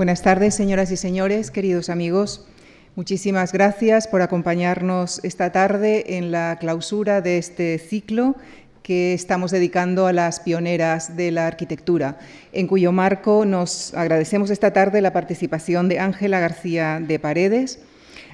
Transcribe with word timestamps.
Buenas 0.00 0.22
tardes, 0.22 0.54
señoras 0.54 0.90
y 0.90 0.96
señores, 0.96 1.50
queridos 1.50 1.90
amigos. 1.90 2.46
Muchísimas 2.96 3.52
gracias 3.52 4.08
por 4.08 4.22
acompañarnos 4.22 5.22
esta 5.24 5.52
tarde 5.52 6.16
en 6.16 6.32
la 6.32 6.56
clausura 6.58 7.20
de 7.20 7.36
este 7.36 7.76
ciclo 7.76 8.34
que 8.82 9.12
estamos 9.12 9.50
dedicando 9.50 10.06
a 10.06 10.14
las 10.14 10.40
pioneras 10.40 11.18
de 11.18 11.32
la 11.32 11.46
arquitectura, 11.46 12.18
en 12.52 12.66
cuyo 12.66 12.92
marco 12.92 13.44
nos 13.44 13.92
agradecemos 13.92 14.48
esta 14.48 14.72
tarde 14.72 15.02
la 15.02 15.12
participación 15.12 15.90
de 15.90 15.98
Ángela 15.98 16.40
García 16.40 16.98
de 16.98 17.18
Paredes, 17.18 17.80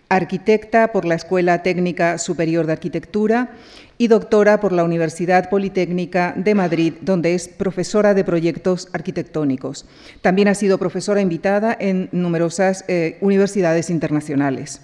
arquitecta 0.09 0.93
por 0.93 1.05
la 1.05 1.15
Escuela 1.15 1.63
Técnica 1.63 2.19
Superior 2.19 2.67
de 2.67 2.73
Arquitectura 2.73 3.51
y 3.99 4.09
doctora 4.09 4.61
por 4.61 4.73
la 4.73 4.85
Universidad 4.85 5.51
Politécnica 5.51 6.35
de 6.37 6.55
Madrid, 6.55 6.95
donde 7.01 7.35
es 7.35 7.49
profesora 7.49 8.15
de 8.15 8.25
proyectos 8.25 8.89
arquitectónicos. 8.93 9.87
También 10.21 10.49
ha 10.49 10.55
sido 10.55 10.79
profesora 10.79 11.21
invitada 11.21 11.77
en 11.79 12.09
numerosas 12.13 12.85
eh, 12.89 13.19
universidades 13.21 13.91
internacionales. 13.91 14.83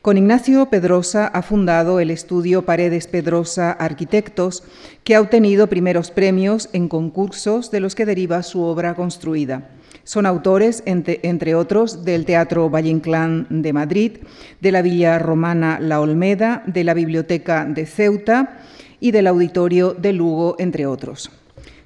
Con 0.00 0.16
Ignacio 0.16 0.66
Pedrosa 0.66 1.26
ha 1.26 1.42
fundado 1.42 2.00
el 2.00 2.10
estudio 2.10 2.64
Paredes 2.64 3.08
Pedrosa 3.08 3.72
Arquitectos, 3.72 4.62
que 5.04 5.14
ha 5.14 5.20
obtenido 5.20 5.66
primeros 5.66 6.10
premios 6.10 6.70
en 6.72 6.88
concursos 6.88 7.70
de 7.70 7.80
los 7.80 7.94
que 7.94 8.06
deriva 8.06 8.42
su 8.42 8.62
obra 8.62 8.94
construida. 8.94 9.68
Son 10.08 10.24
autores, 10.24 10.82
entre, 10.86 11.54
otros, 11.54 12.02
del 12.06 12.24
Teatro 12.24 12.70
Valle 12.70 12.88
Inclán 12.88 13.46
de 13.50 13.74
Madrid, 13.74 14.12
de 14.58 14.72
la 14.72 14.80
Villa 14.80 15.18
Romana 15.18 15.78
La 15.82 16.00
Olmeda, 16.00 16.62
de 16.64 16.82
la 16.82 16.94
Biblioteca 16.94 17.66
de 17.66 17.84
Ceuta 17.84 18.56
y 19.00 19.10
del 19.10 19.26
Auditorio 19.26 19.92
de 19.92 20.14
Lugo, 20.14 20.56
entre 20.58 20.86
otros. 20.86 21.30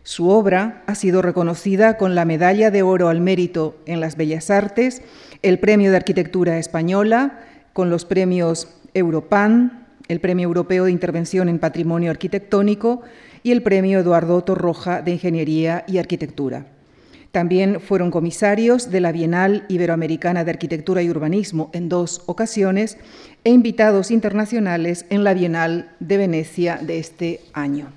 Su 0.05 0.29
obra 0.29 0.85
ha 0.87 0.95
sido 0.95 1.21
reconocida 1.21 1.97
con 1.97 2.15
la 2.15 2.25
Medalla 2.25 2.71
de 2.71 2.85
Oro 2.85 3.09
al 3.09 3.21
Mérito 3.21 3.75
en 3.87 3.99
las 3.99 4.17
Bellas 4.17 4.51
Artes, 4.51 5.03
el 5.43 5.59
Premio 5.59 5.91
de 5.91 5.97
Arquitectura 5.97 6.59
Española, 6.59 7.41
con 7.73 7.91
los 7.91 8.05
premios 8.05 8.69
Europan, 8.95 9.89
el 10.07 10.21
Premio 10.21 10.45
Europeo 10.45 10.85
de 10.85 10.93
Intervención 10.93 11.49
en 11.49 11.59
Patrimonio 11.59 12.13
Arquitectónico 12.13 13.03
y 13.43 13.51
el 13.51 13.65
Premio 13.65 13.99
Eduardo 13.99 14.45
Torroja 14.45 15.03
de 15.03 15.11
Ingeniería 15.11 15.83
y 15.89 15.99
Arquitectura. 15.99 16.67
También 17.33 17.81
fueron 17.81 18.11
comisarios 18.11 18.91
de 18.91 19.01
la 19.01 19.11
Bienal 19.11 19.65
Iberoamericana 19.69 20.45
de 20.45 20.51
Arquitectura 20.51 21.03
y 21.03 21.09
Urbanismo 21.09 21.71
en 21.73 21.89
dos 21.89 22.23
ocasiones 22.27 22.99
e 23.43 23.51
invitados 23.51 24.11
internacionales 24.11 25.07
en 25.09 25.25
la 25.25 25.33
Bienal 25.33 25.91
de 25.99 26.19
Venecia 26.19 26.77
de 26.77 26.99
este 26.99 27.41
año. 27.55 27.89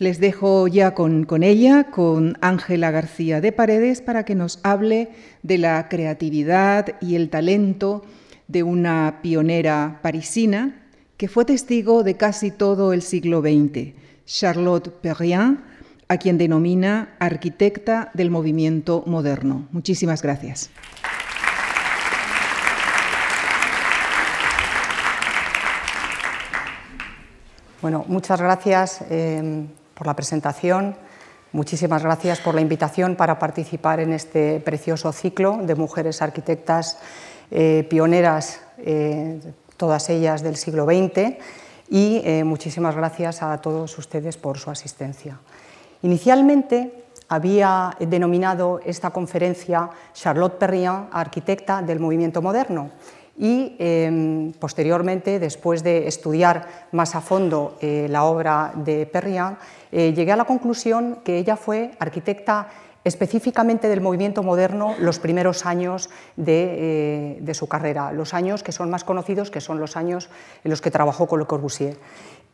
Les 0.00 0.18
dejo 0.18 0.66
ya 0.66 0.94
con, 0.94 1.42
ella, 1.44 1.92
con 1.92 2.38
Ángela 2.40 2.90
García 2.90 3.40
de 3.40 3.52
Paredes, 3.52 4.00
para 4.00 4.24
que 4.24 4.34
nos 4.34 4.58
hable 4.64 5.10
de 5.44 5.58
la 5.58 5.88
creatividad 5.88 6.96
y 7.00 7.14
el 7.14 7.30
talento 7.30 8.02
de 8.48 8.64
una 8.64 9.20
pionera 9.22 10.00
parisina 10.02 10.88
que 11.16 11.28
fue 11.28 11.44
testigo 11.44 12.02
de 12.02 12.16
casi 12.16 12.50
todo 12.50 12.92
el 12.92 13.02
siglo 13.02 13.42
XX, 13.42 13.92
Charlotte 14.26 14.88
Perrien, 14.88 15.69
a 16.10 16.18
quien 16.18 16.38
denomina 16.38 17.14
arquitecta 17.20 18.10
del 18.14 18.32
movimiento 18.32 19.04
moderno. 19.06 19.68
Muchísimas 19.70 20.22
gracias. 20.22 20.68
Bueno, 27.80 28.04
muchas 28.08 28.40
gracias 28.40 29.04
eh, 29.08 29.68
por 29.94 30.08
la 30.08 30.16
presentación. 30.16 30.96
Muchísimas 31.52 32.02
gracias 32.02 32.40
por 32.40 32.56
la 32.56 32.60
invitación 32.60 33.14
para 33.14 33.38
participar 33.38 34.00
en 34.00 34.12
este 34.12 34.58
precioso 34.58 35.12
ciclo 35.12 35.60
de 35.62 35.76
mujeres 35.76 36.22
arquitectas 36.22 36.98
eh, 37.52 37.86
pioneras, 37.88 38.60
eh, 38.78 39.40
todas 39.76 40.10
ellas 40.10 40.42
del 40.42 40.56
siglo 40.56 40.86
XX. 40.86 41.36
Y 41.88 42.22
muchísimas 42.44 42.94
gracias 42.94 43.42
a 43.42 43.60
todos 43.60 43.98
ustedes 43.98 44.36
por 44.36 44.58
su 44.58 44.70
asistencia. 44.70 45.40
Inicialmente 46.02 47.04
había 47.28 47.96
denominado 48.00 48.80
esta 48.84 49.10
conferencia 49.10 49.90
Charlotte 50.12 50.58
Perriand, 50.58 51.08
arquitecta 51.12 51.82
del 51.82 52.00
movimiento 52.00 52.42
moderno, 52.42 52.90
y 53.40 53.76
em, 53.78 54.52
posteriormente, 54.52 55.38
después 55.38 55.82
de 55.82 56.06
estudiar 56.06 56.88
más 56.92 57.14
a 57.14 57.22
fondo 57.22 57.78
eh, 57.80 58.06
la 58.10 58.24
obra 58.24 58.72
de 58.74 59.06
Perriand, 59.06 59.56
eh, 59.90 60.12
llegué 60.12 60.32
a 60.32 60.36
la 60.36 60.44
conclusión 60.44 61.20
que 61.24 61.38
ella 61.38 61.56
fue 61.56 61.92
arquitecta 61.98 62.68
específicamente 63.02 63.88
del 63.88 64.02
movimiento 64.02 64.42
moderno 64.42 64.94
los 64.98 65.18
primeros 65.18 65.64
años 65.64 66.10
de, 66.36 66.76
eh, 66.76 67.38
de, 67.40 67.54
su 67.54 67.66
carrera, 67.66 68.12
los 68.12 68.34
años 68.34 68.62
que 68.62 68.72
son 68.72 68.90
más 68.90 69.04
conocidos, 69.04 69.50
que 69.50 69.62
son 69.62 69.80
los 69.80 69.96
años 69.96 70.28
en 70.62 70.70
los 70.70 70.82
que 70.82 70.90
trabajó 70.90 71.26
con 71.26 71.40
Le 71.40 71.46
Corbusier. 71.46 71.96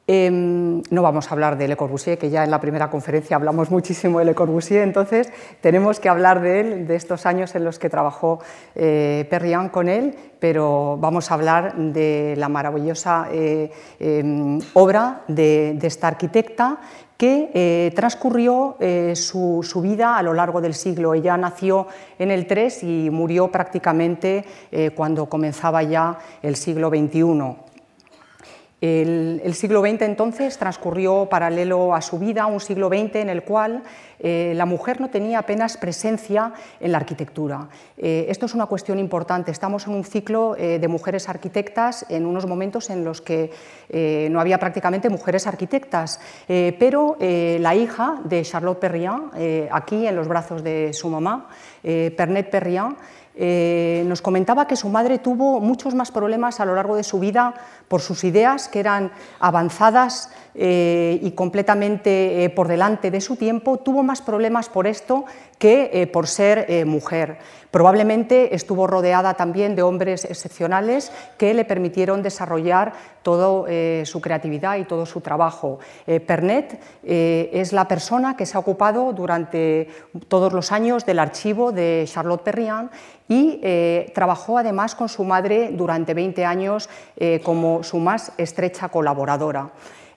Em, 0.09 0.83
no 0.89 1.03
vamos 1.03 1.27
a 1.27 1.31
hablar 1.35 1.59
de 1.59 1.67
Le 1.67 1.77
Corbusier, 1.77 2.17
que 2.17 2.31
ya 2.31 2.45
en 2.45 2.51
la 2.53 2.61
primera 2.61 2.89
conferencia 2.91 3.35
hablamos 3.35 3.73
muchísimo 3.73 4.21
de 4.21 4.25
Le 4.25 4.37
Corbusier, 4.37 4.85
entonces 4.85 5.33
tenemos 5.61 5.99
que 5.99 6.09
hablar 6.09 6.41
de 6.41 6.61
él, 6.61 6.87
de 6.87 6.95
estos 6.95 7.27
años 7.27 7.57
en 7.57 7.65
los 7.65 7.81
que 7.81 7.91
trabajó 7.91 8.39
eh, 8.77 9.27
Perriand 9.29 9.73
con 9.73 9.89
él, 9.89 10.15
pero 10.39 10.97
vamos 11.01 11.29
a 11.29 11.35
hablar 11.35 11.75
de 11.75 12.35
la 12.37 12.49
maravillosa 12.49 13.27
eh, 13.33 13.73
em, 13.99 14.61
obra 14.75 15.23
de, 15.27 15.77
esta 15.83 16.07
arquitecta 16.07 16.79
que 17.17 17.51
eh, 17.55 17.93
transcurrió 17.97 18.77
su, 19.15 19.67
su, 19.69 19.81
vida 19.81 20.19
a 20.19 20.23
lo 20.23 20.35
largo 20.35 20.61
del 20.61 20.75
siglo. 20.75 21.15
Ella 21.15 21.37
nació 21.37 21.89
en 22.19 22.31
el 22.31 22.47
3 22.47 22.83
y 22.85 23.11
murió 23.11 23.51
prácticamente 23.51 24.45
cuando 24.95 25.27
comenzaba 25.27 25.83
ya 25.83 26.19
el 26.43 26.57
siglo 26.57 26.91
XXI. 26.91 27.66
El, 28.79 29.55
siglo 29.55 29.81
XX 29.81 30.03
entonces 30.03 30.59
transcurrió 30.59 31.29
paralelo 31.31 31.95
a 31.95 32.03
su 32.03 32.19
vida, 32.19 32.45
un 32.45 32.61
siglo 32.61 32.89
XX 32.89 33.17
en 33.17 33.31
el 33.31 33.43
cual 33.43 33.83
eh, 34.19 34.53
la 34.55 34.67
mujer 34.67 35.01
no 35.01 35.09
tenía 35.09 35.39
apenas 35.39 35.79
presencia 35.79 36.53
en 36.79 36.93
la 36.93 36.99
arquitectura. 36.99 37.69
Eh, 37.97 38.27
esto 38.29 38.45
es 38.45 38.55
una 38.55 38.67
cuestión 38.67 38.99
importante. 38.99 39.51
Estamos 39.51 39.87
en 39.87 39.95
un 39.95 40.05
ciclo 40.05 40.57
eh, 40.59 40.79
de 40.79 40.89
mujeres 40.89 41.27
arquitectas 41.31 42.05
en 42.11 42.27
unos 42.27 42.47
momentos 42.47 42.91
en 42.91 43.03
los 43.03 43.23
que 43.23 43.51
no 44.31 44.41
había 44.41 44.59
prácticamente 44.59 45.09
mujeres 45.09 45.47
arquitectas, 45.47 46.21
pero 46.49 47.17
la 47.21 47.75
hija 47.75 48.21
de 48.25 48.43
Charlotte 48.43 48.81
Perriand, 48.81 49.69
aquí 49.71 50.09
en 50.09 50.17
los 50.17 50.27
brazos 50.27 50.65
de 50.65 50.93
su 50.93 51.09
mamá, 51.09 51.49
Pernette 51.83 52.51
Perriand, 52.51 52.97
eh, 53.39 54.03
nos 54.07 54.23
comentaba 54.23 54.67
que 54.67 54.77
su 54.77 54.89
madre 54.89 55.19
tuvo 55.19 55.61
muchos 55.61 55.95
más 55.95 56.11
problemas 56.11 56.59
a 56.59 56.65
lo 56.65 56.75
largo 56.75 56.97
de 56.97 57.05
su 57.05 57.19
vida 57.21 57.53
por 57.87 58.01
sus 58.01 58.25
ideas, 58.25 58.69
que 58.69 58.81
eran 58.81 59.13
avanzadas 59.41 60.31
eh, 60.59 61.19
y 61.23 61.33
completamente 61.33 62.45
eh, 62.45 62.51
por 62.51 62.69
delante 62.69 63.11
de 63.11 63.21
su 63.21 63.37
tiempo, 63.37 63.79
tuvo 63.79 64.03
más 64.03 64.23
problemas 64.23 64.69
por 64.69 64.87
esto 64.87 65.25
que 65.59 66.09
por 66.13 66.27
ser 66.27 66.85
mujer. 66.85 67.39
Probablemente 67.71 68.55
estuvo 68.55 68.87
rodeada 68.87 69.35
también 69.35 69.75
de 69.75 69.81
hombres 69.83 70.27
excepcionales 70.27 71.11
que 71.39 71.55
le 71.55 71.65
permitieron 71.65 72.23
desarrollar 72.23 72.93
toda 73.23 73.65
su 74.05 74.21
creatividad 74.21 74.77
y 74.77 74.85
todo 74.85 75.07
su 75.07 75.23
trabajo. 75.23 75.79
Pernet 76.05 76.79
es 77.03 77.73
la 77.73 77.89
persona 77.89 78.37
que 78.37 78.45
se 78.45 78.59
ha 78.59 78.61
ocupado 78.61 79.15
durante 79.15 79.89
todos 80.29 80.53
los 80.53 80.73
años 80.73 81.07
del 81.07 81.21
archivo 81.21 81.73
de 81.73 82.05
Charlotte 82.07 82.43
Perriand 82.43 82.91
y 83.29 83.61
eh, 83.63 84.13
trabajó 84.15 84.59
además 84.59 84.95
con 84.95 85.09
su 85.09 85.25
madre 85.25 85.71
durante 85.73 86.15
20 86.15 86.45
años 86.45 86.89
eh, 87.17 87.41
como 87.43 87.83
su 87.83 87.99
más 87.99 88.33
estrecha 88.39 88.89
colaboradora. 88.89 89.71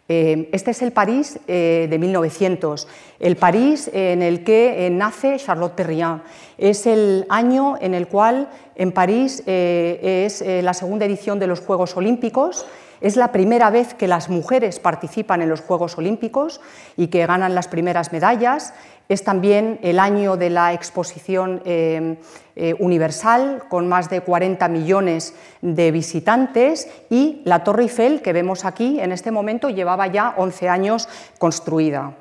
Eh, 0.10 0.50
este 0.52 0.72
es 0.72 0.82
el 0.82 0.92
París 0.92 1.40
de 1.48 1.98
1900, 2.00 2.88
el 3.20 3.36
París 3.36 3.90
en 3.94 4.22
el 4.22 4.44
que 4.44 4.90
nace 4.92 5.38
Charlotte 5.38 5.76
Perriand. 5.76 6.24
Es 6.58 6.88
el 6.88 7.26
año 7.30 7.78
en 7.80 7.94
el 7.94 8.08
cual 8.08 8.50
en 8.76 8.92
París 8.92 9.44
es 9.46 10.44
la 10.46 10.74
segunda 10.74 11.06
edición 11.06 11.38
de 11.38 11.48
los 11.48 11.60
Juegos 11.62 11.96
Olímpicos. 11.96 12.66
Es 13.02 13.16
la 13.16 13.32
primera 13.32 13.70
vez 13.70 13.94
que 13.94 14.08
las 14.08 14.30
mujeres 14.30 14.80
participan 14.80 15.42
en 15.42 15.50
los 15.50 15.62
Juegos 15.62 15.98
Olímpicos 15.98 16.60
y 16.98 17.08
que 17.08 17.26
ganan 17.26 17.56
las 17.56 17.70
primeras 17.70 18.12
medallas. 18.12 18.74
Es 19.08 19.24
también 19.24 19.80
el 19.82 20.00
año 20.00 20.36
de 20.36 20.50
la 20.50 20.74
exposición 20.74 21.62
eh, 21.66 22.18
eh, 22.56 22.76
universal, 22.78 23.64
con 23.70 23.88
más 23.88 24.10
de 24.10 24.22
40 24.22 24.68
millones 24.68 25.34
de 25.62 25.92
visitantes, 25.92 26.90
y 27.10 27.42
la 27.46 27.64
Torre 27.64 27.84
Eiffel, 27.84 28.22
que 28.22 28.34
vemos 28.34 28.66
aquí 28.66 29.00
en 29.00 29.14
este 29.14 29.32
momento, 29.32 29.70
llevaba 29.70 30.08
ya 30.08 30.34
11 30.38 30.70
años 30.70 31.08
construida. 31.40 32.14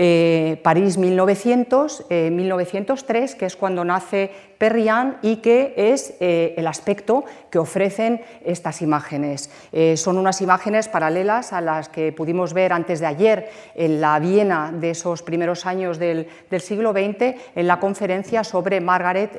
Eh, 0.00 0.60
París 0.62 0.96
1900, 0.96 2.06
1903, 2.08 3.34
que 3.34 3.46
es 3.46 3.56
cuando 3.56 3.84
nace 3.84 4.30
Perriand 4.56 5.16
y 5.22 5.38
que 5.38 5.74
es 5.76 6.14
eh, 6.20 6.54
el 6.56 6.68
aspecto 6.68 7.24
que 7.50 7.58
ofrecen 7.58 8.20
estas 8.44 8.80
imágenes. 8.80 9.50
Eh, 9.72 9.96
son 9.96 10.16
unas 10.16 10.40
imágenes 10.40 10.86
paralelas 10.86 11.52
a 11.52 11.60
las 11.60 11.88
que 11.88 12.12
pudimos 12.12 12.54
ver 12.54 12.72
antes 12.72 13.00
de 13.00 13.06
ayer 13.06 13.50
en 13.74 14.00
la 14.00 14.20
Viena 14.20 14.70
de 14.72 14.90
esos 14.90 15.22
primeros 15.22 15.66
años 15.66 15.98
del, 15.98 16.28
siglo 16.60 16.92
XX 16.92 17.34
en 17.56 17.66
la 17.66 17.80
conferencia 17.80 18.44
sobre 18.44 18.80
Margaret 18.80 19.36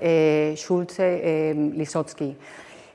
Schulze-Lisotsky. 0.56 2.36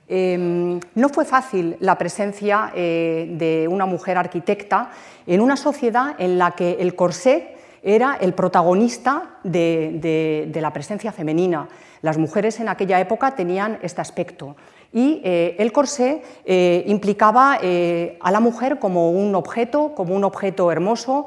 Em, 0.06 0.80
no 0.94 1.08
fue 1.08 1.24
fácil 1.24 1.76
la 1.80 1.96
presencia 1.96 2.70
de 2.74 3.66
una 3.70 3.86
mujer 3.86 4.18
arquitecta 4.18 4.90
en 5.26 5.40
una 5.40 5.56
sociedad 5.56 6.14
en 6.18 6.38
la 6.38 6.52
que 6.52 6.76
el 6.80 6.94
corsé 6.94 7.54
era 7.84 8.16
el 8.18 8.32
protagonista 8.32 9.36
de, 9.44 10.50
la 10.54 10.72
presencia 10.72 11.12
femenina. 11.12 11.68
Las 12.00 12.16
mujeres 12.16 12.58
en 12.58 12.68
aquella 12.68 12.98
época 12.98 13.34
tenían 13.34 13.78
este 13.82 14.00
aspecto. 14.00 14.56
Y 14.90 15.20
eh, 15.24 15.56
el 15.58 15.72
corsé 15.72 16.22
eh, 16.44 16.84
implicaba 16.86 17.58
eh, 17.60 18.16
a 18.20 18.30
la 18.30 18.40
mujer 18.40 18.78
como 18.78 19.10
un 19.10 19.34
objeto, 19.34 19.92
como 19.94 20.14
un 20.14 20.24
objeto 20.24 20.72
hermoso, 20.72 21.26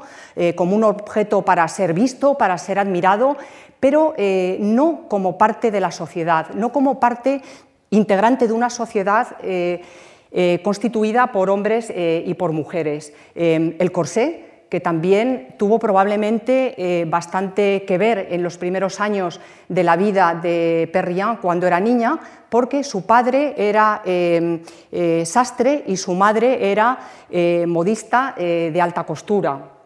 como 0.55 0.75
un 0.75 0.83
objeto 0.83 1.43
para 1.43 1.67
ser 1.67 1.93
visto, 1.93 2.37
para 2.37 2.57
ser 2.57 2.79
admirado, 2.79 3.37
pero 3.79 4.15
no 4.59 5.07
como 5.07 5.37
parte 5.37 5.69
de 5.69 5.79
la 5.79 5.91
sociedad, 5.91 6.49
no 6.55 6.71
como 6.71 6.99
parte 6.99 7.41
integrante 7.89 8.47
de 8.47 8.53
una 8.53 8.69
sociedad 8.69 9.37
constituida 10.63 11.31
por 11.31 11.49
hombres 11.49 11.91
y 11.95 12.33
por 12.33 12.51
mujeres. 12.51 13.13
el 13.35 13.91
corsé 13.91 14.47
que 14.69 14.79
también 14.79 15.55
tuvo 15.57 15.79
probablemente 15.79 16.75
eh, 16.77 17.05
bastante 17.05 17.83
que 17.85 17.97
ver 17.97 18.27
en 18.31 18.43
los 18.43 18.57
primeros 18.57 18.99
años 18.99 19.39
de 19.69 19.83
la 19.83 19.95
vida 19.95 20.37
de 20.41 20.89
Perriand 20.91 21.39
cuando 21.39 21.67
era 21.67 21.79
niña, 21.79 22.19
porque 22.49 22.83
su 22.83 23.05
padre 23.05 23.53
era 23.57 24.01
eh, 24.05 24.61
eh, 24.91 25.23
sastre 25.25 25.83
y 25.87 25.97
su 25.97 26.13
madre 26.13 26.71
era 26.71 26.97
modista 27.67 28.33
de 28.37 28.81
alta 28.81 29.03
costura. 29.03 29.76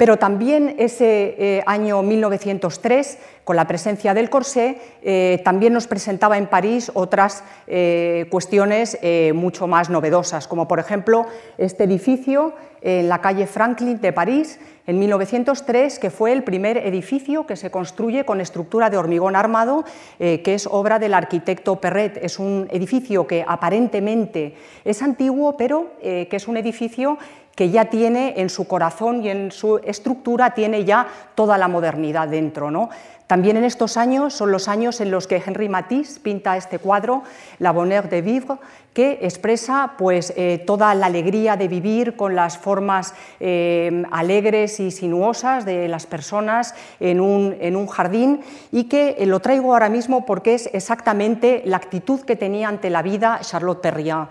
Pero 0.00 0.16
también 0.16 0.76
ese 0.78 1.62
año 1.66 2.02
1903 2.02 3.18
con 3.50 3.56
la 3.56 3.66
presencia 3.66 4.14
del 4.14 4.30
corsé, 4.30 4.78
eh, 5.02 5.40
también 5.44 5.72
nos 5.72 5.88
presentaba 5.88 6.38
en 6.38 6.46
París 6.46 6.92
otras 6.94 7.42
eh, 7.66 8.26
cuestiones 8.30 8.96
eh, 9.02 9.32
mucho 9.34 9.66
más 9.66 9.90
novedosas, 9.90 10.46
como 10.46 10.68
por 10.68 10.78
ejemplo 10.78 11.26
este 11.58 11.82
edificio 11.82 12.54
en 12.80 13.08
la 13.08 13.20
calle 13.20 13.48
Franklin 13.48 14.00
de 14.00 14.12
París, 14.12 14.60
en 14.86 15.00
1903, 15.00 15.98
que 15.98 16.10
fue 16.10 16.32
el 16.32 16.44
primer 16.44 16.78
edificio 16.78 17.44
que 17.44 17.56
se 17.56 17.72
construye 17.72 18.24
con 18.24 18.40
estructura 18.40 18.88
de 18.88 18.96
hormigón 18.96 19.36
armado, 19.36 19.84
que 20.18 20.54
es 20.54 20.66
obra 20.66 20.98
del 20.98 21.12
arquitecto 21.12 21.76
Perret. 21.76 22.18
Es 22.22 22.38
un 22.38 22.68
edificio 22.70 23.26
que 23.26 23.44
aparentemente 23.46 24.54
es 24.84 25.02
antiguo, 25.02 25.56
pero 25.58 25.92
que 26.00 26.28
es 26.32 26.48
un 26.48 26.56
edificio 26.56 27.18
que 27.54 27.70
ya 27.70 27.86
tiene 27.86 28.34
en 28.36 28.48
su 28.48 28.66
corazón 28.66 29.22
y 29.22 29.28
en 29.28 29.52
su 29.52 29.78
estructura, 29.84 30.50
tiene 30.54 30.84
ya 30.84 31.06
toda 31.34 31.58
la 31.58 31.68
modernidad 31.68 32.28
dentro. 32.28 32.70
¿no? 32.70 32.90
También 33.30 33.56
en 33.56 33.62
estos 33.62 33.96
años 33.96 34.34
son 34.34 34.50
los 34.50 34.66
años 34.66 35.00
en 35.00 35.12
los 35.12 35.28
que 35.28 35.36
Henri 35.36 35.68
Matisse 35.68 36.18
pinta 36.18 36.56
este 36.56 36.80
cuadro, 36.80 37.22
La 37.60 37.70
Bonheur 37.70 38.08
de 38.08 38.22
Vivre, 38.22 38.56
que 38.92 39.20
expresa 39.22 39.92
pues, 39.96 40.32
eh, 40.36 40.64
toda 40.66 40.92
la 40.96 41.06
alegría 41.06 41.56
de 41.56 41.68
vivir 41.68 42.16
con 42.16 42.34
las 42.34 42.58
formas 42.58 43.14
eh, 43.38 44.02
alegres 44.10 44.80
y 44.80 44.90
sinuosas 44.90 45.64
de 45.64 45.86
las 45.86 46.06
personas 46.06 46.74
en 46.98 47.20
un, 47.20 47.56
en 47.60 47.76
un 47.76 47.86
jardín 47.86 48.40
y 48.72 48.88
que 48.88 49.14
eh, 49.16 49.26
lo 49.26 49.38
traigo 49.38 49.74
ahora 49.74 49.88
mismo 49.88 50.26
porque 50.26 50.54
es 50.54 50.68
exactamente 50.72 51.62
la 51.66 51.76
actitud 51.76 52.22
que 52.22 52.34
tenía 52.34 52.66
ante 52.66 52.90
la 52.90 53.02
vida 53.02 53.38
Charlotte 53.42 53.80
Perriand. 53.80 54.26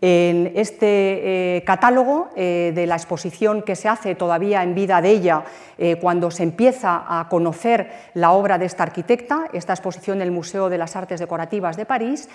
En 0.00 0.52
este 0.54 1.56
eh, 1.56 1.64
catálogo 1.64 2.28
eh, 2.36 2.70
de 2.72 2.86
la 2.86 2.94
exposición 2.94 3.62
que 3.62 3.74
se 3.74 3.88
hace 3.88 4.14
todavía 4.14 4.62
en 4.62 4.76
vida 4.76 5.02
de 5.02 5.10
ella, 5.10 5.42
eh, 5.76 5.96
cuando 5.96 6.30
se 6.30 6.44
empieza 6.44 7.04
a 7.08 7.28
conocer 7.28 7.90
la 8.14 8.30
obra 8.30 8.58
de 8.58 8.66
esta 8.66 8.84
arquitecta, 8.84 9.48
esta 9.52 9.72
exposición 9.72 10.20
del 10.20 10.30
Museo 10.30 10.68
de 10.68 10.78
las 10.78 10.94
Artes 10.94 11.18
Decorativas 11.18 11.76
de 11.76 11.86
París, 11.86 12.28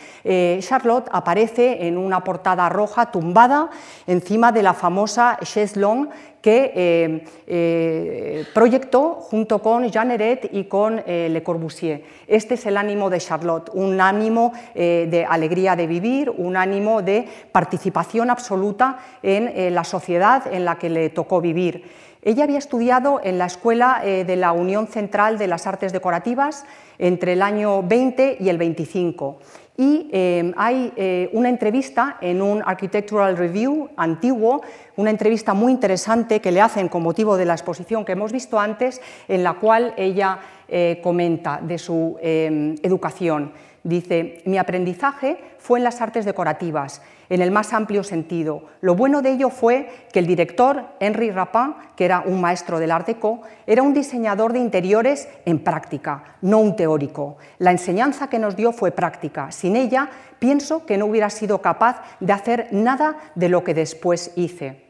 Charlotte 0.60 1.10
aparece 1.12 1.88
en 1.88 1.98
una 1.98 2.24
portada 2.24 2.68
roja 2.68 3.12
tumbada 3.12 3.70
encima 4.08 4.52
de 4.52 4.64
la 4.64 4.74
famosa 4.74 5.38
chaise 5.44 5.80
longue 5.80 6.10
que 6.44 6.74
eh, 6.76 7.26
eh, 7.48 8.46
proyectó 8.54 9.14
junto 9.14 9.62
con 9.62 9.90
Jean 9.90 10.12
Eret 10.12 10.50
y 10.52 10.66
con 10.66 11.02
eh, 11.08 11.30
Le 11.32 11.42
Corbusier. 11.42 12.04
Este 12.28 12.56
es 12.56 12.66
el 12.66 12.76
ánimo 12.76 13.10
de 13.10 13.20
Charlotte, 13.20 13.70
un 13.74 14.02
ánimo 14.02 14.52
de 14.76 15.26
alegría 15.30 15.78
de 15.78 15.88
vivir, 15.88 16.30
un 16.30 16.58
ánimo 16.58 17.02
de 17.02 17.26
participación 17.52 18.30
absoluta 18.30 18.98
en 19.22 19.74
la 19.74 19.86
sociedad 19.86 20.52
en 20.52 20.66
la 20.66 20.78
que 20.78 20.90
le 20.90 21.10
tocó 21.10 21.40
vivir. 21.40 21.90
Ella 22.22 22.44
había 22.44 22.58
estudiado 22.58 23.22
en 23.24 23.38
la 23.38 23.46
Escuela 23.46 24.02
de 24.04 24.36
la 24.36 24.52
Unión 24.52 24.88
Central 24.88 25.38
de 25.38 25.48
las 25.48 25.68
Artes 25.68 25.94
Decorativas 25.94 26.66
entre 26.98 27.34
el 27.34 27.42
año 27.42 27.84
20 27.84 28.38
y 28.40 28.50
el 28.50 28.58
25 28.58 29.40
y 29.76 30.10
em, 30.12 30.54
hay 30.56 30.94
eh, 30.96 31.30
una 31.34 31.50
entrevista 31.50 32.18
en 32.22 32.42
un 32.42 32.62
Architectural 32.64 33.36
Review 33.36 33.90
antiguo, 33.98 34.62
una 34.96 35.10
entrevista 35.10 35.56
muy 35.56 35.72
interesante 35.72 36.42
que 36.42 36.52
le 36.52 36.62
hacen 36.62 36.90
con 36.90 37.02
motivo 37.02 37.38
de 37.38 37.46
la 37.46 37.54
exposición 37.54 38.06
que 38.06 38.12
hemos 38.12 38.32
visto 38.32 38.60
antes, 38.60 39.02
en 39.28 39.44
la 39.44 39.54
cual 39.54 39.94
ella 39.98 40.40
eh, 40.68 41.00
comenta 41.02 41.60
de 41.62 41.80
su 41.80 42.18
em, 42.22 42.76
educación. 42.84 43.52
Dice, 43.84 44.42
mi 44.46 44.58
aprendizaje 44.58 45.38
fue 45.58 45.80
en 45.80 45.84
las 45.84 46.02
artes 46.02 46.24
decorativas, 46.24 47.02
en 47.34 47.42
el 47.42 47.50
más 47.50 47.74
amplio 47.74 48.04
sentido. 48.04 48.62
Lo 48.82 48.94
bueno 48.94 49.24
de 49.24 49.32
ello 49.32 49.50
fue 49.50 49.90
que 50.14 50.20
el 50.20 50.28
director, 50.28 50.86
Henri 51.00 51.32
Rapin, 51.32 51.74
que 51.96 52.06
era 52.06 52.22
un 52.24 52.40
maestro 52.40 52.78
del 52.78 52.92
Art 52.92 53.08
Deco, 53.08 53.42
era 53.66 53.82
un 53.82 53.96
diseñador 53.96 54.54
de 54.54 54.60
interiores 54.60 55.28
en 55.44 55.58
práctica, 55.58 56.36
no 56.42 56.60
un 56.60 56.76
teórico. 56.76 57.38
La 57.58 57.72
enseñanza 57.72 58.30
que 58.30 58.38
nos 58.38 58.56
dio 58.56 58.72
fue 58.72 58.92
práctica. 58.92 59.52
Sin 59.52 59.76
ella, 59.76 60.10
pienso 60.38 60.86
que 60.86 61.00
no 61.00 61.08
hubiera 61.08 61.32
sido 61.32 61.60
capaz 61.60 62.04
de 62.20 62.34
hacer 62.34 62.68
nada 62.70 63.18
de 63.34 63.50
lo 63.50 63.64
que 63.64 63.74
después 63.74 64.32
hice. 64.36 64.84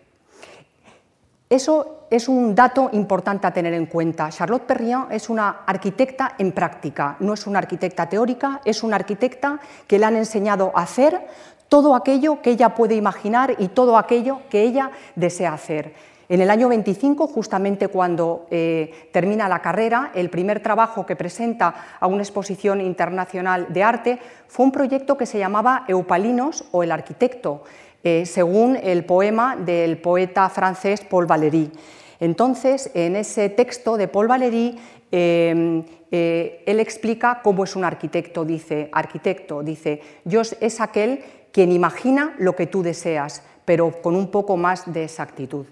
Eso 1.49 2.07
es 2.09 2.27
un 2.27 2.55
dato 2.55 2.89
importante 2.93 3.47
a 3.47 3.53
tener 3.53 3.73
en 3.73 3.85
cuenta. 3.85 4.29
Charlotte 4.29 4.63
Perriand 4.63 5.11
es 5.11 5.29
una 5.29 5.63
arquitecta 5.65 6.35
en 6.37 6.51
práctica, 6.51 7.15
no 7.19 7.33
es 7.33 7.47
una 7.47 7.59
arquitecta 7.59 8.09
teórica, 8.09 8.61
es 8.65 8.83
una 8.83 8.97
arquitecta 8.97 9.59
que 9.87 9.97
le 9.97 10.05
han 10.05 10.15
enseñado 10.15 10.71
a 10.75 10.81
hacer 10.81 11.27
todo 11.73 11.95
aquello 11.95 12.39
que 12.39 12.51
ella 12.51 12.75
puede 12.75 12.93
imaginar 12.93 13.55
y 13.57 13.69
todo 13.69 13.97
aquello 13.97 14.41
que 14.47 14.61
ella 14.61 14.91
desea 15.15 15.53
hacer. 15.53 15.91
En 16.29 16.39
el 16.39 16.51
año 16.51 16.69
25, 16.69 17.25
justamente 17.25 17.87
cuando 17.87 18.45
eh, 18.51 19.09
termina 19.11 19.49
la 19.49 19.59
carrera, 19.63 20.11
el 20.13 20.29
primer 20.29 20.59
trabajo 20.59 21.03
que 21.07 21.15
presenta 21.15 21.73
a 21.99 22.05
una 22.05 22.21
exposición 22.21 22.79
internacional 22.79 23.73
de 23.73 23.81
arte 23.81 24.19
fue 24.47 24.67
un 24.67 24.71
proyecto 24.71 25.17
que 25.17 25.25
se 25.25 25.39
llamaba 25.39 25.83
Eupalinos 25.87 26.63
o 26.71 26.83
el 26.83 26.91
arquitecto, 26.91 27.63
eh, 28.03 28.27
según 28.27 28.75
el 28.75 29.03
poema 29.03 29.55
del 29.55 29.97
poeta 29.97 30.47
francés 30.49 31.01
Paul 31.01 31.25
Valéry. 31.25 31.71
Entonces, 32.19 32.91
en 32.93 33.15
ese 33.15 33.49
texto 33.49 33.97
de 33.97 34.07
Paul 34.07 34.27
Valéry, 34.27 34.77
eh, 35.11 35.83
él 36.11 36.79
explica 36.79 37.41
cómo 37.43 37.63
es 37.63 37.75
un 37.75 37.83
arquitecto. 37.83 38.45
Dice, 38.45 38.89
arquitecto, 38.91 39.63
dice, 39.63 40.01
yo 40.23 40.41
es 40.41 40.79
aquel 40.79 41.23
quien 41.53 41.71
imagina 41.71 42.33
lo 42.37 42.57
que 42.57 42.67
tú 42.67 42.83
deseas, 42.83 43.43
pero 43.63 44.01
con 44.01 44.17
un 44.17 44.29
poco 44.29 44.57
más 44.57 44.91
de 44.91 45.05
exactitud. 45.05 45.65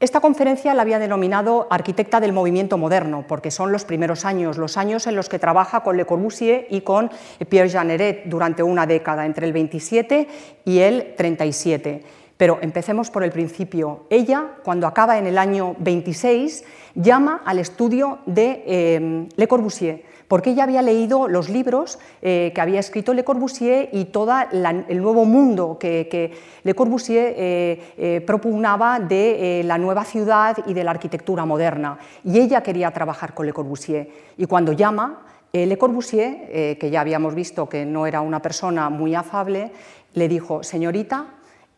Esta 0.00 0.20
conferencia 0.20 0.74
la 0.74 0.82
había 0.82 0.98
denominado 0.98 1.68
Arquitecta 1.70 2.18
del 2.18 2.32
Movimiento 2.32 2.76
Moderno, 2.76 3.24
porque 3.28 3.52
son 3.52 3.70
los 3.70 3.84
primeros 3.84 4.24
años, 4.24 4.58
los 4.58 4.76
años 4.76 5.06
en 5.06 5.14
los 5.14 5.28
que 5.28 5.38
trabaja 5.38 5.84
con 5.84 5.96
Le 5.96 6.06
Corbusier 6.06 6.66
y 6.70 6.80
con 6.80 7.10
Pierre 7.48 7.68
Jeanneret 7.68 8.24
durante 8.24 8.64
una 8.64 8.86
década, 8.86 9.26
entre 9.26 9.46
el 9.46 9.52
27 9.52 10.26
y 10.64 10.78
el 10.80 11.14
37. 11.16 12.02
Pero 12.42 12.58
empecemos 12.60 13.08
por 13.08 13.22
el 13.22 13.30
principio. 13.30 14.00
Ella, 14.10 14.56
cuando 14.64 14.88
acaba 14.88 15.16
en 15.16 15.28
el 15.28 15.38
año 15.38 15.76
26, 15.78 16.64
llama 16.96 17.42
al 17.44 17.60
estudio 17.60 18.18
de 18.26 18.64
eh, 18.66 19.28
Le 19.36 19.46
Corbusier 19.46 20.02
porque 20.26 20.50
ella 20.50 20.64
había 20.64 20.82
leído 20.82 21.28
los 21.28 21.48
libros 21.50 22.00
eh, 22.20 22.50
que 22.52 22.60
había 22.60 22.80
escrito 22.80 23.14
Le 23.14 23.22
Corbusier 23.22 23.90
y 23.92 24.06
todo 24.06 24.32
el 24.50 25.00
nuevo 25.00 25.24
mundo 25.24 25.76
que, 25.78 26.32
Le 26.64 26.74
Corbusier 26.74 27.34
eh, 27.36 27.92
eh, 27.96 28.20
propugnaba 28.26 28.98
de 28.98 29.62
la 29.64 29.78
nueva 29.78 30.04
ciudad 30.04 30.56
y 30.66 30.74
de 30.74 30.82
la 30.82 30.90
arquitectura 30.90 31.44
moderna. 31.44 31.96
Y 32.24 32.40
ella 32.40 32.60
quería 32.60 32.90
trabajar 32.90 33.34
con 33.34 33.46
Le 33.46 33.52
Corbusier. 33.52 34.08
Y 34.36 34.46
cuando 34.46 34.72
llama, 34.72 35.26
Le 35.52 35.78
Corbusier, 35.78 36.78
que 36.78 36.90
ya 36.90 37.02
habíamos 37.02 37.36
visto 37.36 37.68
que 37.68 37.84
no 37.84 38.06
era 38.06 38.20
una 38.20 38.40
persona 38.40 38.88
muy 38.88 39.14
afable, 39.14 39.70
le 40.14 40.28
dijo, 40.28 40.62
señorita, 40.62 41.26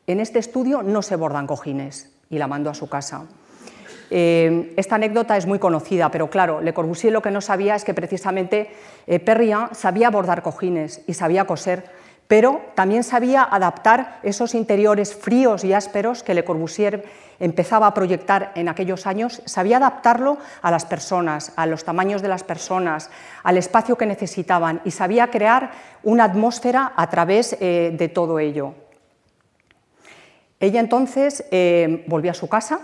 en 0.07 0.21
este 0.21 0.39
estudio 0.39 0.83
no 0.83 1.03
se 1.03 1.17
bordan 1.17 1.47
cojines. 1.47 2.11
y 2.31 2.39
la 2.39 2.47
mandó 2.47 2.71
a 2.71 2.75
su 2.75 2.89
casa. 2.89 3.27
Eh, 4.11 4.73
esta 4.77 4.97
anécdota 4.97 5.37
es 5.37 5.47
muy 5.47 5.59
conocida, 5.59 6.11
pero 6.11 6.31
claro, 6.31 6.61
Le 6.61 6.75
Corbusier 6.75 7.13
lo 7.13 7.23
que 7.23 7.31
no 7.31 7.41
sabía 7.41 7.75
es 7.75 7.85
que 7.85 7.95
precisamente 7.95 8.71
eh, 9.07 9.19
Perriand 9.19 9.75
sabía 9.75 10.11
bordar 10.11 10.43
cojines 10.43 11.03
y 11.07 11.15
sabía 11.15 11.47
coser, 11.47 11.85
pero 12.27 12.61
también 12.75 13.05
sabía 13.05 13.43
adaptar 13.43 14.21
esos 14.23 14.55
interiores 14.55 15.15
fríos 15.15 15.65
y 15.65 15.73
ásperos 15.73 16.23
que 16.23 16.35
Le 16.35 16.45
Corbusier 16.45 17.05
empezaba 17.41 17.87
a 17.87 17.95
proyectar 17.95 18.53
en 18.55 18.69
aquellos 18.69 19.07
años, 19.07 19.43
sabía 19.45 19.79
adaptarlo 19.79 20.39
a 20.63 20.71
las 20.71 20.85
personas, 20.85 21.53
a 21.57 21.67
los 21.67 21.85
tamaños 21.85 22.23
de 22.23 22.29
las 22.29 22.45
personas, 22.45 23.11
al 23.43 23.57
espacio 23.57 23.97
que 23.97 24.07
necesitaban 24.07 24.81
y 24.85 24.93
sabía 24.93 25.31
crear 25.31 25.73
una 26.03 26.25
atmósfera 26.25 26.93
a 26.97 27.11
través 27.11 27.57
eh, 27.61 27.95
de 27.97 28.09
todo 28.09 28.39
ello. 28.39 28.75
Ella 30.61 30.81
entonces 30.81 31.45
volvió 32.07 32.31
a 32.31 32.35
su 32.35 32.49
casa, 32.49 32.81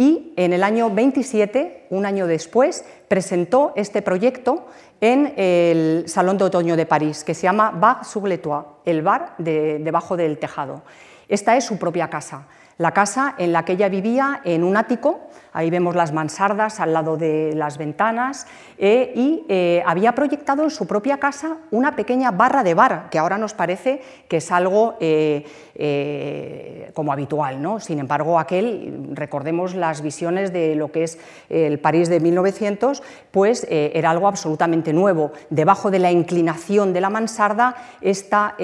y 0.00 0.32
en 0.36 0.52
el 0.52 0.62
año 0.62 0.90
27, 0.90 1.88
un 1.90 2.06
año 2.06 2.28
después, 2.28 2.84
presentó 3.08 3.72
este 3.74 4.00
proyecto 4.00 4.66
en 5.00 5.34
el 5.36 6.04
Salón 6.06 6.38
de 6.38 6.44
Otoño 6.44 6.76
de 6.76 6.86
París, 6.86 7.24
que 7.24 7.34
se 7.34 7.42
llama 7.42 7.72
Bar 7.72 8.04
sur 8.04 8.28
le 8.28 8.38
toit, 8.38 8.64
el 8.84 9.02
bar 9.02 9.34
debajo 9.38 10.16
del 10.16 10.38
tejado. 10.38 10.82
Esta 11.28 11.56
es 11.56 11.64
su 11.64 11.78
propia 11.78 12.08
casa, 12.08 12.46
la 12.78 12.92
casa 12.92 13.34
en 13.38 13.52
la 13.52 13.64
que 13.64 13.72
ella 13.72 13.88
vivía 13.88 14.40
en 14.44 14.62
un 14.62 14.76
ático 14.76 15.18
Ahí 15.58 15.70
vemos 15.70 15.96
las 15.96 16.12
mansardas 16.12 16.78
al 16.78 16.92
lado 16.92 17.16
de 17.16 17.52
las 17.52 17.78
ventanas 17.78 18.46
eh, 18.78 19.10
y 19.16 19.44
eh, 19.48 19.82
había 19.84 20.12
proyectado 20.12 20.62
en 20.62 20.70
su 20.70 20.86
propia 20.86 21.18
casa 21.18 21.56
una 21.72 21.96
pequeña 21.96 22.30
barra 22.30 22.62
de 22.62 22.74
bar, 22.74 23.08
que 23.10 23.18
ahora 23.18 23.38
nos 23.38 23.54
parece 23.54 24.00
que 24.28 24.36
es 24.36 24.52
algo 24.52 24.94
eh, 25.00 26.92
como 26.94 27.12
habitual. 27.12 27.60
¿no? 27.60 27.80
Sin 27.80 27.98
embargo, 27.98 28.38
aquel, 28.38 29.08
recordemos 29.14 29.74
las 29.74 30.00
visiones 30.00 30.52
de 30.52 30.76
lo 30.76 30.92
que 30.92 31.02
es 31.02 31.18
el 31.48 31.80
París 31.80 32.08
de 32.08 32.20
1900, 32.20 33.02
pues 33.32 33.66
era 33.68 34.10
algo 34.10 34.28
absolutamente 34.28 34.92
nuevo. 34.92 35.32
Debajo 35.50 35.90
de 35.90 35.98
la 35.98 36.12
inclinación 36.12 36.92
de 36.92 37.00
la 37.00 37.10
mansarda, 37.10 37.74
esta 38.00 38.54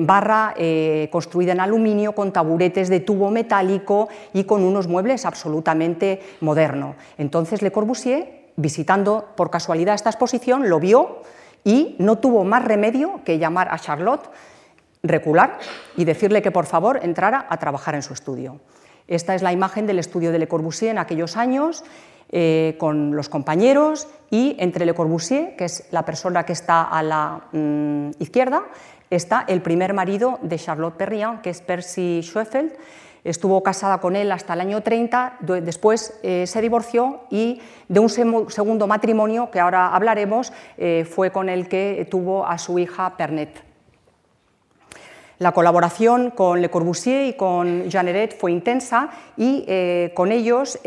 barra 0.00 0.54
construida 1.10 1.52
en 1.52 1.60
aluminio 1.60 2.12
con 2.12 2.32
taburetes 2.32 2.90
de 2.90 3.00
tubo 3.00 3.30
metálico 3.30 4.08
y 4.34 4.44
con 4.44 4.64
unos 4.64 4.86
muebles 4.86 5.24
absolutamente 5.24 5.77
moderno. 6.40 6.96
Entonces 7.16 7.62
Le 7.62 7.72
Corbusier, 7.72 8.50
visitando 8.56 9.28
por 9.36 9.50
casualidad 9.50 9.94
esta 9.94 10.10
exposición, 10.10 10.68
lo 10.68 10.80
vio 10.80 11.22
y 11.64 11.96
no 11.98 12.18
tuvo 12.18 12.44
más 12.44 12.64
remedio 12.64 13.20
que 13.24 13.38
llamar 13.38 13.68
a 13.70 13.78
Charlotte, 13.78 14.30
recular 15.02 15.58
y 15.96 16.04
decirle 16.04 16.42
que 16.42 16.50
por 16.50 16.66
favor 16.66 17.00
entrara 17.02 17.46
a 17.48 17.56
trabajar 17.58 17.94
en 17.94 18.02
su 18.02 18.12
estudio. 18.12 18.60
Esta 19.06 19.34
es 19.34 19.42
la 19.42 19.52
imagen 19.52 19.86
del 19.86 19.98
estudio 19.98 20.32
de 20.32 20.38
Le 20.38 20.48
Corbusier 20.48 20.90
en 20.90 20.98
aquellos 20.98 21.36
años, 21.36 21.84
eh, 22.30 22.76
con 22.78 23.16
los 23.16 23.30
compañeros 23.30 24.06
y 24.30 24.54
entre 24.58 24.84
Le 24.84 24.94
Corbusier, 24.94 25.56
que 25.56 25.64
es 25.64 25.88
la 25.92 26.04
persona 26.04 26.44
que 26.44 26.52
está 26.52 26.82
a 26.82 27.02
la 27.02 27.48
mm, 27.52 28.10
izquierda, 28.18 28.64
está 29.08 29.46
el 29.48 29.62
primer 29.62 29.94
marido 29.94 30.38
de 30.42 30.58
Charlotte 30.58 30.96
Perriand, 30.96 31.40
que 31.40 31.48
es 31.48 31.62
Percy 31.62 32.20
Schoeffeld, 32.22 32.72
Estuvo 33.24 33.62
casada 33.62 33.98
con 33.98 34.16
él 34.16 34.30
hasta 34.30 34.54
el 34.54 34.60
año 34.60 34.82
30, 34.82 35.38
después 35.62 36.18
eh, 36.22 36.46
se 36.46 36.60
divorció 36.60 37.22
y 37.30 37.60
de 37.88 38.00
un 38.00 38.08
segundo 38.08 38.86
matrimonio, 38.86 39.50
que 39.50 39.60
ahora 39.60 39.94
hablaremos, 39.94 40.52
eh, 40.76 41.06
fue 41.08 41.30
con 41.30 41.48
el 41.48 41.68
que 41.68 42.06
tuvo 42.10 42.46
a 42.46 42.58
su 42.58 42.78
hija 42.78 43.16
Pernet. 43.16 43.62
La 45.38 45.52
colaboración 45.52 46.30
con 46.30 46.60
Le 46.60 46.70
Corbusier 46.70 47.26
y 47.26 47.32
con 47.34 47.88
Jean 47.88 48.08
fue 48.38 48.50
intensa 48.50 49.10
y 49.36 49.64
eh, 49.68 50.12
con 50.14 50.32
ellos 50.32 50.78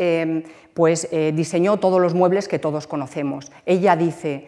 pues, 0.74 1.08
diseñó 1.10 1.78
todos 1.78 2.00
los 2.00 2.12
muebles 2.12 2.48
que 2.48 2.58
todos 2.58 2.86
conocemos. 2.86 3.50
Ella 3.64 3.96
dice, 3.96 4.46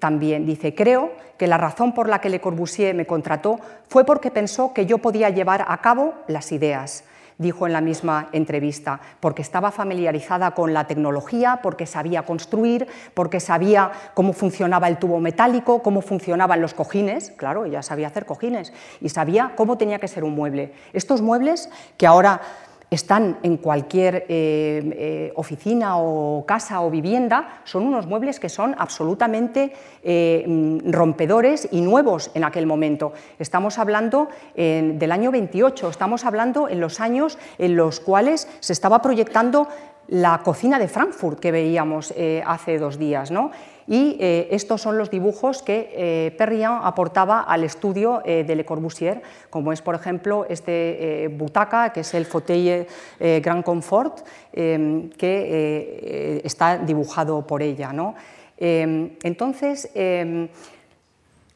también 0.00 0.44
dice, 0.44 0.74
creo 0.74 1.12
que 1.36 1.46
la 1.46 1.58
razón 1.58 1.94
por 1.94 2.08
la 2.08 2.20
que 2.20 2.30
Le 2.30 2.40
Corbusier 2.40 2.94
me 2.96 3.06
contrató 3.06 3.60
fue 3.88 4.04
porque 4.04 4.32
pensó 4.32 4.72
que 4.72 4.86
yo 4.86 4.98
podía 4.98 5.30
llevar 5.30 5.64
a 5.68 5.80
cabo 5.80 6.14
las 6.26 6.50
ideas 6.50 7.04
dijo 7.38 7.66
en 7.66 7.72
la 7.72 7.80
misma 7.80 8.28
entrevista, 8.32 9.00
porque 9.20 9.42
estaba 9.42 9.70
familiarizada 9.70 10.52
con 10.52 10.72
la 10.72 10.86
tecnología, 10.86 11.60
porque 11.62 11.86
sabía 11.86 12.22
construir, 12.22 12.86
porque 13.14 13.40
sabía 13.40 13.90
cómo 14.14 14.32
funcionaba 14.32 14.88
el 14.88 14.98
tubo 14.98 15.20
metálico, 15.20 15.82
cómo 15.82 16.00
funcionaban 16.00 16.60
los 16.60 16.74
cojines, 16.74 17.32
claro, 17.36 17.64
ella 17.64 17.82
sabía 17.82 18.08
hacer 18.08 18.26
cojines, 18.26 18.72
y 19.00 19.08
sabía 19.08 19.52
cómo 19.56 19.78
tenía 19.78 19.98
que 19.98 20.08
ser 20.08 20.24
un 20.24 20.34
mueble. 20.34 20.72
Estos 20.92 21.22
muebles 21.22 21.68
que 21.96 22.06
ahora 22.06 22.40
están 22.94 23.38
en 23.42 23.56
cualquier 23.58 24.14
eh, 24.14 24.24
eh, 24.28 25.32
oficina 25.36 25.98
o 25.98 26.44
casa 26.46 26.80
o 26.80 26.90
vivienda, 26.90 27.60
son 27.64 27.86
unos 27.86 28.06
muebles 28.06 28.40
que 28.40 28.48
son 28.48 28.74
absolutamente 28.78 29.72
eh, 30.02 30.44
mm, 30.46 30.90
rompedores 30.92 31.68
y 31.70 31.80
nuevos 31.80 32.30
en 32.34 32.44
aquel 32.44 32.66
momento. 32.66 33.12
Estamos 33.38 33.78
hablando 33.78 34.28
del 34.54 35.12
año 35.12 35.30
28, 35.30 35.88
estamos 35.88 36.24
hablando 36.24 36.68
en 36.68 36.80
los 36.80 37.00
años 37.00 37.38
en 37.58 37.76
los 37.76 38.00
cuales 38.00 38.48
se 38.60 38.72
estaba 38.72 39.02
proyectando 39.02 39.68
la 40.08 40.42
cocina 40.44 40.78
de 40.78 40.88
Frankfurt 40.88 41.40
que 41.40 41.50
veíamos 41.50 42.14
hace 42.46 42.78
dos 42.78 42.98
días. 42.98 43.30
¿no? 43.30 43.50
Y 43.86 44.16
eh, 44.20 44.48
estos 44.50 44.80
son 44.80 44.96
los 44.98 45.10
dibujos 45.10 45.62
que 45.62 45.90
eh, 45.92 46.34
Perriand 46.36 46.80
aportaba 46.84 47.40
al 47.40 47.64
estudio 47.64 48.22
eh, 48.24 48.44
de 48.44 48.56
Le 48.56 48.64
Corbusier, 48.64 49.22
como 49.50 49.72
es 49.72 49.82
por 49.82 49.94
ejemplo 49.94 50.46
este 50.48 51.28
butaca, 51.36 51.92
que 51.92 52.00
es 52.00 52.14
el 52.14 52.24
fauteuil 52.24 52.86
Grand 53.18 53.64
Confort, 53.64 54.20
que 54.52 56.40
está 56.44 56.78
dibujado 56.78 57.46
por 57.46 57.62
ella. 57.62 57.92
¿no? 57.92 58.14
entonces, 58.56 59.90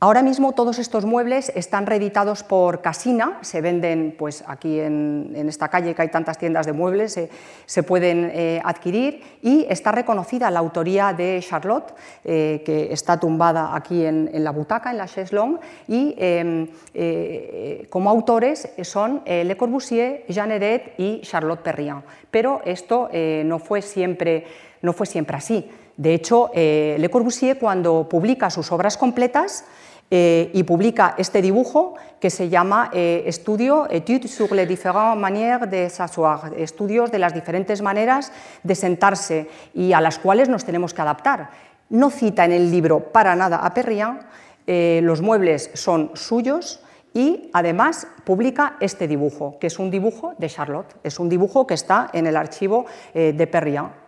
Ahora 0.00 0.22
mismo 0.22 0.52
todos 0.52 0.78
estos 0.78 1.04
muebles 1.04 1.50
están 1.56 1.84
reeditados 1.84 2.44
por 2.44 2.82
Casina, 2.82 3.38
se 3.40 3.60
venden 3.60 4.14
pues, 4.16 4.44
aquí 4.46 4.78
en, 4.78 5.34
esta 5.48 5.66
calle 5.66 5.92
que 5.92 6.02
hay 6.02 6.08
tantas 6.08 6.38
tiendas 6.38 6.66
de 6.66 6.72
muebles, 6.72 7.18
se 7.66 7.82
pueden 7.82 8.30
eh, 8.32 8.60
adquirir 8.64 9.20
y 9.42 9.66
está 9.68 9.90
reconocida 9.90 10.52
la 10.52 10.60
autoría 10.60 11.12
de 11.12 11.44
Charlotte, 11.44 11.96
eh, 12.24 12.62
que 12.64 12.92
está 12.92 13.18
tumbada 13.18 13.74
aquí 13.74 14.04
en, 14.04 14.30
la 14.44 14.52
butaca, 14.52 14.92
en 14.92 14.98
la 14.98 15.08
chaise 15.08 15.34
longue, 15.34 15.58
y 15.88 16.14
em, 16.16 16.68
eh, 16.94 17.88
como 17.90 18.08
autores 18.08 18.68
son 18.84 19.22
Le 19.26 19.56
Corbusier, 19.56 20.24
Jean 20.28 20.52
Heret 20.52 20.94
y 20.96 21.22
Charlotte 21.22 21.62
Perriand. 21.62 22.04
Pero 22.30 22.60
esto 22.64 23.10
no, 23.44 23.58
fue 23.58 23.82
siempre, 23.82 24.46
no 24.80 24.92
fue 24.92 25.06
siempre 25.06 25.36
así. 25.36 25.68
De 25.96 26.14
hecho, 26.14 26.52
Le 26.54 27.08
Corbusier 27.10 27.58
cuando 27.58 28.08
publica 28.08 28.48
sus 28.48 28.70
obras 28.70 28.96
completas, 28.96 29.64
eh, 30.10 30.50
y 30.54 30.62
publica 30.62 31.14
este 31.18 31.42
dibujo 31.42 31.94
que 32.18 32.30
se 32.30 32.48
llama 32.48 32.90
eh, 32.94 33.24
Estudio 33.26 33.86
Études 33.90 34.30
sur 34.30 34.52
les 34.52 34.66
différentes 34.66 35.18
manières 35.18 35.68
de 35.68 35.90
s'asseoir, 35.90 36.54
estudios 36.56 37.12
de 37.12 37.18
las 37.18 37.34
diferentes 37.34 37.82
maneras 37.82 38.32
de 38.62 38.74
sentarse 38.74 39.48
y 39.74 39.92
a 39.92 40.00
las 40.00 40.18
cuales 40.18 40.48
nos 40.48 40.64
tenemos 40.64 40.94
que 40.94 41.02
adaptar. 41.02 41.50
No 41.90 42.08
cita 42.08 42.46
en 42.46 42.52
el 42.52 42.70
libro 42.70 43.12
para 43.12 43.36
nada 43.36 43.58
a 43.58 43.74
Perriand, 43.74 44.22
eh, 44.66 45.00
los 45.02 45.20
muebles 45.20 45.70
son 45.74 46.10
suyos 46.14 46.80
y 47.12 47.50
además 47.52 48.06
publica 48.24 48.76
este 48.80 49.08
dibujo, 49.08 49.58
que 49.58 49.66
es 49.66 49.78
un 49.78 49.90
dibujo 49.90 50.34
de 50.38 50.48
Charlotte, 50.48 50.96
es 51.02 51.20
un 51.20 51.28
dibujo 51.28 51.66
que 51.66 51.74
está 51.74 52.08
en 52.14 52.26
el 52.26 52.36
archivo 52.36 52.86
de 53.12 53.46
Perriand. 53.46 54.07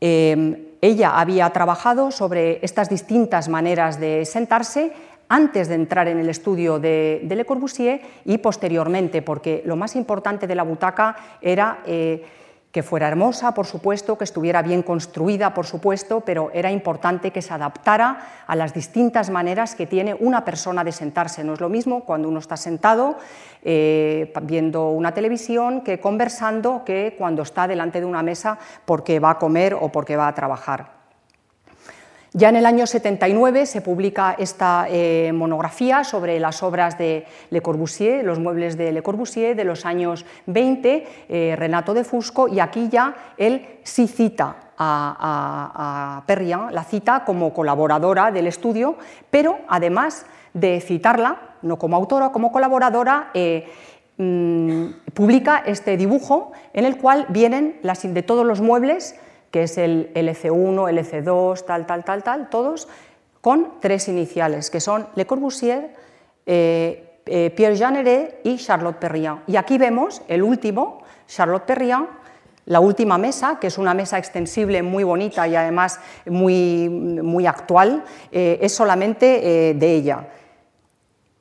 Ella 0.00 1.20
había 1.20 1.50
trabajado 1.50 2.10
sobre 2.10 2.58
estas 2.62 2.88
distintas 2.88 3.48
maneras 3.48 4.00
de 4.00 4.24
sentarse 4.24 4.92
antes 5.28 5.68
de 5.68 5.76
entrar 5.76 6.08
en 6.08 6.18
el 6.18 6.28
estudio 6.28 6.78
de, 6.78 7.20
Le 7.22 7.44
Corbusier 7.44 8.00
y 8.24 8.38
posteriormente, 8.38 9.22
porque 9.22 9.62
lo 9.64 9.76
más 9.76 9.94
importante 9.94 10.46
de 10.46 10.54
la 10.56 10.64
butaca 10.64 11.16
era 11.40 11.80
eh, 11.86 12.24
que 12.72 12.82
fuera 12.84 13.08
hermosa, 13.08 13.52
por 13.52 13.66
supuesto, 13.66 14.16
que 14.16 14.24
estuviera 14.24 14.62
bien 14.62 14.82
construida, 14.82 15.52
por 15.54 15.66
supuesto, 15.66 16.20
pero 16.20 16.50
era 16.54 16.70
importante 16.70 17.32
que 17.32 17.42
se 17.42 17.52
adaptara 17.52 18.44
a 18.46 18.54
las 18.54 18.72
distintas 18.72 19.28
maneras 19.30 19.74
que 19.74 19.86
tiene 19.86 20.14
una 20.14 20.44
persona 20.44 20.84
de 20.84 20.92
sentarse. 20.92 21.42
No 21.42 21.54
es 21.54 21.60
lo 21.60 21.68
mismo 21.68 22.04
cuando 22.04 22.28
uno 22.28 22.38
está 22.38 22.56
sentado 22.56 23.16
eh, 23.62 24.32
viendo 24.42 24.90
una 24.90 25.12
televisión 25.12 25.80
que 25.80 26.00
conversando 26.00 26.84
que 26.84 27.16
cuando 27.18 27.42
está 27.42 27.66
delante 27.66 28.00
de 28.00 28.06
una 28.06 28.22
mesa 28.22 28.58
porque 28.84 29.18
va 29.18 29.30
a 29.30 29.38
comer 29.38 29.74
o 29.74 29.90
porque 29.90 30.16
va 30.16 30.28
a 30.28 30.34
trabajar. 30.34 30.99
Ya 32.32 32.48
en 32.48 32.56
el 32.56 32.66
año 32.66 32.86
79 32.86 33.66
se 33.66 33.80
publica 33.80 34.36
esta 34.38 34.86
eh, 34.88 35.32
monografía 35.32 36.04
sobre 36.04 36.38
las 36.38 36.62
obras 36.62 36.96
de 36.96 37.26
Le 37.50 37.60
Corbusier, 37.60 38.24
los 38.24 38.38
muebles 38.38 38.76
de 38.76 38.92
Le 38.92 39.02
Corbusier 39.02 39.56
de 39.56 39.64
los 39.64 39.84
años 39.84 40.24
20, 40.46 41.06
eh, 41.28 41.56
Renato 41.58 41.92
de 41.92 42.04
Fusco, 42.04 42.46
y 42.46 42.60
aquí 42.60 42.88
ya 42.88 43.16
él 43.36 43.80
sí 43.82 44.06
cita 44.06 44.70
a, 44.78 46.22
a, 46.24 46.70
la 46.70 46.84
cita 46.84 47.24
como 47.24 47.52
colaboradora 47.52 48.30
del 48.30 48.46
estudio, 48.46 48.96
pero 49.30 49.58
además 49.68 50.24
de 50.54 50.80
citarla, 50.80 51.56
no 51.62 51.78
como 51.78 51.96
autora, 51.96 52.30
como 52.30 52.52
colaboradora, 52.52 53.30
eh, 53.34 53.66
mm, 54.18 55.12
publica 55.14 55.64
este 55.66 55.96
dibujo 55.96 56.52
en 56.72 56.84
el 56.84 56.96
cual 56.96 57.26
vienen 57.28 57.80
las, 57.82 58.02
de 58.02 58.22
todos 58.22 58.46
los 58.46 58.60
muebles, 58.60 59.16
que 59.50 59.64
es 59.64 59.78
el 59.78 60.12
LC1, 60.14 60.90
LC2, 60.90 61.64
tal, 61.64 61.86
tal, 61.86 62.04
tal, 62.04 62.22
tal, 62.22 62.50
todos 62.50 62.88
con 63.40 63.80
tres 63.80 64.08
iniciales, 64.08 64.70
que 64.70 64.80
son 64.80 65.08
Le 65.14 65.26
Corbusier, 65.26 65.94
eh, 66.46 67.20
eh, 67.26 67.50
Pierre 67.50 67.76
Jeanneret 67.76 68.40
y 68.44 68.56
Charlotte 68.58 68.96
Perriand. 68.96 69.42
Y 69.46 69.56
aquí 69.56 69.78
vemos 69.78 70.22
el 70.28 70.42
último, 70.42 71.02
Charlotte 71.26 71.64
Perriand, 71.64 72.08
la 72.66 72.80
última 72.80 73.18
mesa, 73.18 73.58
que 73.60 73.68
es 73.68 73.78
una 73.78 73.94
mesa 73.94 74.18
extensible 74.18 74.82
muy 74.82 75.02
bonita 75.02 75.48
y 75.48 75.56
además 75.56 75.98
muy, 76.26 76.88
muy 76.88 77.46
actual, 77.46 78.04
eh, 78.30 78.58
es 78.60 78.72
solamente 78.72 79.74
de 79.74 79.94
ella. 79.94 80.28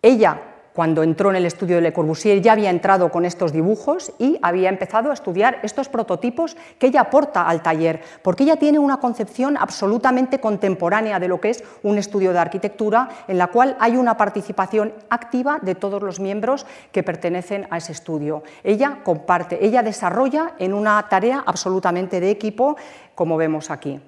Ella 0.01 0.48
cuando 0.79 1.03
entró 1.03 1.29
en 1.29 1.35
el 1.35 1.45
estudio 1.45 1.75
de 1.75 1.81
Le 1.81 1.91
Corbusier 1.91 2.39
ya 2.41 2.53
había 2.53 2.69
entrado 2.69 3.11
con 3.11 3.25
estos 3.25 3.51
dibujos 3.51 4.13
y 4.17 4.39
había 4.41 4.69
empezado 4.69 5.11
a 5.11 5.13
estudiar 5.13 5.59
estos 5.61 5.89
prototipos 5.89 6.55
que 6.77 6.87
ella 6.87 7.01
aporta 7.01 7.49
al 7.49 7.61
taller, 7.61 7.99
porque 8.21 8.43
ella 8.43 8.55
tiene 8.55 8.79
una 8.79 9.01
concepción 9.01 9.57
absolutamente 9.57 10.39
contemporánea 10.39 11.19
de 11.19 11.27
lo 11.27 11.41
que 11.41 11.49
es 11.49 11.65
un 11.83 11.97
estudio 11.97 12.31
de 12.31 12.39
arquitectura 12.39 13.09
en 13.27 13.37
la 13.37 13.47
cual 13.47 13.75
hay 13.81 13.97
una 13.97 14.15
participación 14.15 14.93
activa 15.09 15.59
de 15.61 15.75
todos 15.75 16.01
los 16.01 16.21
miembros 16.21 16.65
que 16.93 17.03
pertenecen 17.03 17.67
a 17.71 17.77
ese 17.79 17.91
estudio. 17.91 18.43
Ella 18.63 18.99
comparte, 19.03 19.65
ella 19.65 19.83
desarrolla 19.83 20.53
en 20.59 20.73
una 20.73 21.09
tarea 21.09 21.43
absolutamente 21.45 22.21
de 22.21 22.31
equipo, 22.31 22.77
como 23.15 23.35
vemos 23.35 23.69
aquí. 23.69 23.99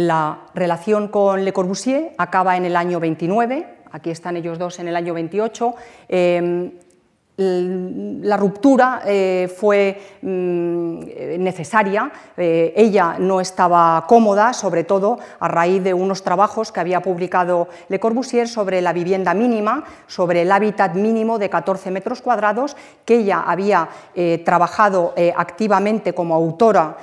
La 0.00 0.46
relación 0.54 1.08
con 1.08 1.44
Le 1.44 1.52
Corbusier 1.52 2.14
acaba 2.16 2.56
en 2.56 2.64
el 2.64 2.74
año 2.74 3.00
29, 3.00 3.66
aquí 3.92 4.08
están 4.08 4.38
ellos 4.38 4.58
dos 4.58 4.78
en 4.78 4.88
el 4.88 4.96
año 4.96 5.12
28 5.12 5.74
la 7.40 8.36
ruptura 8.36 9.02
eh, 9.06 9.50
fue 9.54 9.98
mm, 10.20 11.00
necesaria, 11.38 12.12
eh, 12.36 12.74
ella 12.76 13.16
no 13.18 13.40
estaba 13.40 14.04
cómoda, 14.06 14.52
sobre 14.52 14.84
todo 14.84 15.18
a 15.38 15.48
raíz 15.48 15.82
de 15.82 15.94
unos 15.94 16.22
trabajos 16.22 16.70
que 16.70 16.80
había 16.80 17.00
publicado 17.00 17.68
Le 17.88 17.98
Corbusier 17.98 18.46
sobre 18.46 18.82
la 18.82 18.92
vivienda 18.92 19.32
mínima, 19.32 19.84
sobre 20.06 20.42
el 20.42 20.52
hábitat 20.52 20.94
mínimo 20.94 21.38
de 21.38 21.48
14 21.48 21.90
metros 21.90 22.20
cuadrados, 22.20 22.76
que 23.06 23.16
ella 23.16 23.40
había 23.46 23.88
eh, 24.14 24.42
trabajado 24.44 25.14
activamente 25.36 26.12
como 26.12 26.34
autora 26.34 26.96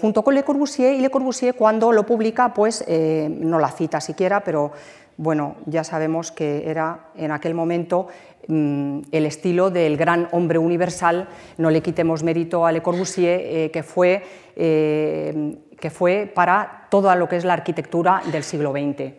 junto 0.00 0.22
con 0.22 0.34
Le 0.34 0.42
Corbusier, 0.42 0.94
y 0.94 1.00
Le 1.00 1.10
Corbusier 1.10 1.54
cuando 1.54 1.92
lo 1.92 2.04
publica, 2.04 2.52
pues 2.52 2.84
no 2.88 3.58
la 3.58 3.70
cita 3.70 4.00
siquiera, 4.00 4.40
pero 4.40 4.72
bueno, 5.16 5.56
ya 5.66 5.84
sabemos 5.84 6.32
que 6.32 6.68
era 6.68 7.06
en 7.14 7.30
aquel 7.30 7.54
momento 7.54 8.08
Mm, 8.08 8.31
el 8.48 9.26
estilo 9.26 9.70
del 9.70 9.96
gran 9.96 10.28
hombre 10.32 10.58
universal, 10.58 11.28
no 11.58 11.70
le 11.70 11.80
quitemos 11.80 12.22
mérito 12.22 12.66
a 12.66 12.72
Le 12.72 12.82
Corbusier, 12.82 13.40
eh, 13.44 13.70
que, 13.70 13.82
fue, 13.82 14.22
eh, 14.56 15.56
que 15.78 15.90
fue 15.90 16.30
para 16.32 16.86
toda 16.90 17.14
lo 17.14 17.28
que 17.28 17.36
es 17.36 17.44
la 17.44 17.54
arquitectura 17.54 18.22
del 18.30 18.42
siglo 18.42 18.72
XX. 18.72 19.12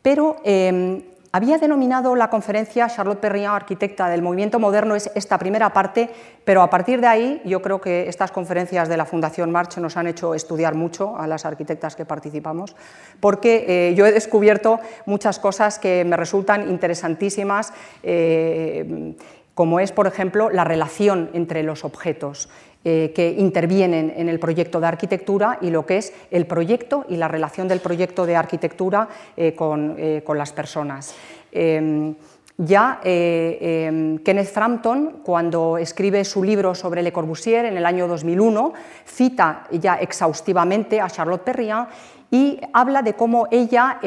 Pero 0.00 0.36
em, 0.44 1.02
había 1.32 1.56
denominado 1.56 2.14
la 2.14 2.28
conferencia 2.28 2.88
Charlotte 2.88 3.18
Perriand, 3.18 3.56
arquitecta 3.56 4.08
del 4.10 4.20
movimiento 4.20 4.60
moderno, 4.60 4.94
es 4.94 5.10
esta 5.14 5.38
primera 5.38 5.72
parte, 5.72 6.10
pero 6.44 6.60
a 6.60 6.68
partir 6.68 7.00
de 7.00 7.06
ahí 7.06 7.42
yo 7.46 7.62
creo 7.62 7.80
que 7.80 8.06
estas 8.08 8.30
conferencias 8.30 8.86
de 8.88 8.98
la 8.98 9.06
Fundación 9.06 9.50
March 9.50 9.78
nos 9.78 9.96
han 9.96 10.06
hecho 10.06 10.34
estudiar 10.34 10.74
mucho 10.74 11.16
a 11.16 11.26
las 11.26 11.46
arquitectas 11.46 11.96
que 11.96 12.04
participamos, 12.04 12.76
porque 13.18 13.64
eh, 13.66 13.94
yo 13.94 14.04
he 14.04 14.12
descubierto 14.12 14.78
muchas 15.06 15.38
cosas 15.38 15.78
que 15.78 16.04
me 16.04 16.18
resultan 16.18 16.68
interesantísimas, 16.68 17.72
eh, 18.02 19.14
como 19.54 19.80
es, 19.80 19.90
por 19.92 20.06
ejemplo, 20.06 20.50
la 20.50 20.64
relación 20.64 21.30
entre 21.32 21.62
los 21.62 21.84
objetos. 21.84 22.50
Eh, 22.84 23.12
que 23.14 23.30
intervienen 23.38 24.12
en 24.16 24.28
el 24.28 24.40
proyecto 24.40 24.80
de 24.80 24.88
arquitectura 24.88 25.56
y 25.60 25.70
lo 25.70 25.86
que 25.86 25.98
es 25.98 26.12
el 26.32 26.46
proyecto 26.46 27.06
y 27.08 27.14
la 27.14 27.28
relación 27.28 27.68
del 27.68 27.78
proyecto 27.78 28.26
de 28.26 28.34
arquitectura 28.34 29.08
eh, 29.36 29.54
eh, 29.56 30.22
con, 30.26 30.36
las 30.36 30.52
personas. 30.52 31.14
Em, 31.52 32.12
ya 32.58 32.98
em, 33.04 34.18
Kenneth 34.18 34.48
Frampton, 34.48 35.20
cuando 35.22 35.78
escribe 35.78 36.24
su 36.24 36.42
libro 36.42 36.74
sobre 36.74 37.04
Le 37.04 37.12
Corbusier 37.12 37.66
en 37.66 37.76
el 37.76 37.86
año 37.86 38.08
2001, 38.08 38.72
cita 39.04 39.68
ya 39.70 39.94
exhaustivamente 39.94 41.00
a 41.00 41.08
Charlotte 41.08 41.44
Perriand 41.44 41.86
y 42.32 42.58
habla 42.72 43.02
de 43.02 43.14
cómo 43.14 43.46
ella 43.52 44.00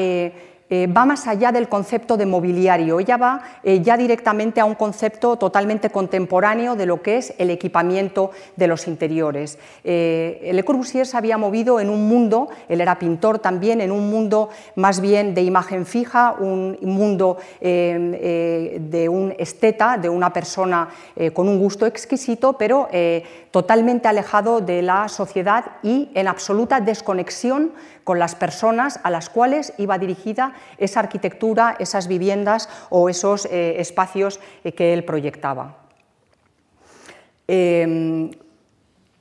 va 0.68 1.04
más 1.06 1.28
allá 1.28 1.52
del 1.52 1.68
concepto 1.68 2.16
de 2.16 2.26
mobiliario, 2.26 2.98
ella 2.98 3.16
va 3.16 3.42
eh, 3.62 3.82
ya 3.82 3.96
directamente 3.96 4.60
a 4.60 4.64
un 4.64 4.74
concepto 4.74 5.36
totalmente 5.36 5.90
contemporáneo 5.90 6.74
de 6.74 6.86
lo 6.86 7.02
que 7.02 7.18
es 7.18 7.34
el 7.38 7.50
equipamiento 7.50 8.32
de 8.56 8.66
los 8.66 8.88
interiores. 8.88 9.58
Eh, 9.84 10.50
Le 10.52 10.64
Corbusier 10.64 11.06
se 11.06 11.16
había 11.16 11.38
movido 11.38 11.78
en 11.78 11.88
un 11.88 12.08
mundo, 12.08 12.48
él 12.68 12.80
era 12.80 12.98
pintor 12.98 13.38
también, 13.38 13.80
en 13.80 13.92
un 13.92 14.10
mundo 14.10 14.48
más 14.74 15.00
bien 15.00 15.34
de 15.34 15.42
imagen 15.42 15.86
fija, 15.86 16.34
un 16.38 16.76
mundo 16.82 17.36
de 17.60 19.08
un 19.10 19.34
esteta, 19.38 19.98
de 19.98 20.08
una 20.08 20.32
persona 20.32 20.88
con 21.32 21.48
un 21.48 21.58
gusto 21.58 21.86
exquisito, 21.86 22.54
pero 22.54 22.88
totalmente 23.50 24.08
alejado 24.08 24.60
de 24.60 24.82
la 24.82 25.08
sociedad 25.08 25.64
y 25.82 26.10
en 26.14 26.28
absoluta 26.28 26.80
desconexión 26.80 27.72
con 28.04 28.18
las 28.18 28.34
personas 28.34 29.00
a 29.02 29.10
las 29.10 29.30
cuales 29.30 29.72
iba 29.78 29.98
dirigida 29.98 30.52
esa 30.78 31.00
arquitectura, 31.00 31.76
esas 31.78 32.06
viviendas 32.08 32.68
o 32.90 33.08
esos 33.08 33.46
eh, 33.46 33.80
espacios 33.80 34.40
eh, 34.64 34.72
que 34.72 34.92
él 34.92 35.04
proyectaba. 35.04 35.76
Em, 37.48 38.30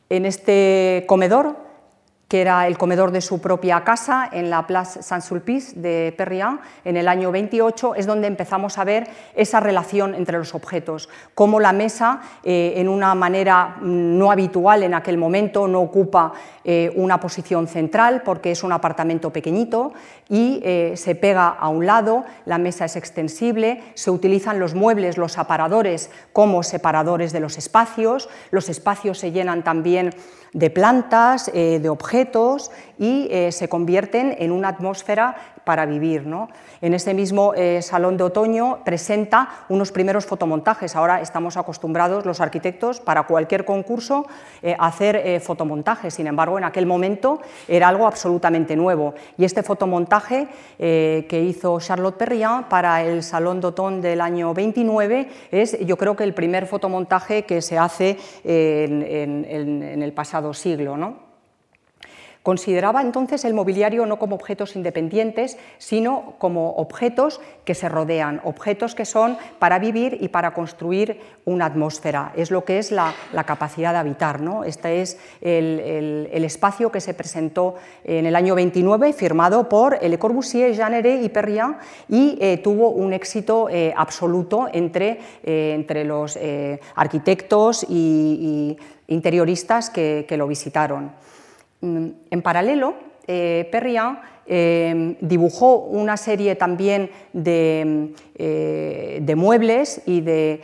en 0.10 0.26
este 0.26 1.06
comedor 1.08 1.65
que 2.36 2.42
era 2.42 2.68
el 2.68 2.78
comedor 2.78 3.12
de 3.12 3.22
su 3.22 3.40
propia 3.40 3.86
casa 3.86 4.28
en 4.30 4.50
la 4.50 4.68
Place 4.68 5.02
Saint-Sulpice 5.02 5.80
de 5.80 6.14
Perriand 6.18 6.60
en 6.84 6.98
el 6.98 7.08
año 7.08 7.32
28, 7.32 7.96
es 7.96 8.06
donde 8.06 8.28
empezamos 8.28 8.78
a 8.78 8.84
ver 8.84 9.08
esa 9.36 9.62
relación 9.62 10.14
entre 10.14 10.38
los 10.38 10.54
objetos, 10.54 11.08
cómo 11.34 11.62
la 11.62 11.72
mesa, 11.72 12.20
eh, 12.44 12.74
en 12.76 12.90
una 12.90 13.16
manera 13.16 13.78
no 13.80 14.34
habitual 14.34 14.84
en 14.84 14.96
aquel 14.96 15.18
momento, 15.18 15.66
no 15.66 15.80
ocupa 15.80 16.34
eh, 16.66 16.92
una 16.98 17.22
posición 17.22 17.70
central 17.70 18.22
porque 18.26 18.52
es 18.52 18.64
un 18.64 18.74
apartamento 18.74 19.32
pequeñito 19.32 19.94
y 20.28 20.60
eh, 20.66 20.96
se 20.98 21.16
pega 21.16 21.48
a 21.48 21.70
un 21.70 21.86
lado, 21.86 22.26
la 22.46 22.58
mesa 22.58 22.84
es 22.84 22.98
extensible, 22.98 23.82
se 23.94 24.12
utilizan 24.12 24.60
los 24.60 24.76
muebles, 24.76 25.18
los 25.18 25.38
aparadores 25.38 26.10
como 26.34 26.64
separadores 26.64 27.32
de 27.32 27.40
los 27.40 27.58
espacios, 27.58 28.28
los 28.52 28.68
espacios 28.68 29.20
se 29.20 29.32
llenan 29.32 29.64
también 29.64 30.14
de 30.52 30.70
plantas, 30.70 31.52
de 31.52 31.90
objetos 31.90 32.25
y 32.98 33.28
eh, 33.32 33.52
se 33.52 33.68
convierten 33.68 34.36
en 34.40 34.52
una 34.52 34.70
atmósfera 34.70 35.36
para 35.64 35.86
vivir. 35.86 36.26
¿no? 36.26 36.50
En 36.82 36.94
ese 36.94 37.14
mismo 37.14 37.54
eh, 37.56 37.82
salón 37.82 38.18
de 38.18 38.24
otoño 38.24 38.80
presenta 38.86 39.50
unos 39.70 39.92
primeros 39.92 40.26
fotomontajes. 40.26 40.96
Ahora 40.96 41.22
estamos 41.22 41.58
acostumbrados 41.58 42.26
los 42.26 42.40
arquitectos 42.40 43.00
para 43.00 43.24
cualquier 43.24 43.66
concurso 43.66 44.26
a 44.78 44.88
hacer 44.88 45.42
fotomontajes. 45.42 46.14
Sin 46.14 46.28
embargo, 46.28 46.58
en 46.58 46.64
aquel 46.64 46.86
momento 46.86 47.42
era 47.68 47.88
algo 47.88 48.08
absolutamente 48.08 48.76
nuevo. 48.76 49.14
Y 49.38 49.46
este 49.46 49.64
fotomontaje 49.64 50.48
que 50.78 51.46
hizo 51.48 51.80
Charlotte 51.80 52.18
Perriand 52.18 52.68
para 52.68 53.04
el 53.04 53.24
Salón 53.24 53.62
de 53.62 53.68
Otoño 53.68 54.02
del 54.02 54.22
año 54.22 54.54
29 54.54 55.30
es, 55.52 55.80
yo 55.80 55.98
creo 55.98 56.16
que 56.16 56.24
el 56.24 56.34
primer 56.34 56.68
fotomontaje 56.68 57.44
que 57.44 57.62
se 57.62 57.78
hace 57.78 58.18
en, 58.44 59.46
en 59.50 60.02
el 60.02 60.14
pasado 60.14 60.54
siglo. 60.54 60.96
¿no? 60.98 61.25
Consideraba 62.46 63.02
entonces 63.02 63.44
el 63.44 63.56
mobiliario 63.56 64.06
no 64.06 64.20
como 64.20 64.36
objetos 64.36 64.76
independientes, 64.76 65.58
sino 65.80 66.36
como 66.38 66.74
objetos 66.74 67.42
que 67.64 67.74
se 67.74 67.90
rodean, 67.90 68.40
objetos 68.44 68.94
que 68.94 69.04
son 69.04 69.36
para 69.58 69.80
vivir 69.80 70.20
y 70.22 70.28
para 70.28 70.54
construir 70.54 71.20
una 71.46 71.66
atmósfera. 71.66 72.34
Es 72.36 72.52
lo 72.52 72.64
que 72.64 72.78
es 72.78 72.92
la, 72.92 73.16
capacidad 73.48 73.94
de 73.94 73.98
habitar. 73.98 74.42
¿no? 74.42 74.64
Este 74.64 75.02
es 75.02 75.18
el, 75.42 76.30
espacio 76.46 76.92
que 76.92 77.02
se 77.02 77.16
presentó 77.16 77.78
en 78.04 78.28
el 78.28 78.36
año 78.36 78.54
29, 78.54 79.14
firmado 79.14 79.68
por 79.68 80.00
Le 80.00 80.20
Corbusier, 80.20 80.76
Jeanneret 80.76 81.24
y 81.24 81.30
Perriand, 81.30 81.78
y 82.10 82.38
eh, 82.40 82.60
tuvo 82.60 82.90
un 82.90 83.14
éxito 83.14 83.70
eh, 83.72 83.92
absoluto 83.98 84.68
entre, 84.72 85.20
eh, 85.44 85.74
entre 85.74 86.04
los 86.04 86.38
arquitectos 86.94 87.88
y, 87.90 88.78
interioristas 89.08 89.90
que 89.90 90.26
lo 90.38 90.48
visitaron. 90.48 91.12
Mm, 91.86 92.08
en 92.32 92.42
paralelo, 92.42 92.96
eh, 93.28 93.70
Perriand 93.72 94.18
dibujó 95.22 95.78
una 95.78 96.18
serie 96.18 96.54
también 96.54 97.10
de, 97.34 98.14
muebles 99.36 100.04
y 100.06 100.22
de 100.22 100.62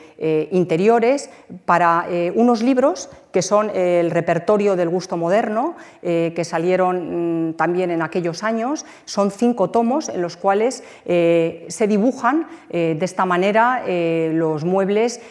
interiores 0.51 1.31
para 1.65 2.05
unos 2.35 2.61
libros 2.61 3.09
que 3.31 3.41
son 3.41 3.69
el 3.73 4.11
repertorio 4.11 4.75
del 4.75 4.89
gusto 4.89 5.17
moderno, 5.17 5.75
eh, 6.01 6.33
que 6.35 6.43
salieron 6.43 7.49
mm, 7.49 7.53
también 7.53 7.91
en 7.91 8.01
aquellos 8.01 8.43
años. 8.43 8.85
Son 9.05 9.31
cinco 9.31 9.69
tomos 9.69 10.09
en 10.09 10.21
los 10.21 10.37
cuales 10.37 10.83
eh, 11.05 11.65
se 11.69 11.87
dibujan 11.87 12.47
eh, 12.69 12.95
de 12.97 13.05
esta 13.05 13.25
manera 13.25 13.83
los 14.31 14.63
muebles 14.63 15.21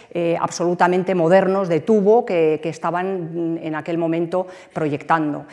absolutamente 0.40 1.14
modernos 1.14 1.68
de 1.68 1.80
tubo 1.80 2.24
que, 2.24 2.60
estaban 2.62 3.54
mm, 3.54 3.58
en 3.62 3.74
aquel 3.74 3.98
momento 3.98 4.46
proyectando. 4.72 5.44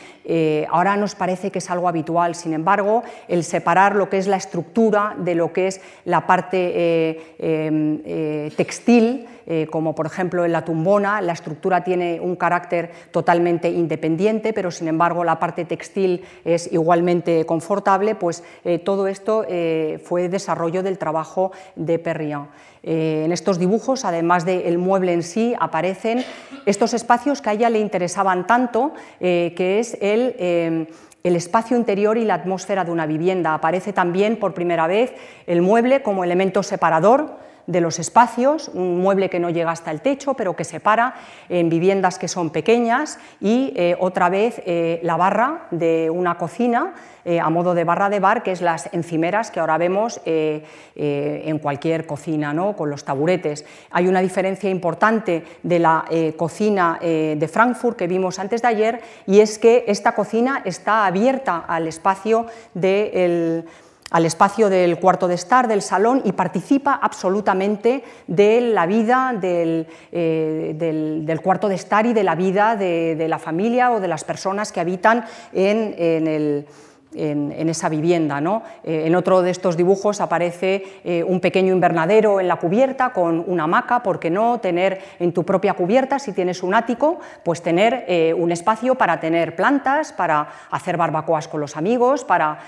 ahora 0.70 0.96
nos 0.96 1.14
parece 1.14 1.50
que 1.50 1.58
es 1.58 1.70
algo 1.70 1.88
habitual, 1.88 2.34
sin 2.34 2.52
embargo, 2.52 3.02
el 3.28 3.44
separar 3.44 3.96
lo 3.96 4.08
que 4.08 4.18
es 4.18 4.26
la 4.26 4.36
estructura 4.36 5.14
de 5.18 5.34
lo 5.34 5.52
que 5.52 5.66
es 5.66 5.80
la 6.04 6.26
parte 6.26 7.34
em, 7.38 8.50
textil, 8.56 9.26
como 9.70 9.94
por 9.94 10.06
ejemplo 10.06 10.44
en 10.44 10.52
la 10.52 10.64
tumbona, 10.64 11.20
la 11.20 11.32
estructura 11.32 11.82
tiene 11.82 12.20
un 12.20 12.36
carácter 12.38 12.90
totalmente 13.10 13.68
independiente, 13.68 14.52
pero 14.52 14.70
sin 14.70 14.88
embargo 14.88 15.24
la 15.24 15.38
parte 15.38 15.64
textil 15.64 16.24
es 16.44 16.72
igualmente 16.72 17.44
confortable, 17.44 18.14
pues 18.14 18.42
eh, 18.64 18.78
todo 18.78 19.08
esto 19.08 19.44
eh, 19.48 20.00
fue 20.04 20.28
desarrollo 20.28 20.82
del 20.82 20.98
trabajo 20.98 21.52
de 21.76 21.98
Perriand. 21.98 22.48
Eh, 22.82 23.22
en 23.24 23.32
estos 23.32 23.58
dibujos, 23.58 24.04
además 24.04 24.46
del 24.46 24.78
mueble 24.78 25.12
en 25.12 25.22
sí, 25.22 25.54
aparecen 25.58 26.24
estos 26.64 26.94
espacios 26.94 27.42
que 27.42 27.50
a 27.50 27.52
ella 27.52 27.70
le 27.70 27.80
interesaban 27.80 28.46
tanto, 28.46 28.92
que 29.18 29.78
es 29.80 29.98
el 30.00 30.86
espacio 31.22 31.76
interior 31.76 32.16
y 32.16 32.24
la 32.24 32.34
atmósfera 32.34 32.84
de 32.84 32.92
una 32.92 33.06
vivienda. 33.06 33.54
Aparece 33.54 33.92
también 33.92 34.38
por 34.38 34.54
primera 34.54 34.86
vez 34.86 35.12
el 35.46 35.60
mueble 35.60 36.02
como 36.02 36.24
elemento 36.24 36.62
separador 36.62 37.47
de 37.68 37.82
los 37.82 37.98
espacios, 37.98 38.70
un 38.72 38.98
mueble 38.98 39.28
que 39.28 39.38
no 39.38 39.50
llega 39.50 39.70
hasta 39.70 39.90
el 39.90 40.00
techo, 40.00 40.32
pero 40.32 40.56
que 40.56 40.64
separa 40.64 41.14
en 41.50 41.68
viviendas 41.68 42.18
que 42.18 42.26
son 42.26 42.48
pequeñas 42.48 43.18
y 43.40 43.74
eh, 43.76 43.94
otra 44.00 44.30
vez 44.30 44.62
eh, 44.64 45.00
la 45.02 45.18
barra 45.18 45.66
de 45.70 46.08
una 46.08 46.38
cocina 46.38 46.94
eh, 47.26 47.38
a 47.38 47.50
modo 47.50 47.74
de 47.74 47.84
barra 47.84 48.08
de 48.08 48.20
bar, 48.20 48.42
que 48.42 48.52
es 48.52 48.62
las 48.62 48.88
encimeras 48.94 49.50
que 49.50 49.60
ahora 49.60 49.76
vemos 49.76 50.18
en 50.24 51.58
cualquier 51.58 52.06
cocina, 52.06 52.54
¿no? 52.54 52.74
con 52.74 52.88
los 52.88 53.04
taburetes. 53.04 53.66
Hay 53.90 54.08
una 54.08 54.20
diferencia 54.22 54.70
importante 54.70 55.44
de 55.62 55.78
la 55.78 56.06
cocina 56.38 56.98
de 57.00 57.50
Frankfurt 57.52 57.98
que 57.98 58.06
vimos 58.06 58.38
antes 58.38 58.62
de 58.62 58.68
ayer 58.68 59.00
y 59.26 59.40
es 59.40 59.58
que 59.58 59.84
esta 59.88 60.14
cocina 60.14 60.62
está 60.64 61.04
abierta 61.04 61.64
al 61.68 61.86
espacio 61.86 62.46
del 62.72 63.66
al 64.10 64.24
espacio 64.24 64.68
del 64.68 64.98
cuarto 64.98 65.28
de 65.28 65.34
estar, 65.34 65.68
del 65.68 65.82
salón, 65.82 66.22
y 66.24 66.32
participa 66.32 66.98
absolutamente 67.00 68.04
de 68.26 68.60
la 68.60 68.86
vida 68.86 69.34
del, 69.38 69.86
eh, 70.12 71.38
cuarto 71.42 71.68
de 71.68 71.74
estar 71.74 72.06
y 72.06 72.12
de 72.12 72.24
la 72.24 72.34
vida 72.34 72.76
de, 72.76 73.26
la 73.28 73.38
familia 73.38 73.92
o 73.92 74.00
de 74.00 74.08
las 74.08 74.24
personas 74.24 74.72
que 74.72 74.80
habitan 74.80 75.24
en 75.52 76.26
el 76.26 76.66
en, 77.14 77.68
esa 77.68 77.88
vivienda. 77.88 78.40
¿no? 78.40 78.62
Eh, 78.84 79.04
en 79.06 79.14
otro 79.14 79.42
de 79.42 79.50
estos 79.50 79.76
dibujos 79.76 80.20
aparece 80.20 80.84
eh, 81.04 81.24
un 81.24 81.40
pequeño 81.40 81.72
invernadero 81.72 82.40
en 82.40 82.48
la 82.48 82.56
cubierta 82.56 83.10
con 83.10 83.44
una 83.46 83.64
hamaca, 83.64 84.02
¿por 84.02 84.18
qué 84.18 84.30
no? 84.30 84.58
Tener 84.58 85.00
en 85.18 85.32
tu 85.32 85.44
propia 85.44 85.74
cubierta, 85.74 86.18
si 86.18 86.32
tienes 86.32 86.62
un 86.62 86.74
ático, 86.74 87.20
pues 87.44 87.62
tener 87.62 88.04
eh, 88.08 88.34
un 88.34 88.52
espacio 88.52 88.94
para 88.94 89.20
tener 89.20 89.56
plantas, 89.56 90.12
para 90.12 90.48
hacer 90.70 90.96
barbacoas 90.96 91.48
con 91.48 91.60
los 91.60 91.76
amigos, 91.76 92.24
para 92.24 92.58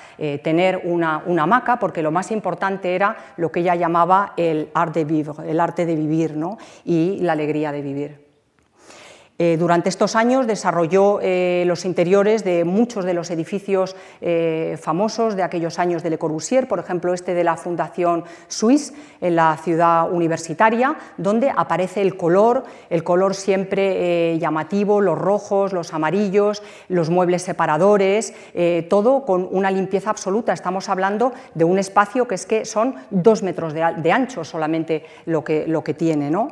tener 0.43 0.83
una, 0.85 1.23
hamaca, 1.27 1.79
porque 1.79 2.03
lo 2.03 2.11
más 2.11 2.31
importante 2.31 2.95
era 2.95 3.17
lo 3.37 3.51
que 3.51 3.61
ella 3.61 3.75
llamaba 3.75 4.35
el 4.37 4.71
art 4.75 4.95
de 4.95 5.05
vivre, 5.05 5.51
el 5.51 5.61
arte 5.61 5.87
de 5.87 5.97
vivir 5.97 6.37
¿no? 6.37 6.59
y 6.85 7.19
la 7.21 7.33
alegría 7.33 7.73
de 7.73 7.83
vivir. 7.83 8.30
Eh, 9.43 9.57
durante 9.57 9.89
estos 9.89 10.17
años 10.17 10.47
desarrolló 10.47 11.19
eh, 11.23 11.65
los 11.67 11.87
interiores 11.87 12.45
de 12.45 12.67
muchos 12.67 13.07
de 13.07 13.15
los 13.15 13.31
edificios 13.31 13.97
eh, 14.21 14.77
famosos 14.79 15.35
de 15.35 15.43
aquellos 15.43 15.79
años 15.79 16.03
de 16.03 16.11
Le 16.11 16.19
Corbusier, 16.19 16.69
por 16.69 16.79
ejemplo 16.79 17.15
este 17.15 17.33
de 17.33 17.43
la 17.43 17.57
Fundación 17.57 18.25
Suisse 18.49 18.93
en 19.23 19.37
la 19.37 19.57
ciudad 19.57 20.13
universitaria, 20.13 20.95
donde 21.17 21.51
aparece 21.57 22.03
el 22.03 22.19
color, 22.19 22.65
el 22.91 23.03
color 23.03 23.35
siempre 23.35 24.39
llamativo, 24.39 25.01
los 25.01 25.17
rojos, 25.17 25.73
los 25.73 25.95
amarillos, 25.95 26.63
los 26.89 27.09
muebles 27.09 27.41
separadores, 27.41 28.35
todo 28.91 29.25
con 29.25 29.49
una 29.51 29.71
limpieza 29.71 30.11
absoluta. 30.11 30.53
Estamos 30.53 30.91
hablando 30.91 31.33
de 31.55 31.65
un 31.65 31.79
espacio 31.79 32.29
que 32.29 32.35
es 32.35 32.45
que 32.45 32.67
son 32.67 32.95
dos 33.11 33.43
metros 33.43 33.73
de, 33.73 34.13
ancho 34.13 34.45
solamente 34.45 35.05
lo 35.25 35.43
que, 35.43 35.67
lo 35.67 35.83
que 35.83 35.95
tiene. 35.95 36.31
¿no? 36.31 36.49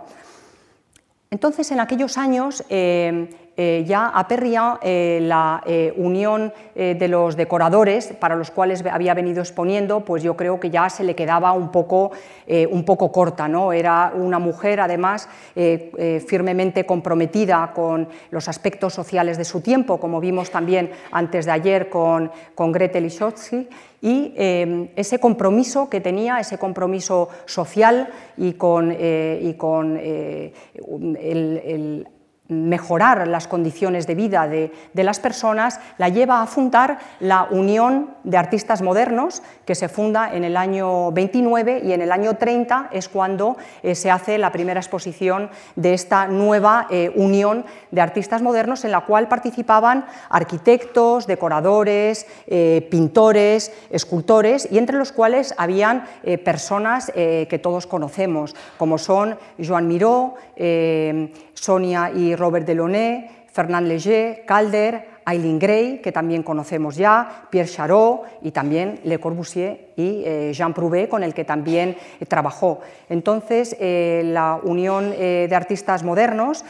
Entonces, 1.30 1.70
en 1.70 1.80
aquellos 1.80 2.16
años, 2.18 2.64
eh, 2.68 3.28
eh, 3.58 3.84
ya 3.86 4.08
a 4.08 4.26
Perriand 4.26 4.78
eh, 4.82 5.18
la 5.20 5.62
unión 5.96 6.52
de 6.74 7.08
los 7.08 7.36
decoradores 7.36 8.14
para 8.20 8.36
los 8.36 8.52
cuales 8.52 8.84
había 8.86 9.12
venido 9.12 9.40
exponiendo, 9.40 10.04
pues 10.04 10.22
yo 10.22 10.36
creo 10.36 10.60
que 10.60 10.70
ya 10.70 10.88
se 10.88 11.02
le 11.02 11.16
quedaba 11.16 11.52
un 11.52 11.72
poco, 11.72 12.12
un 12.46 12.84
poco 12.84 13.10
corta. 13.10 13.48
¿no? 13.48 13.72
Era 13.72 14.12
una 14.14 14.38
mujer, 14.38 14.80
además, 14.80 15.28
firmemente 15.54 16.86
comprometida 16.86 17.72
con 17.74 18.08
los 18.30 18.48
aspectos 18.48 18.94
sociales 18.94 19.38
de 19.38 19.44
su 19.44 19.60
tiempo, 19.60 19.98
como 19.98 20.20
vimos 20.20 20.52
también 20.52 20.92
antes 21.10 21.46
de 21.46 21.50
ayer 21.50 21.88
con, 21.88 22.30
con 22.54 22.70
Gretel 22.70 23.02
Lisotsky, 23.02 23.68
y 24.00 24.32
em, 24.36 24.88
ese 24.94 25.18
compromiso 25.18 25.90
que 25.90 26.00
tenía, 26.00 26.38
ese 26.38 26.58
compromiso 26.58 27.28
social 27.46 28.08
y 28.36 28.52
con, 28.52 28.94
eh, 28.96 29.40
y 29.42 29.54
con 29.54 29.96
eh, 30.00 30.52
el 31.20 32.06
mejorar 32.48 33.28
las 33.28 33.46
condiciones 33.46 34.06
de 34.06 34.14
vida 34.14 34.48
de, 34.48 34.72
las 34.94 35.20
personas, 35.20 35.80
la 35.98 36.08
lleva 36.08 36.42
a 36.42 36.46
fundar 36.46 36.98
la 37.20 37.46
Unión 37.50 38.10
de 38.24 38.38
Artistas 38.38 38.80
Modernos, 38.80 39.42
que 39.66 39.74
se 39.74 39.88
funda 39.88 40.34
en 40.34 40.44
el 40.44 40.56
año 40.56 41.12
29 41.12 41.82
y 41.84 41.92
en 41.92 42.00
el 42.00 42.10
año 42.10 42.36
30 42.36 42.88
es 42.90 43.08
cuando 43.08 43.56
eh, 43.82 43.94
se 43.94 44.10
hace 44.10 44.38
la 44.38 44.50
primera 44.50 44.80
exposición 44.80 45.50
de 45.76 45.92
esta 45.92 46.26
nueva 46.26 46.86
eh, 46.90 47.12
Unión 47.14 47.66
de 47.90 48.00
Artistas 48.00 48.40
Modernos, 48.40 48.84
en 48.84 48.92
la 48.92 49.02
cual 49.02 49.28
participaban 49.28 50.06
arquitectos, 50.30 51.26
decoradores, 51.26 52.26
eh, 52.46 52.86
pintores, 52.90 53.72
escultores, 53.90 54.68
y 54.70 54.78
entre 54.78 54.96
los 54.96 55.12
cuales 55.12 55.54
habían 55.58 56.04
personas 56.44 57.10
que 57.14 57.60
todos 57.62 57.86
conocemos, 57.86 58.54
como 58.76 58.98
son 58.98 59.38
Joan 59.58 59.88
Miró, 59.88 60.34
Sonia 61.60 62.10
y 62.10 62.34
Robert 62.34 62.66
Delaunay, 62.66 63.28
Fernand 63.52 63.88
Léger, 63.88 64.44
Calder, 64.46 65.18
Eileen 65.28 65.58
Gray, 65.58 65.98
que 65.98 66.12
también 66.12 66.42
conocemos 66.42 66.96
ya, 66.96 67.46
Pierre 67.50 67.68
Charot 67.68 68.22
y 68.42 68.50
también 68.50 69.00
Le 69.04 69.18
Corbusier 69.18 69.90
y 69.96 70.22
eh, 70.24 70.52
Jean 70.54 70.72
Prouvé, 70.72 71.08
con 71.08 71.22
el 71.22 71.34
que 71.34 71.44
también 71.44 71.96
eh, 72.20 72.26
trabajó. 72.26 72.80
Entonces, 73.08 73.76
eh, 73.78 74.22
la 74.24 74.58
Unión 74.62 75.10
de 75.10 75.54
Artistas 75.54 76.02
Modernos 76.02 76.64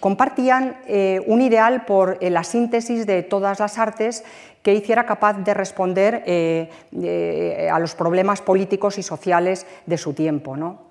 compartían 0.00 0.76
un 1.26 1.40
ideal 1.40 1.84
por 1.84 2.18
la 2.22 2.44
síntesis 2.44 3.06
de 3.06 3.22
todas 3.22 3.60
las 3.60 3.78
artes 3.78 4.24
que 4.62 4.74
hiciera 4.74 5.06
capaz 5.06 5.34
de 5.34 5.54
responder 5.54 6.24
a 7.70 7.78
los 7.78 7.94
problemas 7.94 8.42
políticos 8.42 8.98
y 8.98 9.02
sociales 9.02 9.66
de 9.86 9.98
su 9.98 10.12
tiempo. 10.12 10.56
¿no? 10.56 10.85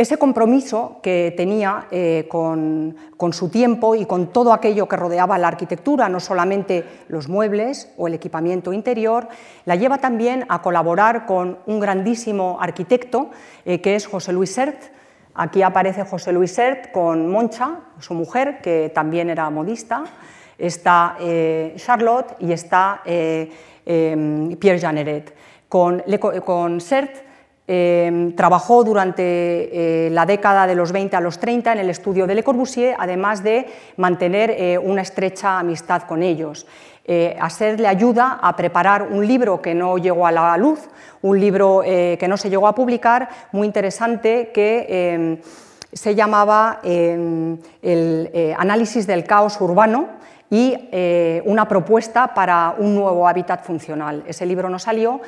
Ese 0.00 0.16
compromiso 0.16 0.98
que 1.02 1.34
tenía 1.36 1.86
eh, 1.90 2.26
con, 2.26 2.96
su 3.32 3.50
tiempo 3.50 3.94
y 3.94 4.06
con 4.06 4.28
todo 4.28 4.54
aquello 4.54 4.88
que 4.88 4.96
rodeaba 4.96 5.36
la 5.36 5.48
arquitectura, 5.48 6.08
no 6.08 6.20
solamente 6.20 6.86
los 7.08 7.28
muebles 7.28 7.92
o 7.98 8.06
el 8.06 8.14
equipamiento 8.14 8.72
interior, 8.72 9.28
la 9.66 9.76
lleva 9.76 9.98
también 9.98 10.46
a 10.48 10.62
colaborar 10.62 11.26
con 11.26 11.58
un 11.66 11.80
grandísimo 11.80 12.56
arquitecto 12.62 13.28
eh, 13.66 13.82
que 13.82 13.94
es 13.94 14.06
José 14.06 14.32
Luis 14.32 14.54
Sert. 14.54 14.84
Aquí 15.34 15.60
aparece 15.60 16.06
José 16.06 16.32
Luis 16.32 16.52
Sert 16.52 16.92
con 16.92 17.30
Moncha, 17.30 17.80
su 17.98 18.14
mujer, 18.14 18.62
que 18.62 18.90
también 18.94 19.28
era 19.28 19.50
modista. 19.50 20.04
Está 20.56 21.18
eh, 21.20 21.74
Charlotte 21.76 22.36
y 22.38 22.52
está 22.52 23.02
Pierre 23.04 24.80
Janeret. 24.80 25.34
Con, 25.68 26.02
con 26.42 26.80
Sert 26.80 27.29
Em, 27.72 28.34
trabajó 28.34 28.82
durante 28.82 29.22
eh, 29.22 30.10
la 30.10 30.26
década 30.26 30.66
de 30.66 30.74
los 30.74 30.90
20 30.90 31.14
a 31.14 31.20
los 31.20 31.38
30 31.38 31.74
en 31.74 31.78
el 31.78 31.88
estudio 31.88 32.26
de 32.26 32.34
Le 32.34 32.42
Corbusier, 32.42 32.96
además 32.98 33.44
de 33.44 33.68
mantener 33.96 34.50
eh, 34.50 34.76
una 34.76 35.02
estrecha 35.02 35.60
amistad 35.60 36.02
con 36.02 36.24
ellos. 36.24 36.66
Eh, 37.04 37.36
a 37.40 37.48
Ser 37.48 37.78
le 37.78 37.86
ayuda 37.86 38.40
a 38.42 38.56
preparar 38.56 39.04
un 39.04 39.24
libro 39.24 39.62
que 39.62 39.72
no 39.72 39.98
llegó 39.98 40.26
a 40.26 40.32
la 40.32 40.56
luz, 40.56 40.80
un 41.22 41.38
libro 41.38 41.82
que 41.84 42.26
no 42.28 42.36
se 42.36 42.50
llegó 42.50 42.66
a 42.66 42.74
publicar, 42.74 43.28
muy 43.52 43.68
interesante, 43.68 44.50
que 44.52 44.86
em, 44.88 45.38
se 45.92 46.16
llamaba 46.16 46.80
em, 46.82 47.56
el 47.82 48.30
eh, 48.32 48.54
análisis 48.58 49.06
del 49.06 49.24
caos 49.24 49.60
urbano 49.60 50.08
y 50.50 50.74
eh, 50.90 51.42
una 51.46 51.68
propuesta 51.68 52.34
para 52.34 52.74
un 52.76 52.94
nuevo 52.94 53.28
hábitat 53.28 53.64
funcional. 53.64 54.24
Ese 54.26 54.44
libro 54.46 54.68
no 54.68 54.78
salió, 54.78 55.20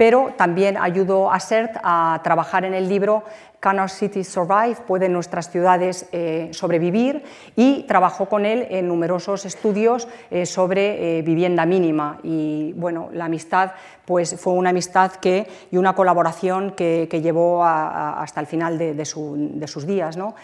pero 0.00 0.32
también 0.34 0.78
ayudó 0.78 1.30
a 1.30 1.38
CERT 1.38 1.76
a 1.82 2.22
trabajar 2.24 2.64
en 2.64 2.72
el 2.72 2.88
libro 2.88 3.22
Can 3.60 3.78
Our 3.80 3.90
Cities 3.90 4.28
Survive? 4.28 4.76
¿Pueden 4.86 5.12
nuestras 5.12 5.50
ciudades 5.50 6.08
eh, 6.10 6.48
sobrevivir? 6.54 7.22
Y 7.54 7.82
trabajó 7.82 8.24
con 8.24 8.46
él 8.46 8.66
en 8.70 8.88
numerosos 8.88 9.44
estudios 9.44 10.08
eh, 10.30 10.46
sobre 10.46 11.18
eh, 11.18 11.20
vivienda 11.20 11.66
mínima. 11.66 12.18
Y 12.22 12.72
bueno, 12.78 13.10
la 13.12 13.26
amistad 13.26 13.72
pues, 14.06 14.40
fue 14.40 14.54
una 14.54 14.70
amistad 14.70 15.12
que, 15.12 15.46
y 15.70 15.76
una 15.76 15.94
colaboración 15.94 16.70
que, 16.70 17.06
llevó 17.22 17.62
hasta 17.62 18.40
el 18.40 18.46
final 18.46 18.78
de, 18.78 19.04
sus 19.04 19.86
días. 19.86 20.16
¿no? 20.16 20.34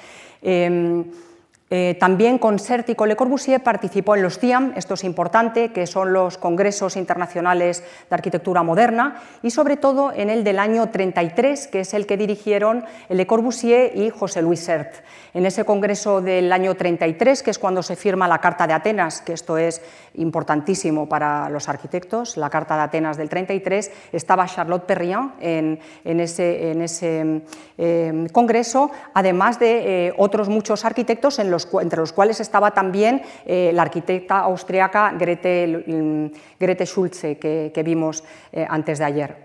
Eh, 1.68 1.96
también 1.98 2.38
con 2.38 2.60
CERT 2.60 2.90
y 2.90 2.94
con 2.94 3.08
Le 3.08 3.16
Corbusier 3.16 3.60
participó 3.60 4.14
en 4.14 4.22
los 4.22 4.38
CIAM, 4.38 4.72
esto 4.76 4.94
es 4.94 5.02
importante, 5.02 5.72
que 5.72 5.88
son 5.88 6.12
los 6.12 6.38
Congresos 6.38 6.96
Internacionales 6.96 7.82
de 8.08 8.14
Arquitectura 8.14 8.62
Moderna, 8.62 9.20
y 9.42 9.50
sobre 9.50 9.76
todo 9.76 10.12
en 10.12 10.30
el 10.30 10.44
del 10.44 10.60
año 10.60 10.90
33, 10.90 11.66
que 11.66 11.80
es 11.80 11.92
el 11.92 12.06
que 12.06 12.16
dirigieron 12.16 12.84
Le 13.08 13.26
Corbusier 13.26 13.96
y 13.96 14.10
José 14.10 14.42
Luis 14.42 14.64
CERT. 14.64 14.94
En 15.36 15.44
ese 15.44 15.66
Congreso 15.66 16.22
del 16.22 16.50
año 16.50 16.74
33, 16.74 17.42
que 17.42 17.50
es 17.50 17.58
cuando 17.58 17.82
se 17.82 17.94
firma 17.94 18.26
la 18.26 18.38
Carta 18.38 18.66
de 18.66 18.72
Atenas, 18.72 19.20
que 19.20 19.34
esto 19.34 19.58
es 19.58 19.82
importantísimo 20.14 21.10
para 21.10 21.50
los 21.50 21.68
arquitectos, 21.68 22.38
la 22.38 22.48
Carta 22.48 22.74
de 22.74 22.84
Atenas 22.84 23.18
del 23.18 23.28
33, 23.28 23.92
estaba 24.12 24.46
Charlotte 24.46 24.86
Perriand 24.86 25.32
en, 25.40 25.78
ese, 26.20 27.42
eh, 27.76 28.26
Congreso, 28.32 28.90
además 29.12 29.58
de 29.58 30.06
eh, 30.06 30.14
otros 30.16 30.48
muchos 30.48 30.86
arquitectos 30.86 31.38
entre 31.38 32.00
los 32.00 32.12
cuales 32.14 32.40
estaba 32.40 32.70
también 32.70 33.20
eh, 33.44 33.72
la 33.74 33.82
arquitecta 33.82 34.38
austriaca 34.38 35.12
Grete, 35.18 35.84
mm, 35.86 36.26
Grete 36.58 36.86
Schulze, 36.86 37.36
que, 37.36 37.82
vimos 37.84 38.24
eh, 38.52 38.66
antes 38.66 38.98
de 38.98 39.04
ayer. 39.04 39.36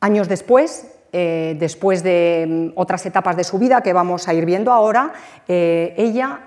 Años 0.00 0.28
después, 0.28 0.93
eh, 1.14 1.56
después 1.58 2.02
de 2.02 2.44
mm, 2.46 2.78
otras 2.78 3.06
etapas 3.06 3.36
de 3.36 3.44
su 3.44 3.58
vida 3.58 3.80
que 3.80 3.92
vamos 3.92 4.28
a 4.28 4.34
ir 4.34 4.44
viendo 4.44 4.72
ahora, 4.72 5.12
ella 5.46 6.40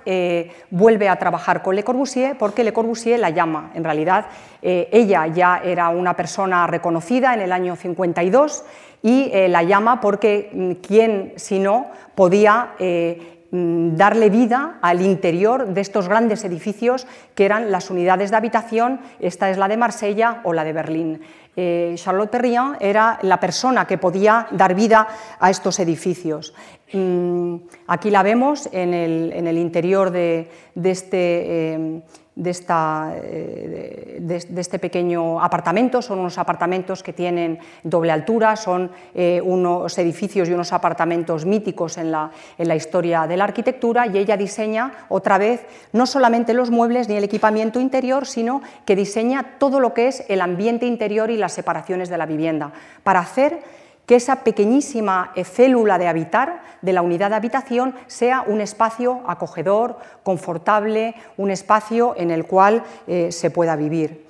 vuelve 0.72 1.08
a 1.08 1.16
trabajar 1.18 1.62
con 1.62 1.76
Le 1.76 1.84
Corbusier 1.84 2.38
porque 2.38 2.64
Le 2.64 2.74
Corbusier 2.74 3.20
la 3.20 3.30
llama. 3.30 3.72
En 3.76 3.84
realidad, 3.84 4.26
ella 4.62 5.28
ya 5.28 5.62
era 5.64 5.90
una 5.90 6.16
persona 6.16 6.66
reconocida 6.68 7.34
en 7.34 7.42
el 7.42 7.52
año 7.52 7.76
52 7.76 8.64
y 9.02 9.30
eh, 9.32 9.48
la 9.48 9.64
llama 9.64 10.02
porque 10.02 10.50
mm, 10.52 10.72
quién, 10.86 11.34
si 11.36 11.60
no, 11.60 11.88
podía 12.16 12.74
eh, 12.80 13.37
darle 13.52 14.30
vida 14.30 14.78
al 14.82 15.02
interior 15.02 15.68
de 15.68 15.82
estos 15.82 16.08
grandes 16.08 16.44
edificios 16.44 17.08
que 17.34 17.46
eran 17.46 17.72
las 17.72 17.90
unidades 17.90 18.32
de 18.32 18.38
habitación, 18.38 19.00
esta 19.20 19.50
es 19.50 19.58
la 19.58 19.68
de 19.68 19.78
Marsella 19.78 20.42
o 20.44 20.54
la 20.54 20.64
de 20.64 20.74
Berlín. 20.74 21.22
Eh, 21.56 21.96
Charlotte 21.98 22.30
Perriand 22.30 22.78
era 22.80 23.18
la 23.24 23.40
persona 23.40 23.88
que 23.88 23.98
podía 23.98 24.48
dar 24.52 24.76
vida 24.76 25.08
a 25.40 25.50
estos 25.50 25.80
edificios. 25.80 26.54
Mm, 26.94 27.56
aquí 27.88 28.12
la 28.12 28.22
vemos 28.22 28.70
en 28.72 28.94
el, 28.94 29.58
interior 29.58 30.12
de, 30.12 30.50
este 30.84 32.04
de, 32.38 32.52
esta, 32.52 33.14
eh, 33.16 34.18
de, 34.22 34.62
este 34.62 34.78
pequeño 34.78 35.42
apartamento. 35.42 36.02
Son 36.02 36.20
unos 36.20 36.38
apartamentos 36.38 37.02
que 37.02 37.12
tienen 37.12 37.58
doble 37.84 38.12
altura, 38.12 38.56
son 38.56 38.92
eh, 39.16 39.42
unos 39.44 39.98
edificios 39.98 40.48
y 40.48 40.54
unos 40.54 40.72
apartamentos 40.72 41.46
míticos 41.46 41.98
en 41.98 42.12
la, 42.12 42.30
en 42.58 42.68
la 42.68 42.76
historia 42.76 43.26
de 43.26 43.38
la 43.38 43.46
arquitectura 43.46 44.06
y 44.06 44.18
ella 44.20 44.38
diseña 44.38 45.06
otra 45.10 45.38
vez 45.38 45.66
no 45.94 46.06
solamente 46.06 46.54
los 46.54 46.70
muebles 46.70 47.10
ni 47.10 47.16
el 47.16 47.24
equipamiento 47.24 47.80
interior, 47.80 48.28
sino 48.28 48.62
que 48.86 48.96
diseña 48.96 49.58
todo 49.58 49.80
lo 49.80 49.96
que 49.96 50.08
es 50.08 50.24
el 50.30 50.42
ambiente 50.42 50.86
interior 50.86 51.32
y 51.32 51.38
las 51.38 51.54
separaciones 51.54 52.10
de 52.10 52.18
la 52.18 52.28
vivienda 52.28 52.72
para 53.04 53.20
hacer 53.20 53.77
que 54.08 54.16
esa 54.16 54.38
pequeñísima 54.38 55.34
eh, 55.36 55.44
célula 55.44 56.00
de 56.00 56.08
habitar 56.08 56.64
de 56.82 56.94
la 56.94 57.02
unidad 57.02 57.30
de 57.30 57.36
habitación 57.36 57.94
sea 58.08 58.42
un 58.48 58.62
espacio 58.62 59.22
acogedor, 59.28 59.98
confortable, 60.24 61.14
un 61.36 61.52
espacio 61.52 62.16
en 62.18 62.32
el 62.32 62.46
cual 62.46 62.84
eh, 63.06 63.32
se 63.32 63.52
pueda 63.52 63.76
vivir. 63.76 64.26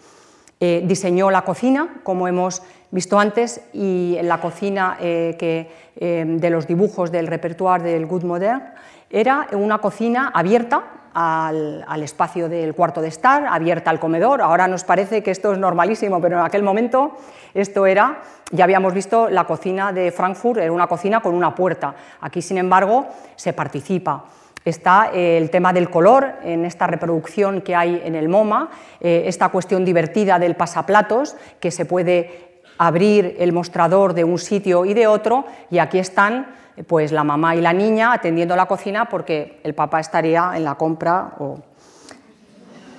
Eh, 0.60 0.84
diseñó 0.86 1.30
la 1.30 1.44
cocina, 1.44 2.00
como 2.02 2.28
hemos 2.28 2.64
visto 2.90 3.20
antes, 3.20 3.62
y 3.72 4.18
la 4.24 4.42
cocina 4.42 4.98
que, 5.00 5.70
de 6.00 6.50
los 6.50 6.66
dibujos 6.68 7.12
del 7.12 7.28
repertoire 7.28 7.84
del 7.84 8.06
Good 8.06 8.24
Modern 8.24 8.64
era 9.10 9.48
una 9.52 9.80
cocina 9.80 10.32
abierta 10.34 10.97
al, 11.14 12.04
espacio 12.04 12.50
del 12.50 12.74
cuarto 12.74 13.02
de 13.02 13.08
estar, 13.08 13.46
abierta 13.46 13.90
al 13.90 14.00
comedor. 14.00 14.42
Ahora 14.42 14.68
nos 14.68 14.84
parece 14.84 15.24
que 15.24 15.32
esto 15.32 15.52
es 15.52 15.60
normalísimo, 15.60 16.22
pero 16.22 16.40
en 16.40 16.46
aquel 16.46 16.64
momento 16.64 17.18
esto 17.54 17.86
era 17.86 18.22
ya 18.52 18.64
habíamos 18.64 18.94
visto 18.94 19.30
la 19.30 19.44
cocina 19.44 19.92
de 19.92 20.12
Frankfurt, 20.12 20.60
era 20.60 20.72
una 20.72 20.88
cocina 20.88 21.20
con 21.20 21.34
una 21.34 21.54
puerta. 21.54 21.94
Aquí, 22.22 22.42
sin 22.42 22.58
embargo, 22.58 23.08
se 23.36 23.52
participa. 23.52 24.24
Está 24.64 25.12
el 25.14 25.50
tema 25.50 25.74
del 25.74 25.90
color 25.90 26.36
en 26.44 26.66
esta 26.66 26.88
reproducción 26.88 27.62
que 27.62 27.76
hay 27.76 28.02
en 28.04 28.16
el 28.16 28.30
MoMA, 28.30 28.70
eh, 29.00 29.24
esta 29.26 29.50
cuestión 29.50 29.86
divertida 29.86 30.40
del 30.40 30.56
pasaplatos, 30.56 31.36
que 31.60 31.72
se 31.72 31.86
puede 31.86 32.62
abrir 32.78 33.36
el 33.40 33.54
mostrador 33.54 34.14
de 34.14 34.24
un 34.24 34.38
sitio 34.38 34.86
y 34.86 34.94
de 34.94 35.08
otro, 35.08 35.46
y 35.70 35.80
aquí 35.80 36.00
están 36.00 36.48
pues, 36.86 37.12
la 37.12 37.24
mamá 37.24 37.56
y 37.56 37.62
la 37.62 37.74
niña 37.74 38.14
atendiendo 38.14 38.56
la 38.56 38.66
cocina 38.66 39.10
porque 39.10 39.60
el 39.64 39.74
papá 39.74 40.00
estaría 40.00 40.52
en 40.56 40.64
la 40.64 40.76
compra. 40.76 41.34
O... 41.40 41.60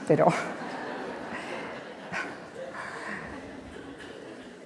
Pero 0.07 0.33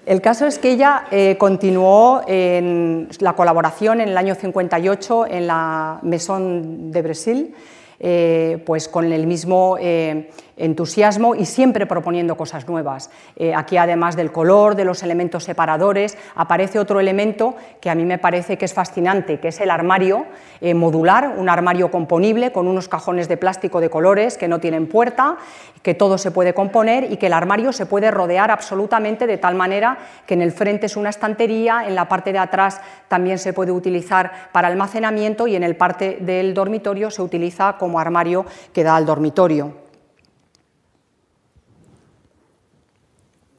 El 0.04 0.20
caso 0.20 0.46
es 0.46 0.58
que 0.58 0.72
ella 0.72 1.04
eh, 1.12 1.36
continuó 1.38 2.22
en 2.26 3.08
la 3.20 3.34
colaboración 3.34 4.00
en 4.00 4.08
el 4.08 4.18
año 4.18 4.34
58 4.34 5.26
en 5.28 5.46
la 5.46 6.00
Maison 6.02 6.90
de 6.90 7.02
Brasil, 7.02 7.54
eh, 8.00 8.60
pues 8.66 8.88
con 8.88 9.12
el 9.12 9.28
mismo 9.28 9.76
eh, 9.80 10.28
entusiasmo 10.62 11.34
y 11.34 11.44
siempre 11.44 11.86
proponiendo 11.86 12.36
cosas 12.36 12.68
nuevas. 12.68 13.10
Eh, 13.36 13.52
aquí, 13.54 13.76
además 13.76 14.16
del 14.16 14.30
color, 14.30 14.76
de 14.76 14.84
los 14.84 15.02
elementos 15.02 15.44
separadores, 15.44 16.16
aparece 16.36 16.78
otro 16.78 17.00
elemento 17.00 17.56
que 17.80 17.90
a 17.90 17.94
mí 17.94 18.04
me 18.04 18.18
parece 18.18 18.56
que 18.56 18.64
es 18.64 18.72
fascinante, 18.72 19.40
que 19.40 19.48
es 19.48 19.60
el 19.60 19.70
armario 19.70 20.24
eh, 20.60 20.74
modular, 20.74 21.34
un 21.36 21.48
armario 21.48 21.90
componible 21.90 22.52
con 22.52 22.68
unos 22.68 22.88
cajones 22.88 23.28
de 23.28 23.36
plástico 23.36 23.80
de 23.80 23.90
colores 23.90 24.38
que 24.38 24.46
no 24.46 24.60
tienen 24.60 24.86
puerta, 24.86 25.36
que 25.82 25.94
todo 25.94 26.16
se 26.16 26.30
puede 26.30 26.54
componer 26.54 27.10
y 27.10 27.16
que 27.16 27.26
el 27.26 27.32
armario 27.32 27.72
se 27.72 27.86
puede 27.86 28.12
rodear 28.12 28.52
absolutamente 28.52 29.26
de 29.26 29.38
tal 29.38 29.56
manera 29.56 29.98
que 30.26 30.34
en 30.34 30.42
el 30.42 30.52
frente 30.52 30.86
es 30.86 30.96
una 30.96 31.10
estantería, 31.10 31.84
en 31.88 31.96
la 31.96 32.08
parte 32.08 32.32
de 32.32 32.38
atrás 32.38 32.80
también 33.08 33.38
se 33.38 33.52
puede 33.52 33.72
utilizar 33.72 34.30
para 34.52 34.68
almacenamiento 34.68 35.48
y 35.48 35.56
en 35.56 35.64
el 35.64 35.74
parte 35.74 36.18
del 36.20 36.54
dormitorio 36.54 37.10
se 37.10 37.22
utiliza 37.22 37.76
como 37.78 37.98
armario 37.98 38.46
que 38.72 38.84
da 38.84 38.94
al 38.94 39.06
dormitorio. 39.06 39.81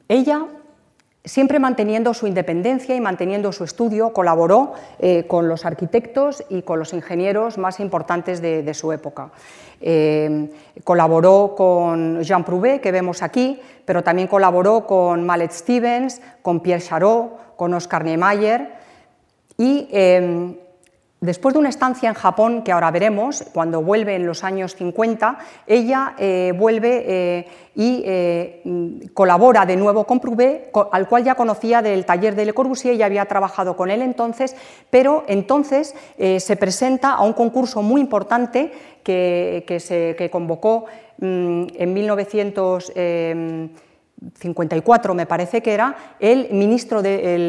Ella, 0.08 0.46
siempre 1.24 1.58
manteniendo 1.58 2.12
su 2.14 2.26
independencia 2.26 2.94
y 2.94 3.00
manteniendo 3.00 3.52
su 3.52 3.64
estudio, 3.64 4.12
colaboró 4.12 4.74
eh, 4.98 5.26
con 5.26 5.48
los 5.48 5.64
arquitectos 5.64 6.44
y 6.50 6.62
con 6.62 6.78
los 6.78 6.92
ingenieros 6.92 7.58
más 7.58 7.80
importantes 7.80 8.42
de, 8.42 8.74
su 8.74 8.92
época. 8.92 9.30
Eh, 9.80 10.50
colaboró 10.84 11.54
con 11.56 12.22
Jean 12.22 12.44
Prouvé, 12.44 12.80
que 12.80 12.92
vemos 12.92 13.22
aquí, 13.22 13.60
pero 13.84 14.02
también 14.02 14.28
colaboró 14.28 14.86
con 14.86 15.24
Mallet 15.24 15.52
Stevens, 15.52 16.20
con 16.42 16.60
Pierre 16.60 16.82
Charot, 16.82 17.56
con 17.56 17.72
Oscar 17.74 18.04
Niemeyer 18.04 18.74
y 19.56 19.88
eh, 19.92 20.58
Después 21.24 21.54
de 21.54 21.58
una 21.58 21.70
estancia 21.70 22.10
en 22.10 22.14
Japón, 22.14 22.62
que 22.62 22.70
ahora 22.70 22.90
veremos, 22.90 23.44
cuando 23.54 23.80
vuelve 23.80 24.14
en 24.14 24.26
los 24.26 24.44
años 24.44 24.76
50, 24.76 25.38
ella 25.66 26.14
eh, 26.18 26.52
vuelve 26.54 27.02
eh, 27.06 27.46
y 27.74 28.02
eh, 28.04 29.08
colabora 29.14 29.64
de 29.64 29.74
nuevo 29.76 30.04
con 30.04 30.20
Prouvé, 30.20 30.70
al 30.92 31.08
cual 31.08 31.24
ya 31.24 31.34
conocía 31.34 31.80
del 31.80 32.04
taller 32.04 32.34
de 32.34 32.44
Le 32.44 32.52
Corbusier 32.52 32.94
y 32.94 33.02
había 33.02 33.24
trabajado 33.24 33.74
con 33.74 33.90
él 33.90 34.02
entonces, 34.02 34.54
pero 34.90 35.24
entonces 35.26 35.94
se 36.18 36.56
presenta 36.56 37.12
a 37.12 37.22
un 37.22 37.32
concurso 37.32 37.80
muy 37.80 38.02
importante 38.02 38.70
que, 39.02 39.78
se, 39.80 40.28
convocó 40.30 40.84
mm, 41.20 41.64
en 41.74 41.94
1900. 41.94 42.92
54 44.38 45.14
me 45.14 45.26
parece 45.26 45.62
que 45.62 45.72
era, 45.72 45.96
el, 46.20 46.48
ministro 46.50 47.02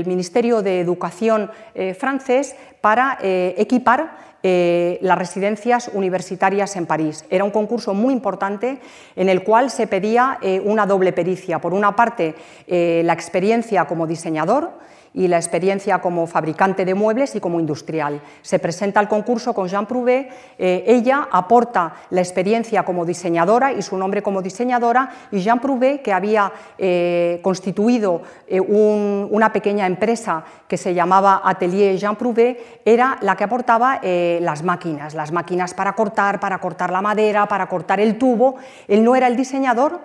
Ministerio 0.05 0.61
de 0.61 0.79
Educación 0.79 1.51
eh, 1.73 1.93
francés 1.93 2.55
para 2.81 3.17
eh, 3.21 3.55
equipar 3.57 4.17
eh, 4.43 4.99
las 5.01 5.17
residencias 5.17 5.89
universitarias 5.93 6.75
en 6.75 6.85
París. 6.85 7.25
Era 7.29 7.43
un 7.43 7.51
concurso 7.51 7.93
muy 7.93 8.13
importante 8.13 8.79
en 9.15 9.29
el 9.29 9.43
cual 9.43 9.71
se 9.71 9.87
pedía 9.87 10.39
una 10.63 10.85
doble 10.85 11.13
pericia. 11.13 11.59
Por 11.59 11.73
una 11.73 11.95
parte, 11.95 12.35
la 12.67 13.13
experiencia 13.13 13.85
como 13.85 14.05
diseñador 14.05 14.73
y 15.15 15.29
la 15.29 15.37
experiencia 15.37 15.99
como 15.99 16.27
fabricante 16.27 16.83
de 16.83 16.93
muebles 16.93 17.35
y 17.35 17.39
como 17.39 17.59
industrial. 17.59 18.21
Se 18.41 18.59
presenta 18.59 18.99
al 18.99 19.07
concurso 19.07 19.53
con 19.53 19.67
Jean 19.67 19.85
Prouvé, 19.85 20.29
eh, 20.59 20.83
ella 20.85 21.29
aporta 21.31 21.93
la 22.09 22.21
experiencia 22.21 22.83
como 22.83 23.05
diseñadora 23.05 23.71
y 23.71 23.81
su 23.81 23.97
nombre 23.97 24.21
como 24.21 24.41
diseñadora, 24.41 25.09
y 25.31 25.39
Jean 25.39 25.59
Prouvé, 25.59 26.01
que 26.01 26.11
había 26.11 26.51
eh, 26.77 27.39
constituido 27.41 28.21
eh, 28.47 28.59
una 28.59 29.53
pequeña 29.53 29.87
empresa 29.87 30.43
que 30.67 30.77
se 30.77 30.93
llamaba 30.93 31.41
Atelier 31.45 31.97
Jean 31.97 32.17
Prouvé, 32.17 32.81
era 32.83 33.17
la 33.21 33.37
que 33.37 33.45
aportaba 33.45 34.01
las 34.03 34.63
máquinas, 34.63 35.13
las 35.13 35.31
máquinas 35.31 35.73
para 35.73 35.93
cortar, 35.93 36.39
para 36.39 36.59
cortar 36.59 36.91
la 36.91 37.01
madera, 37.01 37.47
para 37.47 37.67
cortar 37.67 37.99
el 37.99 38.17
tubo. 38.17 38.55
Él 38.87 39.03
no 39.03 39.15
era 39.15 39.27
el 39.27 39.37
diseñador, 39.37 40.01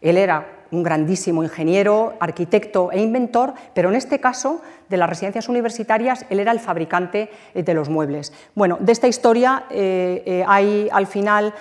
él 0.00 0.16
era 0.16 0.53
un 0.74 0.82
grandísimo 0.82 1.42
ingeniero, 1.42 2.14
arquitecto 2.20 2.90
e 2.92 3.00
inventor, 3.00 3.54
pero 3.72 3.88
en 3.88 3.96
este 3.96 4.20
caso 4.20 4.60
de 4.88 4.96
las 4.96 5.08
residencias 5.08 5.48
universitarias 5.48 6.26
él 6.30 6.40
era 6.40 6.52
el 6.52 6.60
fabricante 6.60 7.30
eh, 7.54 7.62
de 7.62 7.74
los 7.74 7.88
muebles. 7.88 8.32
Bueno, 8.54 8.76
de 8.80 8.92
esta 8.92 9.08
historia 9.08 9.64
eh, 9.70 10.22
eh, 10.26 10.44
hay 10.46 10.88
al 10.92 11.06
final 11.06 11.54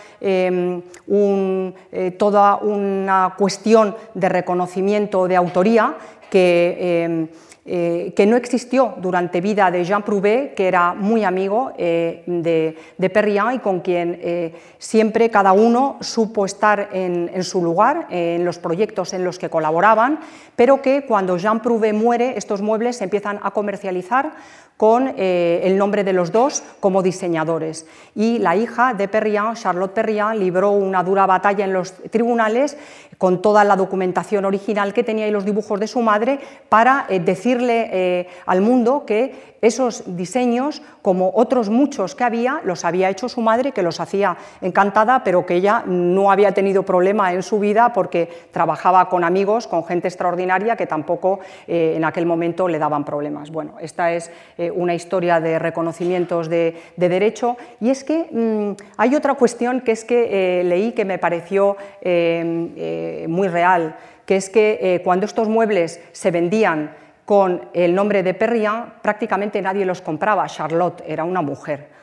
toda 2.17 2.55
una 2.57 3.35
cuestión 3.37 3.95
de 4.13 4.29
reconocimiento 4.29 5.27
de 5.27 5.35
autoría 5.35 5.95
que 6.29 7.29
eh, 7.65 8.11
que 8.13 8.25
no 8.25 8.35
existió 8.35 8.95
durante 8.97 9.39
vida 9.39 9.71
de 9.71 9.85
Jean 9.85 10.03
Prouvé, 10.03 10.51
que 10.53 10.67
era 10.67 10.93
muy 10.93 11.23
amigo 11.23 11.71
eh, 11.77 12.21
de, 12.25 12.75
de, 12.97 13.09
Perriand 13.09 13.55
y 13.55 13.59
con 13.59 13.79
quien 13.79 14.19
eh, 14.21 14.53
siempre 14.77 15.29
cada 15.29 15.53
uno 15.53 15.95
supo 16.01 16.45
estar 16.45 16.89
en, 16.91 17.31
en 17.33 17.43
su 17.45 17.63
lugar, 17.63 18.07
en 18.09 18.43
los 18.43 18.59
proyectos 18.59 19.13
en 19.13 19.23
los 19.23 19.39
que 19.39 19.49
colaboraban, 19.49 20.19
pero 20.57 20.81
que 20.81 21.05
cuando 21.05 21.37
Jean 21.37 21.61
Prouvé 21.61 21.93
muere, 21.93 22.33
estos 22.35 22.61
muebles 22.61 22.97
se 22.97 23.05
empiezan 23.05 23.39
a 23.41 23.51
comercializar 23.51 24.33
con 24.75 25.13
el 25.17 25.77
nombre 25.77 26.03
de 26.03 26.13
los 26.13 26.31
dos 26.31 26.63
como 26.79 27.03
diseñadores. 27.03 27.85
Y 28.15 28.39
la 28.39 28.55
hija 28.55 28.95
de 28.95 29.07
Perriand, 29.07 29.55
Charlotte 29.55 29.93
Perriand, 29.93 30.39
libró 30.39 30.71
una 30.71 31.03
dura 31.03 31.27
batalla 31.27 31.63
en 31.63 31.71
los 31.71 31.93
tribunales 32.09 32.75
con 33.17 33.41
toda 33.41 33.63
la 33.63 33.77
documentación 33.77 34.43
original 34.43 34.93
que 34.93 35.03
tenía 35.03 35.27
y 35.27 35.31
los 35.31 35.45
dibujos 35.45 35.79
de 35.79 35.87
su 35.87 36.01
madre 36.01 36.39
para 36.67 37.05
decirle 37.53 38.27
al 38.45 38.61
mundo 38.61 39.03
que 39.05 39.53
esos 39.63 40.17
diseños, 40.17 40.81
como 41.01 41.31
otros 41.35 41.69
muchos 41.69 42.15
que 42.15 42.25
había, 42.25 42.59
los 42.65 42.83
había 42.83 43.09
hecho 43.09 43.29
su 43.29 43.39
madre, 43.39 43.71
que 43.71 43.81
los 43.81 44.01
hacía 44.01 44.35
encantada, 44.59 45.23
pero 45.23 45.45
que 45.45 45.55
ella 45.55 45.83
no 45.85 46.31
había 46.31 46.51
tenido 46.51 46.83
problema 46.83 47.31
en 47.31 47.41
su 47.43 47.59
vida 47.59 47.93
porque 47.93 48.27
trabajaba 48.51 49.07
con 49.07 49.23
amigos, 49.23 49.67
con 49.67 49.85
gente 49.85 50.09
extraordinaria 50.09 50.75
que 50.75 50.85
tampoco 50.85 51.39
eh, 51.65 51.93
en 51.95 52.03
aquel 52.03 52.25
momento 52.25 52.67
le 52.67 52.77
daban 52.77 53.05
problemas. 53.05 53.51
Bueno, 53.51 53.75
esta 53.79 54.11
es 54.11 54.29
eh, 54.57 54.69
una 54.69 54.95
historia 54.95 55.39
de 55.39 55.57
reconocimientos 55.59 56.49
de, 56.49 56.75
derecho 56.97 57.55
y 57.79 57.89
es 57.89 58.03
que 58.03 58.27
mm, 58.31 58.83
hay 58.97 59.15
otra 59.15 59.35
cuestión 59.35 59.79
que 59.79 59.93
es 59.93 60.03
que 60.03 60.59
eh, 60.59 60.63
leí 60.65 60.91
que 60.91 61.05
me 61.05 61.19
pareció 61.19 61.77
muy 62.03 63.47
real, 63.47 63.95
que 64.25 64.35
es 64.35 64.49
que 64.49 65.01
cuando 65.03 65.25
estos 65.25 65.47
muebles 65.47 66.01
se 66.11 66.31
vendían 66.31 66.91
con 67.25 67.69
el 67.73 67.95
nombre 67.95 68.23
de 68.23 68.33
Perriand, 68.33 69.01
prácticamente 69.01 69.61
nadie 69.61 69.85
los 69.85 70.01
compraba. 70.01 70.47
Charlotte 70.47 71.03
era 71.07 71.23
una 71.23 71.41
mujer. 71.41 71.93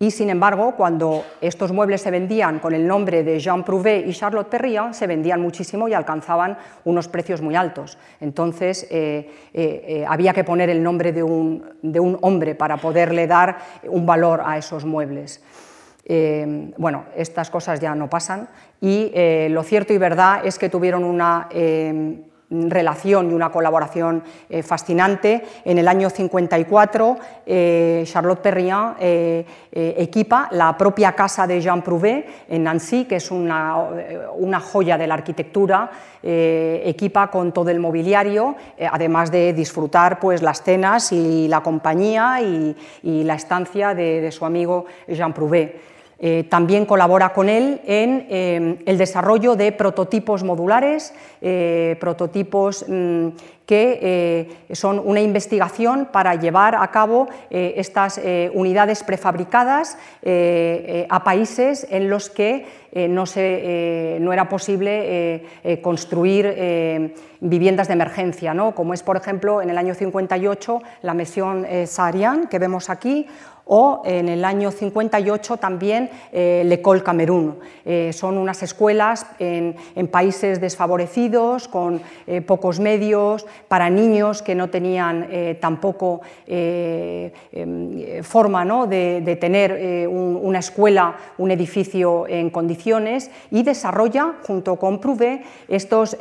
Y 0.00 0.12
sin 0.12 0.30
embargo, 0.30 0.76
cuando 0.76 1.24
estos 1.40 1.72
muebles 1.72 2.02
se 2.02 2.12
vendían 2.12 2.60
con 2.60 2.72
el 2.72 2.86
nombre 2.86 3.24
de 3.24 3.40
Jean 3.40 3.64
Prouvé 3.64 4.04
y 4.06 4.12
Charlotte 4.12 4.48
Perriand, 4.48 4.94
se 4.94 5.08
vendían 5.08 5.40
muchísimo 5.40 5.88
y 5.88 5.94
alcanzaban 5.94 6.56
unos 6.84 7.08
precios 7.08 7.42
muy 7.42 7.56
altos. 7.56 7.98
Entonces, 8.20 8.86
eh, 8.90 9.28
eh, 9.52 9.84
eh, 9.88 10.04
había 10.06 10.32
que 10.32 10.44
poner 10.44 10.70
el 10.70 10.84
nombre 10.84 11.12
de 11.12 11.24
un, 11.24 11.64
de 11.82 11.98
un, 11.98 12.16
hombre 12.20 12.54
para 12.54 12.76
poderle 12.76 13.26
dar 13.26 13.58
un 13.88 14.06
valor 14.06 14.40
a 14.44 14.56
esos 14.56 14.84
muebles. 14.84 15.42
bueno, 16.78 17.04
estas 17.16 17.50
cosas 17.50 17.80
ya 17.80 17.94
no 17.94 18.08
pasan 18.08 18.48
y 18.80 19.12
lo 19.50 19.62
cierto 19.62 19.92
y 19.92 19.98
verdad 19.98 20.40
es 20.42 20.58
que 20.58 20.70
tuvieron 20.70 21.04
una 21.04 21.48
relación 22.50 23.30
y 23.30 23.34
una 23.34 23.50
colaboración 23.50 24.22
eh, 24.48 24.62
fascinante. 24.62 25.44
En 25.64 25.78
el 25.78 25.86
año 25.86 26.08
54, 26.08 27.18
eh, 27.44 28.04
Charlotte 28.06 28.40
Perriand 28.40 28.96
eh, 29.00 29.44
equipa 29.72 30.48
la 30.52 30.76
propia 30.76 31.12
casa 31.12 31.46
de 31.46 31.60
Jean 31.60 31.82
Prouvé 31.82 32.26
en 32.48 32.64
Nancy, 32.64 33.04
que 33.04 33.16
es 33.16 33.30
una, 33.30 33.76
joya 34.60 34.96
de 34.96 35.06
la 35.06 35.14
arquitectura, 35.14 35.90
equipa 36.22 37.30
con 37.30 37.52
todo 37.52 37.70
el 37.70 37.78
mobiliario, 37.78 38.56
además 38.90 39.30
de 39.30 39.52
disfrutar 39.52 40.18
pues, 40.18 40.42
las 40.42 40.62
cenas 40.62 41.12
y 41.12 41.46
la 41.46 41.62
compañía 41.62 42.40
y, 42.40 42.74
la 43.02 43.34
estancia 43.34 43.94
de 43.94 44.32
su 44.32 44.44
amigo 44.44 44.86
Jean 45.06 45.32
Prouvé. 45.32 45.97
Eh, 46.20 46.44
también 46.48 46.84
colabora 46.84 47.32
con 47.32 47.48
él 47.48 47.80
en 47.86 48.26
eh, 48.28 48.82
el 48.86 48.98
desarrollo 48.98 49.54
de 49.54 49.70
prototipos 49.70 50.42
modulares, 50.42 51.14
eh, 51.40 51.96
prototipos 52.00 52.84
mm, 52.88 53.28
que 53.64 54.48
son 54.72 54.98
una 55.04 55.20
investigación 55.20 56.08
para 56.10 56.34
llevar 56.36 56.74
a 56.74 56.90
cabo 56.90 57.28
estas 57.50 58.18
unidades 58.54 59.04
prefabricadas 59.04 59.98
a 60.24 61.22
países 61.22 61.86
en 61.90 62.08
los 62.08 62.30
que 62.30 62.64
no, 62.94 63.24
no, 63.26 64.32
era 64.32 64.48
posible 64.48 65.42
construir 65.82 67.12
viviendas 67.40 67.88
de 67.88 67.92
emergencia, 67.92 68.54
¿no? 68.54 68.74
como 68.74 68.94
es, 68.94 69.02
por 69.02 69.18
ejemplo, 69.18 69.60
en 69.60 69.68
el 69.68 69.76
año 69.76 69.94
58 69.94 70.80
la 71.02 71.12
misión 71.12 71.66
Saharian 71.84 72.46
que 72.46 72.58
vemos 72.58 72.88
aquí, 72.88 73.26
o 73.68 74.02
en 74.04 74.28
el 74.28 74.44
año 74.44 74.70
58 74.70 75.58
también 75.58 76.10
eh, 76.32 76.62
l'École 76.64 77.02
Camerún. 77.02 77.58
Eh, 77.84 78.12
son 78.12 78.38
unas 78.38 78.62
escuelas 78.62 79.26
en, 79.38 79.76
países 80.10 80.60
desfavorecidos, 80.60 81.68
con 81.68 82.00
eh, 82.26 82.40
pocos 82.40 82.80
medios, 82.80 83.46
para 83.68 83.90
niños 83.90 84.42
que 84.42 84.54
no 84.54 84.70
tenían 84.70 85.28
tampoco 85.60 86.22
em, 86.46 87.30
forma 88.22 88.64
de, 88.86 89.38
tener 89.40 90.08
una 90.08 90.58
escuela, 90.58 91.16
un 91.36 91.50
edificio 91.50 92.26
en 92.26 92.50
condiciones 92.50 93.30
y 93.50 93.62
desarrolla, 93.62 94.36
junto 94.46 94.76
con 94.76 94.98
Prouvé, 94.98 95.42
estos 95.68 96.16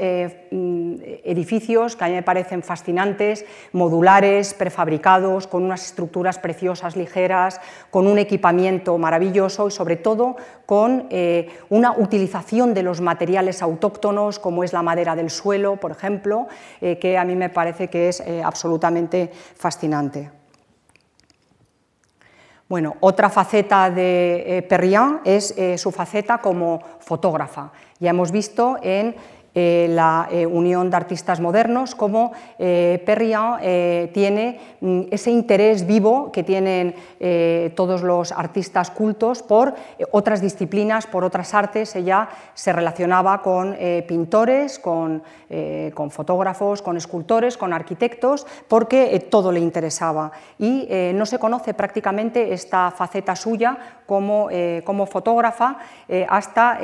edificios 1.24 1.96
que 1.96 2.04
a 2.04 2.08
mí 2.08 2.14
me 2.14 2.24
parecen 2.24 2.64
fascinantes, 2.64 3.46
modulares, 3.72 4.54
prefabricados, 4.54 5.48
con 5.48 5.64
unas 5.64 5.86
estructuras 5.86 6.40
preciosas, 6.40 6.96
ligeras, 6.96 7.60
con 7.90 8.08
un 8.08 8.18
equipamiento 8.18 8.98
maravilloso 8.98 9.68
y 9.68 9.72
sobre 9.72 9.96
todo 9.96 10.36
con 10.66 11.08
eh, 11.10 11.50
una 11.70 11.94
utilización 11.94 12.74
de 12.74 12.84
los 12.84 13.02
materiales 13.02 13.62
autóctonos 13.62 14.40
como 14.40 14.64
es 14.64 14.74
la 14.74 14.84
madera 14.84 15.16
del 15.16 15.30
suelo, 15.30 15.78
por 15.78 15.92
ejemplo, 15.92 16.48
eh, 16.82 17.00
que 17.00 17.18
a 17.18 17.24
mí 17.24 17.36
me 17.36 17.50
parece 17.50 17.90
que 17.90 18.10
es 18.10 18.20
eh, 18.20 18.42
absolutamente 18.44 19.32
fascinante. 19.56 20.32
Bueno, 22.68 22.98
otra 23.00 23.30
faceta 23.30 23.90
de 23.90 24.66
Perriand 24.68 25.22
es 25.24 25.56
su 25.78 25.90
faceta 25.90 26.40
como 26.40 26.82
fotógrafa. 27.00 27.72
Ya 28.00 28.10
hemos 28.10 28.30
visto 28.30 28.78
en 28.82 29.16
eh, 29.60 29.88
la 29.90 30.28
eh, 30.30 30.46
Unión 30.46 30.92
de 30.92 30.98
Artistas 30.98 31.40
Modernos, 31.40 31.96
como 31.96 32.32
eh, 32.60 33.02
Perriand 33.04 34.14
tiene 34.14 34.60
mm, 34.82 35.02
ese 35.10 35.32
interés 35.32 35.88
vivo 35.88 36.32
que 36.32 36.44
tienen 36.44 36.94
todos 37.76 38.04
los 38.04 38.32
artistas 38.32 38.92
cultos 38.92 39.42
por 39.42 39.74
otras 40.12 40.42
disciplinas, 40.42 41.08
por 41.08 41.24
otras 41.24 41.56
artes. 41.56 41.96
Ella 41.96 42.30
se 42.54 42.72
relacionaba 42.72 43.42
con 43.42 43.76
pintores, 44.08 44.78
con, 44.78 45.24
con, 45.94 46.12
fotógrafos, 46.12 46.82
con 46.84 46.96
escultores, 46.98 47.58
con 47.58 47.74
arquitectos, 47.74 48.46
porque 48.68 49.28
todo 49.32 49.52
le 49.52 49.60
interesaba. 49.60 50.32
Y 50.60 50.88
no 51.16 51.26
se 51.26 51.40
conoce 51.40 51.74
prácticamente 51.74 52.54
esta 52.54 52.92
faceta 52.92 53.36
suya 53.36 53.97
como, 54.08 54.50
como 54.84 55.06
fotógrafa 55.06 55.78
hasta 56.30 56.80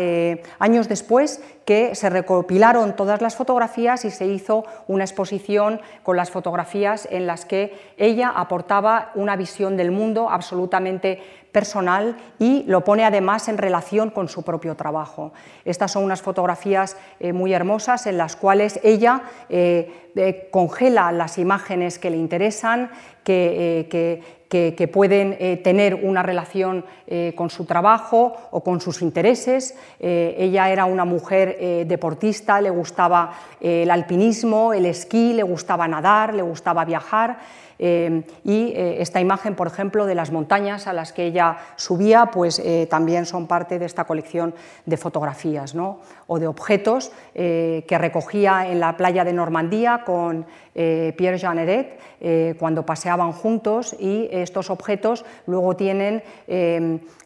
años 0.60 0.88
después 0.88 1.42
que 1.66 1.96
se 1.96 2.10
recopilaron 2.10 2.96
todas 2.96 3.22
las 3.22 3.36
fotografías 3.36 4.06
y 4.06 4.12
se 4.12 4.26
hizo 4.26 4.66
una 4.88 5.06
exposición 5.06 5.82
con 6.04 6.18
las 6.18 6.30
fotografías 6.30 7.08
en 7.10 7.26
las 7.26 7.46
que 7.46 7.74
ella 7.98 8.30
aportaba 8.36 9.12
una 9.16 9.36
visión 9.36 9.78
del 9.78 9.92
mundo 9.92 10.30
absolutamente 10.30 11.22
personal 11.54 12.18
y 12.40 12.64
lo 12.64 12.84
pone 12.84 13.06
además 13.06 13.48
en 13.48 13.58
relación 13.58 14.10
con 14.10 14.28
su 14.28 14.44
propio 14.44 14.76
trabajo. 14.76 15.32
Estas 15.64 15.92
son 15.92 16.04
unas 16.04 16.22
fotografías 16.22 16.98
eh, 17.20 17.32
muy 17.32 17.54
hermosas 17.54 18.08
en 18.08 18.18
las 18.18 18.36
cuales 18.36 18.80
ella 18.84 19.22
eh, 19.50 20.12
eh, 20.16 20.50
congela 20.52 21.12
las 21.12 21.38
imágenes 21.38 22.00
que 22.00 22.10
le 22.10 22.18
interesan, 22.18 22.90
que, 23.24 24.43
pueden 24.92 25.36
eh, 25.40 25.58
tener 25.58 25.96
una 25.96 26.24
relación 26.24 26.86
eh, 27.08 27.34
con 27.36 27.50
su 27.50 27.66
trabajo 27.66 28.34
o 28.52 28.64
con 28.64 28.80
sus 28.82 29.02
intereses. 29.02 29.76
ella 30.00 30.70
era 30.70 30.86
una 30.86 31.06
mujer 31.06 31.88
deportista, 31.88 32.62
le 32.62 32.70
gustaba 32.70 33.34
el 33.60 33.90
alpinismo, 33.90 34.74
el 34.74 34.86
esquí, 34.86 35.34
le 35.34 35.44
gustaba 35.44 35.88
nadar, 35.88 36.34
le 36.34 36.42
gustaba 36.42 36.86
viajar. 36.86 37.38
Eh, 37.80 38.24
y 38.44 38.72
eh, 38.76 39.02
esta 39.02 39.20
imagen, 39.20 39.56
por 39.56 39.68
ejemplo, 39.68 40.06
de 40.06 40.16
las 40.16 40.32
montañas 40.32 40.88
a 40.88 40.94
las 40.94 41.12
que 41.12 41.26
ella 41.26 41.58
subía, 41.76 42.28
pues 42.28 42.60
eh, 42.60 42.88
también 42.90 43.26
son 43.26 43.48
parte 43.48 43.80
de 43.80 43.86
esta 43.86 44.06
colección 44.06 44.54
de 44.86 44.96
fotografías 44.96 45.76
o 46.28 46.40
de 46.40 46.48
objetos 46.48 47.12
que 47.34 47.98
recogía 47.98 48.68
en 48.68 48.80
la 48.80 48.96
playa 48.96 49.24
de 49.24 49.34
Normandía 49.34 50.04
con 50.06 50.46
Pierre 50.74 51.38
Jeanneret 51.38 52.00
cuando 52.58 52.86
paseaban 52.86 53.32
juntos 53.32 53.96
y 54.00 54.30
estos 54.32 54.70
objetos 54.70 55.26
luego 55.46 55.76
tienen 55.76 56.24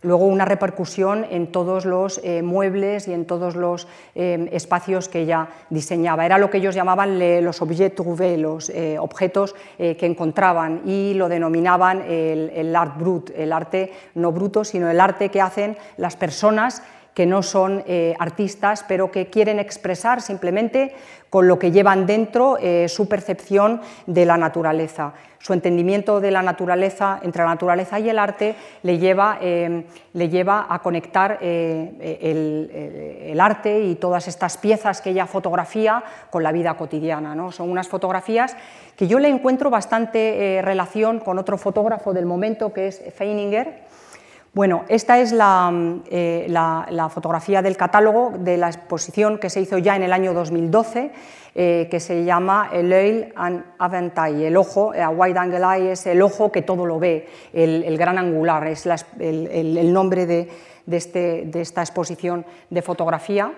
luego 0.01 0.25
una 0.25 0.43
repercusión 0.43 1.25
en 1.29 1.51
todos 1.51 1.85
los 1.85 2.21
muebles 2.43 3.07
y 3.07 3.13
en 3.13 3.25
todos 3.25 3.55
los 3.55 3.87
espacios 4.15 5.07
que 5.07 5.21
ella 5.21 5.47
diseñaba. 5.69 6.25
Era 6.25 6.37
lo 6.37 6.49
que 6.49 6.57
ellos 6.57 6.75
llamaban 6.75 7.19
los 7.43 7.61
objets 7.61 7.95
trouvés, 7.95 8.39
los 8.39 8.71
objetos 8.99 9.55
que 9.77 10.05
encontraban 10.05 10.81
y 10.85 11.13
lo 11.13 11.29
denominaban 11.29 12.01
el, 12.01 12.75
art 12.75 12.97
brut, 12.97 13.31
el 13.35 13.53
arte 13.53 13.93
no 14.15 14.31
bruto, 14.31 14.63
sino 14.63 14.89
el 14.89 14.99
arte 14.99 15.29
que 15.29 15.41
hacen 15.41 15.77
las 15.97 16.15
personas 16.15 16.81
que 17.17 17.25
no 17.25 17.41
son 17.41 17.83
eh, 17.87 18.13
artistas, 18.19 18.85
pero 18.87 19.09
que 19.09 19.25
quieren 19.25 19.57
expresar 19.57 20.21
simplemente 20.21 20.93
con 21.31 21.47
lo 21.47 21.57
que 21.57 21.71
llevan 21.71 22.05
dentro 22.05 22.59
eh, 22.61 22.87
su 22.89 23.09
percepción 23.09 23.81
de 24.05 24.27
la 24.27 24.37
naturaleza. 24.37 25.13
Su 25.39 25.53
entendimiento 25.53 26.21
de 26.21 26.29
la 26.29 26.43
naturaleza, 26.43 27.19
entre 27.23 27.41
la 27.41 27.49
naturaleza 27.49 27.99
y 27.99 28.07
el 28.07 28.19
arte, 28.19 28.53
le 28.83 28.99
lleva, 28.99 29.39
eh, 29.41 29.85
le 30.13 30.29
lleva 30.29 30.67
a 30.69 30.77
conectar 30.83 31.39
el, 31.41 33.35
arte 33.41 33.81
y 33.81 33.95
todas 33.95 34.27
estas 34.27 34.57
piezas 34.57 35.01
que 35.01 35.09
ella 35.09 35.25
fotografía 35.25 36.03
con 36.29 36.43
la 36.43 36.51
vida 36.51 36.77
cotidiana. 36.77 37.33
¿no? 37.33 37.51
Son 37.51 37.71
unas 37.71 37.87
fotografías 37.87 38.55
que 38.95 39.07
yo 39.07 39.17
le 39.17 39.29
encuentro 39.29 39.71
bastante 39.71 40.61
relación 40.63 41.19
con 41.19 41.39
otro 41.39 41.57
fotógrafo 41.57 42.13
del 42.13 42.27
momento 42.27 42.73
que 42.73 42.89
es 42.89 43.01
Feininger, 43.15 43.86
bueno, 44.57 44.85
esta 44.89 45.19
es 45.19 45.33
mm, 45.33 45.99
eh, 46.09 46.47
la, 46.49 47.09
fotografía 47.13 47.61
del 47.61 47.77
catálogo 47.77 48.33
de 48.39 48.57
la 48.57 48.69
exposición 48.69 49.37
que 49.37 49.51
se 49.51 49.61
hizo 49.61 49.77
ya 49.77 49.95
en 49.95 50.01
el 50.01 50.11
año 50.11 50.33
2012, 50.33 51.11
eh, 51.53 51.87
que 51.91 51.99
se 51.99 52.25
llama 52.25 52.71
El 52.73 52.91
Oeil 52.91 53.31
and 53.35 53.63
Aventail. 53.77 54.41
El 54.41 54.57
ojo, 54.57 54.93
a 54.93 55.09
wide 55.09 55.37
angle 55.37 55.59
eye 55.59 55.91
es 55.91 56.07
el 56.07 56.23
ojo 56.23 56.51
que 56.51 56.63
todo 56.63 56.87
lo 56.87 56.97
ve, 56.97 57.27
el, 57.53 57.95
gran 57.99 58.17
angular, 58.17 58.65
es 58.65 58.87
el, 59.19 59.93
nombre 59.93 60.49
este, 60.89 61.43
de, 61.45 61.61
esta 61.61 61.81
exposición 61.81 62.43
de 62.71 62.81
fotografía. 62.81 63.53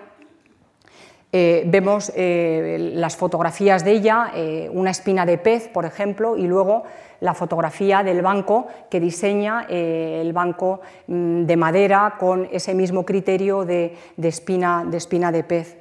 Eh, 1.32 1.62
vemos 1.66 2.12
las 2.16 3.16
fotografías 3.16 3.84
de 3.84 3.92
ella, 3.92 4.32
una 4.72 4.90
espina 4.90 5.24
de 5.24 5.38
pez, 5.38 5.68
por 5.68 5.84
ejemplo, 5.84 6.36
y 6.36 6.46
luego 6.46 6.84
la 7.20 7.34
fotografía 7.34 8.02
del 8.02 8.22
banco 8.22 8.66
que 8.88 9.00
diseña 9.00 9.66
eh, 9.68 10.18
el 10.20 10.32
banco 10.32 10.80
mm, 11.06 11.42
de 11.44 11.56
madera 11.56 12.16
con 12.18 12.48
ese 12.50 12.74
mismo 12.74 13.04
criterio 13.04 13.64
de, 13.64 13.96
espina, 14.16 14.84
de 14.86 14.96
espina 14.96 15.30
de 15.30 15.44
pez. 15.44 15.76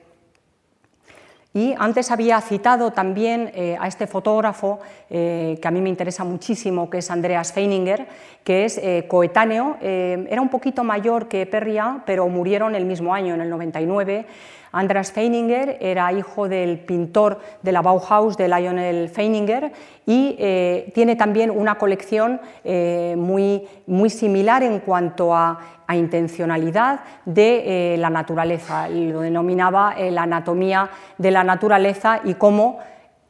Y 1.51 1.73
antes 1.79 2.11
había 2.11 2.39
citado 2.41 2.91
también 2.91 3.51
eh, 3.55 3.75
a 3.79 3.87
este 3.87 4.05
fotógrafo 4.05 4.79
eh, 5.09 5.57
que 5.59 5.67
a 5.67 5.71
mí 5.71 5.81
me 5.81 5.89
interesa 5.89 6.23
muchísimo, 6.23 6.91
que 6.91 6.99
es 6.99 7.09
Andreas 7.09 7.53
Feininger, 7.53 8.07
que 8.43 8.65
es 8.65 8.79
coetáneo, 9.07 9.77
era 9.81 10.41
un 10.41 10.49
poquito 10.49 10.83
mayor 10.83 11.27
que 11.27 11.45
Perria, 11.45 12.01
pero 12.05 12.27
murieron 12.29 12.73
el 12.75 12.85
mismo 12.85 13.13
año, 13.13 13.33
en 13.33 13.41
el 13.41 13.49
99. 13.49 14.25
Andreas 14.71 15.11
Feininger 15.11 15.77
era 15.81 16.11
hijo 16.13 16.47
del 16.47 16.79
pintor 16.79 17.39
de 17.61 17.71
la 17.71 17.81
Bauhaus, 17.81 18.37
de 18.37 18.47
Lionel 18.47 19.09
Feininger, 19.09 19.71
y 20.05 20.35
eh, 20.39 20.91
tiene 20.93 21.15
también 21.15 21.51
una 21.51 21.75
colección 21.75 22.41
eh, 22.63 23.15
muy, 23.17 23.67
muy, 23.87 24.09
similar 24.09 24.63
en 24.63 24.79
cuanto 24.79 25.35
a, 25.35 25.59
intencionalidad 25.91 26.99
de 27.25 27.93
eh, 27.93 27.97
la 27.97 28.11
naturaleza. 28.11 28.87
Lo 28.89 29.21
denominaba 29.21 29.95
la 29.97 30.21
anatomía 30.21 30.87
de 31.17 31.31
la 31.31 31.43
naturaleza 31.43 32.21
y 32.23 32.35
cómo 32.35 32.77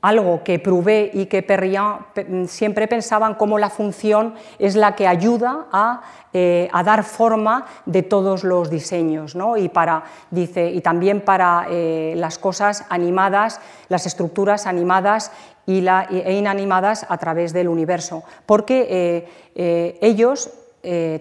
algo 0.01 0.43
que 0.43 0.59
Prouvé 0.59 1.11
y 1.13 1.25
que 1.25 1.43
Perriand 1.43 2.47
siempre 2.47 2.87
pensaban 2.87 3.35
cómo 3.35 3.59
la 3.59 3.69
función 3.69 4.35
es 4.57 4.75
la 4.75 4.95
que 4.95 5.07
ayuda 5.07 5.67
a, 5.71 6.01
eh, 6.31 6.69
dar 6.85 7.03
forma 7.03 7.65
de 7.85 8.03
todos 8.03 8.43
los 8.43 8.69
diseños 8.69 9.35
y, 9.57 9.69
para, 9.69 10.03
dice, 10.29 10.69
y 10.69 10.81
también 10.81 11.21
para 11.21 11.65
eh, 11.69 12.13
las 12.15 12.37
cosas 12.37 12.85
animadas, 12.89 13.59
las 13.89 14.05
estructuras 14.05 14.67
animadas 14.67 15.31
y 15.65 15.85
e 15.87 16.33
inanimadas 16.33 17.05
a 17.09 17.17
través 17.17 17.53
del 17.53 17.67
universo, 17.67 18.23
porque 18.45 19.27
eh, 19.55 19.97
ellos 20.01 20.51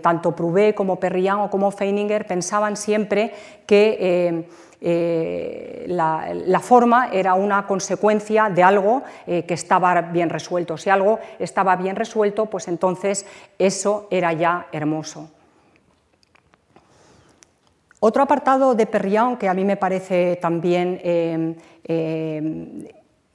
tanto 0.00 0.36
Prouvé 0.36 0.72
como 0.72 1.00
Perriand 1.00 1.40
o 1.40 1.50
como 1.50 1.72
Feininger 1.72 2.28
pensaban 2.28 2.76
siempre 2.76 3.34
que 3.66 4.46
eh, 4.80 5.86
la, 5.88 6.60
forma 6.60 7.08
era 7.12 7.34
una 7.34 7.66
consecuencia 7.66 8.48
de 8.48 8.62
algo 8.62 9.02
eh, 9.26 9.42
que 9.44 9.54
estaba 9.54 10.00
bien 10.02 10.30
resuelto. 10.30 10.76
Si 10.76 10.88
algo 10.88 11.18
estaba 11.38 11.74
bien 11.76 11.96
resuelto, 11.96 12.46
pues 12.46 12.68
entonces 12.68 13.26
eso 13.58 14.06
era 14.10 14.32
ya 14.32 14.66
hermoso. 14.70 15.30
Otro 18.00 18.22
apartado 18.22 18.76
de 18.76 18.86
Perriand 18.86 19.38
que 19.38 19.48
a 19.48 19.54
mí 19.54 19.64
me 19.64 19.76
parece 19.76 20.36
también 20.36 21.00
eh, 21.02 21.56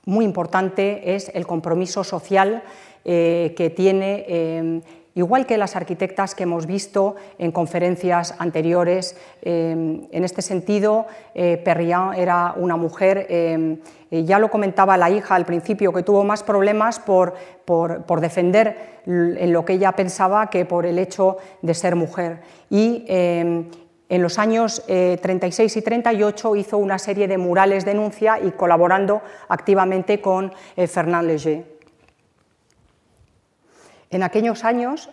muy 0.06 0.24
importante 0.24 1.16
es 1.16 1.30
el 1.34 1.46
compromiso 1.46 2.04
social 2.04 2.64
que 3.04 3.74
tiene 3.76 4.82
Igual 5.16 5.46
que 5.46 5.58
las 5.58 5.76
arquitectas 5.76 6.34
que 6.34 6.44
hemos 6.44 6.66
visto 6.66 7.16
en 7.38 7.52
conferencias 7.52 8.34
anteriores, 8.40 9.16
eh, 9.44 9.72
en 10.12 10.24
este 10.24 10.42
sentido, 10.42 11.06
eh, 11.36 11.64
era 12.18 12.54
una 12.58 12.78
mujer, 12.78 13.28
eh, 13.30 13.78
ya 14.10 14.40
lo 14.40 14.50
comentaba 14.50 14.98
la 14.98 15.12
hija 15.12 15.36
al 15.36 15.46
principio, 15.46 15.94
que 15.94 16.02
tuvo 16.02 16.24
más 16.24 16.42
problemas 16.42 17.00
por, 17.00 17.36
defender 18.22 19.02
en 19.06 19.54
lo 19.54 19.66
que 19.66 19.74
ella 19.74 19.92
pensaba 19.92 20.50
que 20.50 20.66
por 20.66 20.86
el 20.86 20.98
hecho 20.98 21.38
de 21.62 21.74
ser 21.74 21.96
mujer. 21.96 22.42
Y 22.70 23.06
en 23.08 23.72
los 24.10 24.38
años 24.38 24.84
36 24.86 25.78
y 25.78 25.82
38 25.82 26.56
hizo 26.56 26.78
una 26.78 27.00
serie 27.00 27.28
de 27.28 27.40
murales 27.40 27.86
de 27.86 27.92
denuncia 27.92 28.40
y 28.40 28.52
colaborando 28.52 29.22
activamente 29.48 30.22
con 30.22 30.54
Fernand 30.76 31.28
Léger. 31.28 31.73
En 34.14 34.24
aquellos 34.24 34.64
años, 34.64 35.10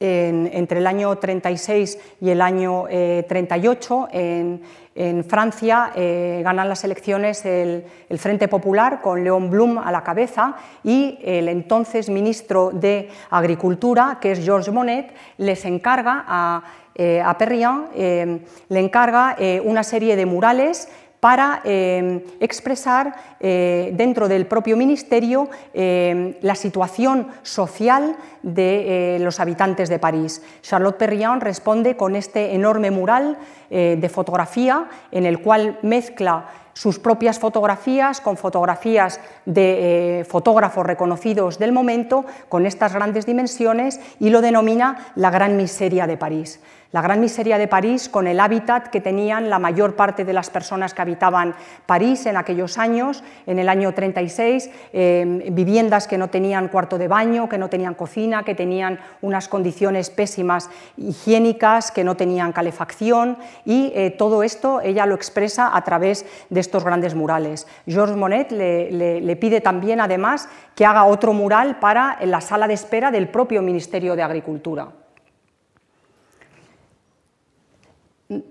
entre 0.00 0.78
el 0.78 0.86
año 0.86 1.16
36 1.16 1.98
y 2.20 2.30
el 2.30 2.40
año 2.40 2.84
38, 2.86 4.08
eh, 4.12 4.60
en, 4.94 5.24
Francia 5.24 5.92
eh, 5.94 6.40
ganan 6.42 6.68
las 6.68 6.84
elecciones 6.84 7.44
el, 7.44 7.84
Frente 8.16 8.48
Popular 8.48 9.00
con 9.00 9.22
León 9.22 9.50
Blum 9.50 9.78
a 9.78 9.92
la 9.92 10.02
cabeza 10.02 10.56
y 10.82 11.18
el 11.22 11.48
entonces 11.48 12.08
ministro 12.08 12.70
de 12.72 13.08
Agricultura, 13.30 14.18
que 14.20 14.32
es 14.32 14.44
Georges 14.44 14.72
Monet, 14.72 15.12
les 15.36 15.64
encarga 15.64 16.24
a, 16.26 16.62
eh, 16.94 17.22
Perriand, 17.38 17.88
le 17.94 18.80
encarga 18.80 19.36
una 19.64 19.84
serie 19.84 20.16
de 20.16 20.26
murales 20.26 20.88
para 21.20 21.62
eh, 21.64 22.24
expresar 22.40 23.14
eh, 23.40 23.92
dentro 23.94 24.28
del 24.28 24.46
propio 24.46 24.76
ministerio 24.76 25.48
eh, 25.74 26.38
la 26.42 26.54
situación 26.54 27.28
social 27.42 28.16
de 28.42 29.18
los 29.20 29.40
habitantes 29.40 29.88
de 29.88 29.98
París. 29.98 30.42
Charlotte 30.62 30.96
Perriand 30.96 31.42
responde 31.42 31.96
con 31.96 32.14
este 32.14 32.54
enorme 32.54 32.90
mural 32.90 33.36
de 33.68 34.08
fotografía 34.08 34.88
en 35.10 35.26
el 35.26 35.42
cual 35.42 35.78
mezcla 35.82 36.46
sus 36.72 36.98
propias 36.98 37.38
fotografías 37.38 38.20
con 38.22 38.38
fotografías 38.38 39.20
de 39.44 40.24
fotógrafos 40.30 40.86
reconocidos 40.86 41.58
del 41.58 41.72
momento, 41.72 42.24
con 42.48 42.64
estas 42.64 42.94
grandes 42.94 43.26
dimensiones, 43.26 44.00
y 44.20 44.30
lo 44.30 44.40
denomina 44.40 45.12
la 45.16 45.30
gran 45.30 45.56
miseria 45.56 46.06
de 46.06 46.16
París 46.16 46.60
la 46.90 47.02
gran 47.02 47.20
miseria 47.20 47.58
de 47.58 47.68
París 47.68 48.08
con 48.08 48.26
el 48.26 48.40
hábitat 48.40 48.88
que 48.88 49.00
tenían 49.00 49.50
la 49.50 49.58
mayor 49.58 49.94
parte 49.94 50.24
de 50.24 50.32
las 50.32 50.48
personas 50.48 50.94
que 50.94 51.02
habitaban 51.02 51.54
París 51.84 52.24
en 52.26 52.36
aquellos 52.36 52.78
años, 52.78 53.22
en 53.46 53.58
el 53.58 53.68
año 53.68 53.92
36, 53.92 54.70
em, 54.92 55.54
viviendas 55.54 56.08
que 56.08 56.16
no 56.16 56.28
tenían 56.28 56.68
cuarto 56.68 56.96
de 56.96 57.08
baño, 57.08 57.48
que 57.48 57.58
no 57.58 57.68
tenían 57.68 57.94
cocina, 57.94 58.42
que 58.42 58.54
tenían 58.54 58.98
unas 59.20 59.48
condiciones 59.48 60.08
pésimas 60.08 60.70
higiénicas, 60.96 61.90
que 61.90 62.04
no 62.04 62.16
tenían 62.16 62.52
calefacción 62.52 63.36
y 63.64 63.92
eh, 63.94 64.10
todo 64.10 64.42
esto 64.42 64.80
ella 64.80 65.04
lo 65.04 65.14
expresa 65.14 65.76
a 65.76 65.84
través 65.84 66.24
de 66.48 66.60
estos 66.60 66.84
grandes 66.84 67.14
murales. 67.14 67.66
Georges 67.86 68.16
Monet 68.16 68.50
le, 68.50 69.36
pide 69.36 69.60
también, 69.60 70.00
además, 70.00 70.48
que 70.74 70.86
haga 70.86 71.04
otro 71.04 71.32
mural 71.32 71.78
para 71.78 72.18
la 72.24 72.40
sala 72.40 72.66
de 72.66 72.74
espera 72.74 73.10
del 73.10 73.28
propio 73.28 73.62
Ministerio 73.62 74.16
de 74.16 74.22
Agricultura. 74.22 74.88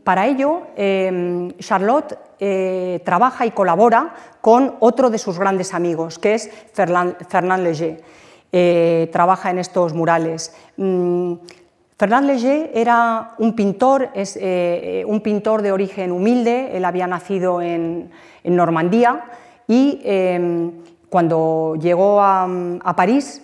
Para 0.04 0.26
ello, 0.26 0.64
em, 0.76 1.52
Charlotte 1.60 2.18
eh, 2.40 3.00
trabaja 3.06 3.46
y 3.46 3.52
colabora 3.52 4.16
con 4.42 4.74
otro 4.80 5.12
de 5.12 5.20
sus 5.20 5.38
grandes 5.38 5.76
amigos, 5.76 6.18
que 6.18 6.34
es 6.34 6.50
Fernand 6.74 7.64
Léger. 7.64 8.02
Eh, 8.52 9.08
trabaja 9.12 9.52
en 9.52 9.60
estos 9.60 9.94
murales. 9.94 10.56
Mm, 10.78 11.34
Fernand 11.96 12.26
Léger 12.26 12.72
era 12.74 13.34
un 13.38 13.56
pintor, 13.56 14.10
es, 14.16 14.36
eh, 14.42 15.04
un 15.06 15.22
pintor 15.22 15.62
de 15.62 15.72
origen 15.72 16.12
humilde, 16.12 16.76
él 16.76 16.84
había 16.84 17.06
nacido 17.06 17.62
en, 17.62 18.10
Normandía 18.44 19.26
y 19.68 20.00
em, 20.06 20.72
cuando 21.10 21.76
llegó 21.80 22.22
a, 22.22 22.48
a 22.82 22.96
París, 22.96 23.44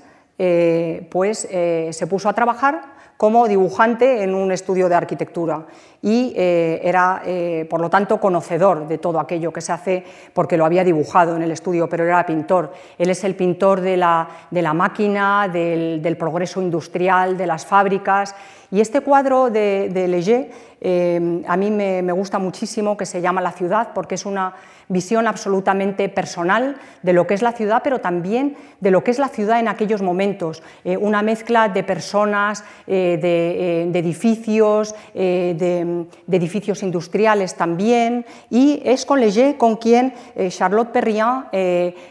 pues 1.09 1.47
se 1.49 2.07
puso 2.07 2.29
a 2.29 2.33
trabajar 2.33 2.92
como 3.17 3.47
dibujante 3.47 4.23
en 4.23 4.33
un 4.33 4.51
estudio 4.51 4.89
de 4.89 4.95
arquitectura 4.95 5.65
y 6.01 6.33
eh, 6.35 6.81
era, 6.83 7.21
eh, 7.25 7.65
por 7.69 7.79
lo 7.79 7.89
tanto, 7.89 8.19
conocedor 8.19 8.89
de 8.89 8.97
todo 8.97 9.21
aquello 9.21 9.53
que 9.53 9.61
se 9.61 9.71
hace 9.71 10.03
porque 10.33 10.57
lo 10.57 10.65
había 10.65 10.83
dibujado 10.83 11.37
en 11.37 11.43
el 11.43 11.51
estudio, 11.51 11.87
pero 11.87 12.03
era 12.03 12.25
pintor. 12.25 12.73
Él 12.97 13.09
es 13.09 13.23
el 13.23 13.35
pintor 13.35 13.79
de 13.79 13.95
la, 13.95 14.27
máquina, 14.73 15.47
del, 15.47 16.17
progreso 16.19 16.61
industrial, 16.61 17.37
de 17.37 17.47
las 17.47 17.65
fábricas. 17.65 18.35
Y 18.69 18.81
este 18.81 18.99
cuadro 18.99 19.49
de, 19.49 19.89
de 19.93 20.07
Leger 20.09 20.51
eh, 20.85 21.41
a 21.47 21.55
mí 21.55 21.71
me, 21.71 22.11
gusta 22.11 22.39
muchísimo, 22.39 22.97
que 22.97 23.05
se 23.05 23.21
llama 23.21 23.39
La 23.39 23.53
ciudad, 23.53 23.91
porque 23.95 24.15
es 24.15 24.25
una 24.25 24.53
visión 24.89 25.27
absolutamente 25.27 26.09
personal 26.09 26.75
de 27.01 27.13
lo 27.13 27.25
que 27.25 27.35
es 27.35 27.41
la 27.41 27.53
ciudad, 27.53 27.79
pero 27.81 28.01
también 28.01 28.57
de 28.81 28.91
lo 28.91 29.01
que 29.01 29.11
es 29.11 29.17
la 29.17 29.29
ciudad 29.29 29.61
en 29.61 29.69
aquellos 29.69 30.01
momentos. 30.01 30.61
Eh, 30.83 30.97
una 30.97 31.21
mezcla 31.21 31.69
de 31.69 31.83
personas, 31.83 32.65
eh, 32.85 33.17
de, 33.21 33.89
de, 33.89 33.99
edificios, 33.99 34.93
de, 35.13 36.05
de, 36.27 36.37
edificios 36.37 36.83
industriales 36.83 37.55
también, 37.55 38.25
y 38.49 38.81
es 38.83 39.05
con 39.05 39.21
Leger 39.21 39.55
con 39.57 39.77
quien 39.77 40.13
Charlotte 40.49 40.91
Perriand 40.91 41.45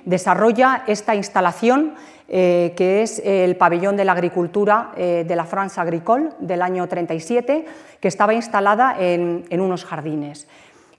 desarrolla 0.07 0.85
esta 0.87 1.15
instalación 1.15 1.93
eh, 2.35 2.73
que 2.75 3.03
es 3.03 3.21
el 3.23 3.57
pabellón 3.57 3.95
de 3.95 4.07
la 4.07 4.13
agricultura 4.13 4.93
eh, 4.97 5.23
de 5.29 5.37
la 5.37 5.45
France 5.45 5.79
Agricole 5.79 6.31
del 6.39 6.63
año 6.63 6.89
37, 6.89 7.67
que 8.01 8.09
estaba 8.09 8.33
instalada 8.33 8.97
en, 8.99 9.45
unos 9.51 9.85
jardines. 9.85 10.49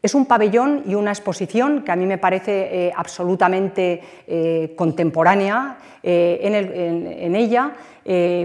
Es 0.03 0.13
un 0.13 0.27
pabellón 0.27 0.83
y 0.85 0.93
una 0.93 1.09
exposición 1.09 1.81
que 1.81 1.91
a 1.91 1.95
mí 1.95 2.05
me 2.05 2.19
parece 2.19 2.85
eh, 2.87 2.93
absolutamente 2.95 4.03
contemporánea 4.75 5.77
en, 6.03 7.35
ella, 7.35 7.71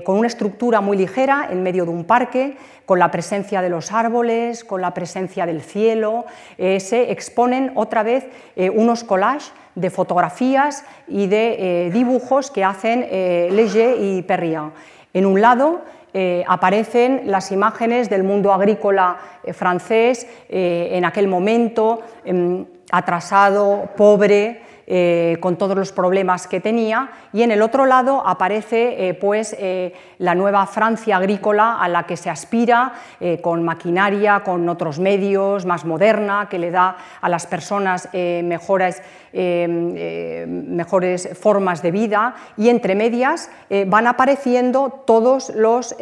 con 0.03 0.16
una 0.16 0.28
estructura 0.28 0.80
muy 0.80 0.97
ligera 0.97 1.49
en 1.51 1.62
medio 1.62 1.84
de 1.84 1.91
un 1.91 2.05
parque, 2.05 2.57
con 2.86 2.99
la 2.99 3.11
presencia 3.11 3.61
de 3.61 3.68
los 3.68 3.93
árboles, 3.93 4.64
con 4.64 4.80
la 4.80 4.95
presencia 4.95 5.45
del 5.45 5.61
cielo. 5.61 6.24
se 6.57 7.11
exponen 7.11 7.72
otra 7.74 8.03
vez 8.03 8.28
unos 8.72 9.05
collages 9.05 9.53
de 9.79 9.91
fotografías 9.91 10.85
y 11.07 11.29
de 11.29 11.87
eh, 11.87 11.91
dibujos 11.91 12.51
que 12.51 12.64
hacen 12.64 13.07
eh, 13.09 13.49
Léger 13.53 13.97
y 14.01 14.22
Perriand. 14.22 14.72
En 15.14 15.24
un 15.24 15.41
lado 15.41 15.83
eh, 16.12 16.45
aparecen 16.49 17.22
las 17.26 17.53
imágenes 17.53 18.11
del 18.11 18.24
mundo 18.24 18.53
agrícola 18.53 19.18
francés 19.53 20.26
en 20.49 21.05
aquel 21.05 21.29
momento, 21.29 22.01
em, 22.24 22.66
atrasado, 22.91 23.89
pobre, 23.97 24.61
eh, 24.91 25.37
con 25.41 25.57
todos 25.57 25.76
los 25.76 25.93
problemas 25.93 26.47
que 26.47 26.61
tenía, 26.61 27.11
y 27.35 27.43
en 27.43 27.51
el 27.51 27.61
otro 27.61 27.85
lado 27.85 28.26
aparece 28.26 29.09
eh, 29.09 29.12
pues, 29.12 29.55
eh, 29.59 29.93
la 30.16 30.35
nueva 30.35 30.64
Francia 30.64 31.18
agrícola 31.18 31.79
a 31.79 31.89
la 31.89 32.05
que 32.05 32.16
se 32.16 32.31
aspira, 32.31 32.95
con 33.43 33.62
maquinaria, 33.64 34.41
con 34.41 34.66
otros 34.66 34.99
medios, 34.99 35.66
más 35.66 35.85
moderna, 35.85 36.49
que 36.49 36.59
le 36.59 36.70
da 36.70 36.97
a 37.20 37.29
las 37.29 37.47
personas 37.47 38.09
mejores, 38.14 39.03
mejores 39.33 41.29
formas 41.39 41.83
de 41.83 41.91
vida, 41.91 42.35
y 42.57 42.68
entre 42.68 42.95
medias 42.95 43.51
van 43.87 44.07
apareciendo 44.07 45.03
todos 45.07 45.51
los 45.55 45.95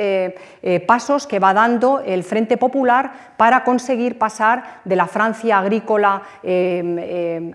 pasos 0.86 1.26
que 1.26 1.38
va 1.38 1.54
dando 1.54 2.00
el 2.00 2.22
Frente 2.22 2.56
Popular 2.56 3.34
para 3.36 3.64
conseguir 3.64 4.18
pasar 4.18 4.80
de 4.84 4.96
la 4.96 5.06
Francia 5.06 5.58
agrícola 5.58 6.22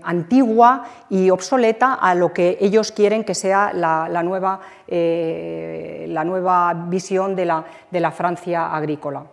antigua 0.02 0.84
y 1.08 1.30
obsoleta 1.30 1.94
a 1.94 2.14
lo 2.14 2.32
que 2.32 2.58
ellos 2.60 2.92
quieren 2.92 3.24
que 3.24 3.34
sea 3.34 3.72
la, 3.72 4.22
nueva, 4.22 4.60
eh, 4.86 6.06
la 6.08 6.24
nueva, 6.24 6.74
visión 6.88 7.34
de 7.34 7.44
la, 7.44 7.64
de 7.90 8.00
la 8.00 8.10
Francia 8.10 8.74
agrícola. 8.74 9.24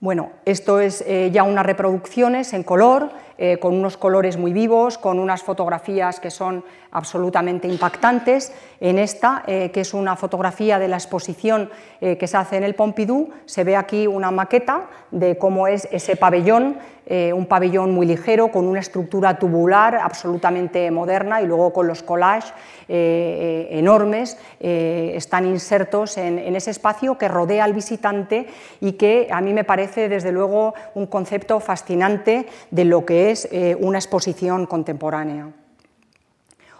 Bueno, 0.00 0.32
esto 0.44 0.80
es 0.80 1.02
eh, 1.06 1.30
ya 1.32 1.44
unas 1.44 1.64
reproducciones 1.64 2.52
en 2.52 2.62
color, 2.62 3.10
eh, 3.38 3.58
con 3.58 3.74
unos 3.74 3.96
colores 3.96 4.36
muy 4.36 4.52
vivos, 4.52 4.98
con 4.98 5.18
unas 5.18 5.42
fotografías 5.42 6.20
que 6.20 6.30
son 6.30 6.64
absolutamente 6.90 7.68
impactantes. 7.68 8.52
En 8.80 8.98
esta, 8.98 9.42
que 9.46 9.80
es 9.80 9.94
una 9.94 10.14
fotografía 10.14 10.78
de 10.78 10.86
la 10.86 10.96
exposición 10.96 11.70
que 12.00 12.26
se 12.28 12.36
hace 12.36 12.56
en 12.56 12.62
el 12.62 12.76
Pompidou, 12.76 13.30
se 13.46 13.64
ve 13.64 13.74
aquí 13.74 14.06
una 14.06 14.30
maqueta 14.30 14.86
de 15.10 15.36
cómo 15.36 15.66
es 15.66 15.88
ese 15.90 16.14
pabellón 16.14 16.78
eh, 17.06 17.34
un 17.34 17.44
pabellón 17.44 17.90
muy 17.90 18.06
ligero 18.06 18.48
con 18.48 18.66
una 18.66 18.80
estructura 18.80 19.38
tubular 19.38 19.96
absolutamente 19.96 20.90
moderna 20.90 21.42
y 21.42 21.46
luego 21.46 21.70
con 21.70 21.86
los 21.86 22.02
collages 22.02 22.54
eh, 22.88 23.68
eh, 23.70 23.78
enormes 23.78 24.38
están 24.58 25.44
insertos 25.44 26.16
en, 26.16 26.38
ese 26.56 26.70
espacio 26.70 27.18
que 27.18 27.28
rodea 27.28 27.64
al 27.64 27.74
visitante 27.74 28.46
y 28.80 28.92
que 28.92 29.28
a 29.30 29.42
mí 29.42 29.52
me 29.52 29.64
parece 29.64 30.08
desde 30.08 30.32
luego 30.32 30.72
un 30.94 31.06
concepto 31.06 31.60
fascinante 31.60 32.46
de 32.70 32.84
lo 32.86 33.04
que 33.04 33.23
es 33.30 33.48
una 33.80 33.98
exposición 33.98 34.66
contemporánea. 34.66 35.50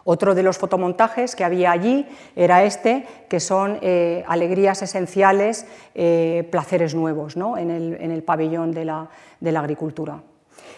Otro 0.07 0.35
de 0.35 0.43
los 0.43 0.59
fotomontajes 0.59 1.35
que 1.35 1.45
había 1.45 1.71
allí 1.71 2.07
era 2.37 2.65
este, 2.65 3.07
que 3.29 3.41
son 3.41 3.81
alegrías 4.27 4.83
esenciales, 4.83 5.67
placeres 6.51 6.95
nuevos 6.95 7.37
en, 7.37 7.71
el, 7.71 8.23
pabellón 8.23 8.73
de 8.73 8.85
la, 8.85 9.09
de 9.41 9.53
la 9.53 9.61
agricultura. 9.61 10.23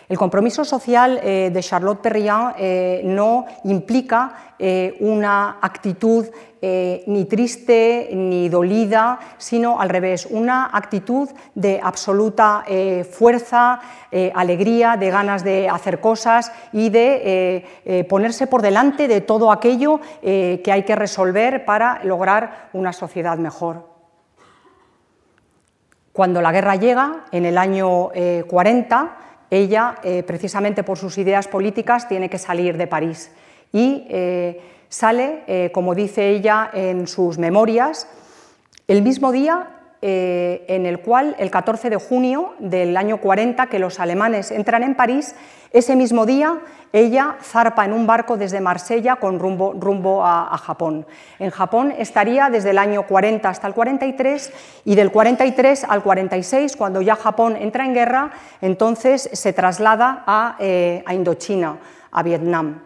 El 0.09 0.19
compromiso 0.19 0.65
social 0.65 1.19
eh, 1.21 1.51
de 1.53 1.63
Charlotte 1.63 2.01
Perriand 2.01 2.55
eh, 2.59 3.03
no 3.05 3.45
implica 3.65 4.55
eh, 4.59 4.97
una 5.01 5.59
actitud 5.61 6.27
ni 7.07 7.27
triste 7.27 8.09
ni 8.13 8.49
dolida, 8.49 9.21
sino 9.39 9.81
al 9.81 9.89
revés, 9.89 10.27
una 10.29 10.71
actitud 10.73 11.29
de 11.55 11.79
absoluta 11.81 12.65
fuerza, 13.09 13.79
alegría, 14.35 14.97
de 14.97 15.11
ganas 15.11 15.45
de 15.45 15.69
hacer 15.69 16.01
cosas 16.01 16.51
y 16.73 16.89
de 16.89 18.05
ponerse 18.09 18.49
por 18.49 18.63
delante 18.63 19.07
de 19.07 19.21
todo 19.21 19.53
aquello 19.53 20.01
que 20.21 20.73
hay 20.73 20.83
que 20.83 20.97
resolver 20.97 21.65
para 21.65 22.03
lograr 22.03 22.71
una 22.73 22.93
sociedad 22.93 23.39
mejor. 23.39 23.97
Cuando 26.17 26.41
la 26.41 26.51
guerra 26.51 26.77
llega, 26.77 27.27
en 27.31 27.45
el 27.45 27.59
año 27.59 28.09
40, 28.49 29.05
eh, 29.05 29.36
ella, 29.51 29.97
eh, 30.03 30.23
precisamente 30.23 30.83
por 30.83 30.99
sus 30.99 31.19
ideas 31.19 31.49
políticas, 31.49 32.09
tiene 32.09 32.29
que 32.29 32.39
salir 32.39 32.77
de 32.77 32.87
París. 32.87 33.31
Y 33.73 34.07
eh, 34.09 34.61
sale, 34.89 35.71
como 35.73 35.95
dice 35.95 36.31
ella 36.31 36.71
en 36.73 37.07
sus 37.07 37.39
memorias, 37.39 38.09
el 38.89 39.03
mismo 39.03 39.33
día 39.33 39.76
en 40.09 40.87
el 40.87 41.01
cual, 41.01 41.35
el 41.39 41.51
14 41.51 41.91
de 41.91 41.97
junio 41.97 42.55
del 42.59 42.97
año 42.97 43.21
40, 43.21 43.67
que 43.67 43.79
los 43.79 43.99
alemanes 43.99 44.51
entran 44.51 44.83
en 44.83 44.95
París, 44.95 45.35
ese 45.73 45.97
mismo 45.97 46.27
día 46.27 46.61
ella 46.93 47.37
zarpa 47.43 47.85
en 47.85 47.93
un 47.93 48.07
barco 48.07 48.37
desde 48.37 48.61
Marsella 48.61 49.17
con 49.17 49.39
rumbo, 49.39 49.75
rumbo 49.79 50.25
a, 50.25 50.57
Japón. 50.57 51.07
En 51.39 51.51
Japón 51.51 51.93
estaría 51.99 52.49
desde 52.49 52.71
el 52.71 52.79
año 52.79 53.07
40 53.07 53.49
hasta 53.49 53.67
el 53.67 53.75
43 53.75 54.53
y 54.85 54.95
del 54.95 55.11
43 55.11 55.85
al 55.85 56.03
46, 56.03 56.77
cuando 56.77 57.03
ya 57.03 57.17
Japón 57.17 57.57
entra 57.57 57.85
en 57.85 57.95
guerra, 57.95 58.31
entonces 58.61 59.29
se 59.33 59.53
traslada 59.53 60.25
a, 60.27 60.57
eh, 60.59 61.05
Indochina, 61.11 61.79
a 62.11 62.23
Vietnam. 62.23 62.81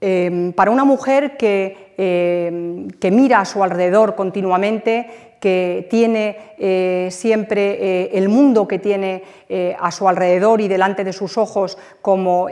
Em, 0.00 0.52
para 0.52 0.72
una 0.72 0.84
mujer 0.84 1.36
que, 1.36 1.91
em, 1.96 2.88
que, 2.88 3.10
mira 3.10 3.40
a 3.40 3.44
su 3.44 3.62
alrededor 3.62 4.14
continuamente, 4.14 5.32
que 5.40 5.88
tiene 5.90 6.54
eh, 6.56 7.08
siempre 7.10 7.78
eh, 7.80 8.10
el 8.12 8.28
mundo 8.28 8.68
que 8.68 8.78
tiene 8.78 9.22
eh, 9.48 9.74
a 9.78 9.90
su 9.90 10.08
alrededor 10.08 10.60
y 10.60 10.68
delante 10.68 11.02
de 11.02 11.12
sus 11.12 11.36
ojos 11.36 11.76
como 12.00 12.48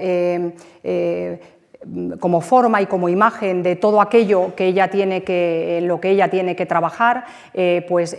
como 2.18 2.42
forma 2.42 2.82
y 2.82 2.86
como 2.86 3.08
imagen 3.08 3.62
de 3.62 3.74
todo 3.74 4.02
aquello 4.02 4.54
que 4.54 4.66
ella 4.66 4.88
tiene 4.88 5.24
que, 5.24 5.80
lo 5.82 5.98
que 5.98 6.10
ella 6.10 6.28
tiene 6.28 6.54
que 6.54 6.66
trabajar, 6.66 7.24
eh, 7.54 7.86
pues 7.88 8.16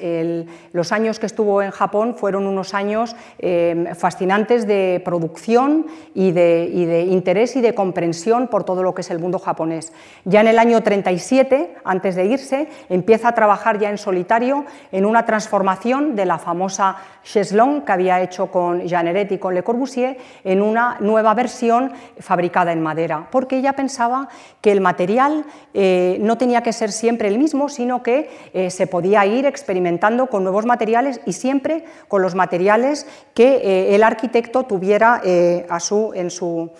los 0.74 0.92
años 0.92 1.20
que 1.20 1.28
estuvo 1.28 1.62
en 1.62 1.70
Japón 1.70 2.16
fueron 2.18 2.48
unos 2.48 2.74
años 2.74 3.16
eh, 3.38 3.94
fascinantes 3.96 4.66
de 4.66 5.02
producción 5.06 5.86
y 6.16 6.32
de, 6.32 7.08
interés 7.10 7.56
y 7.56 7.62
de 7.62 7.76
comprensión 7.76 8.48
por 8.48 8.64
todo 8.64 8.82
lo 8.82 8.96
que 8.96 9.02
es 9.02 9.12
el 9.12 9.20
mundo 9.20 9.38
japonés. 9.38 9.94
Ya 10.26 10.42
en 10.42 10.48
el 10.48 10.58
año 10.58 10.82
37, 10.82 11.76
antes 11.84 12.16
de 12.16 12.26
irse, 12.26 12.68
empieza 12.90 13.30
a 13.30 13.36
trabajar 13.36 13.78
ya 13.78 13.92
en 13.92 14.00
solitario 14.00 14.66
en 14.92 15.06
una 15.06 15.26
transformación 15.26 16.16
de 16.16 16.26
la 16.26 16.40
famosa 16.40 16.98
Cheslong 17.24 17.86
que 17.86 17.92
había 17.92 18.22
hecho 18.22 18.48
con 18.48 18.82
Jean 18.88 19.12
y 19.30 19.38
con 19.38 19.54
Le 19.54 19.64
Corbusier 19.64 20.18
en 20.44 20.62
una 20.62 20.98
nueva 21.00 21.34
versión 21.34 21.92
fabricada 22.20 22.72
en 22.72 22.82
madera 22.82 23.28
que 23.52 23.58
ella 23.58 23.74
pensaba 23.74 24.30
que 24.62 24.72
el 24.72 24.80
material 24.80 25.44
eh, 25.74 26.16
no 26.22 26.38
tenía 26.38 26.64
que 26.64 26.72
ser 26.72 26.90
siempre 26.90 27.28
el 27.28 27.38
mismo, 27.38 27.68
sino 27.68 28.02
que 28.02 28.30
eh, 28.54 28.72
se 28.72 28.88
podía 28.88 29.26
ir 29.26 29.46
experimentando 29.46 30.28
con 30.28 30.46
nuevos 30.46 30.66
materiales 30.66 31.20
y 31.26 31.34
siempre 31.34 31.84
con 32.08 32.22
los 32.22 32.34
materiales 32.34 33.06
que 33.34 33.56
eh, 33.56 33.94
el 33.94 34.04
arquitecto 34.04 34.64
tuviera 34.64 35.22
a, 35.68 35.80
su, 35.82 36.14
en 36.16 36.32
su, 36.32 36.72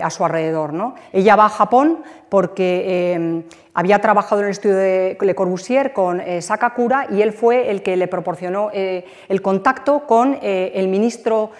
a 0.00 0.10
su 0.10 0.24
alrededor. 0.24 0.72
¿no? 0.72 0.94
Ella 1.12 1.34
va 1.34 1.46
a 1.46 1.48
Japón 1.48 2.04
porque 2.28 3.44
había 3.78 4.00
trabajado 4.00 4.40
en 4.40 4.46
el 4.46 4.50
estudio 4.50 4.74
de 4.74 5.16
Le 5.20 5.36
Corbusier 5.36 5.92
con 5.92 6.20
eh, 6.20 6.42
Sakakura 6.42 7.06
y 7.12 7.22
él 7.22 7.32
fue 7.32 7.70
el 7.70 7.84
que 7.84 7.96
le 7.96 8.08
proporcionó 8.08 8.70
eh, 8.72 9.04
el 9.28 9.40
contacto 9.40 10.04
con 10.04 10.36
eh, 10.42 10.72
el 10.74 10.88
ministro 10.88 11.52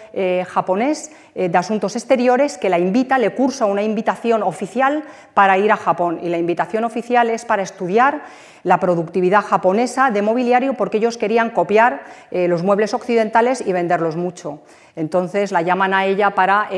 japonés 0.49 1.13
de 1.35 1.57
Asuntos 1.57 1.95
Exteriores 1.95 2.59
que 2.59 2.69
la 2.69 2.81
invita, 2.81 3.17
le 3.19 3.31
cursa 3.31 3.67
una 3.67 3.85
invitación 3.85 4.43
oficial 4.43 5.05
para 5.35 5.57
ir 5.57 5.71
a 5.71 5.77
Japón. 5.77 6.19
Y 6.21 6.29
la 6.29 6.39
invitación 6.39 6.83
oficial 6.83 7.31
es 7.31 7.45
para 7.45 7.63
estudiar 7.63 8.23
la 8.65 8.81
productividad 8.81 9.43
japonesa 9.43 10.11
de 10.11 10.21
mobiliario 10.21 10.75
porque 10.75 10.97
ellos 10.97 11.17
querían 11.17 11.51
copiar 11.51 12.03
los 12.33 12.65
muebles 12.65 12.93
occidentales 12.93 13.63
y 13.65 13.73
venderlos 13.73 14.17
mucho. 14.17 14.63
Entonces 14.97 15.53
la 15.53 15.63
llaman 15.63 15.95
a 15.95 16.07
ella 16.07 16.31
para 16.31 16.69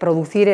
reproducir 0.00 0.48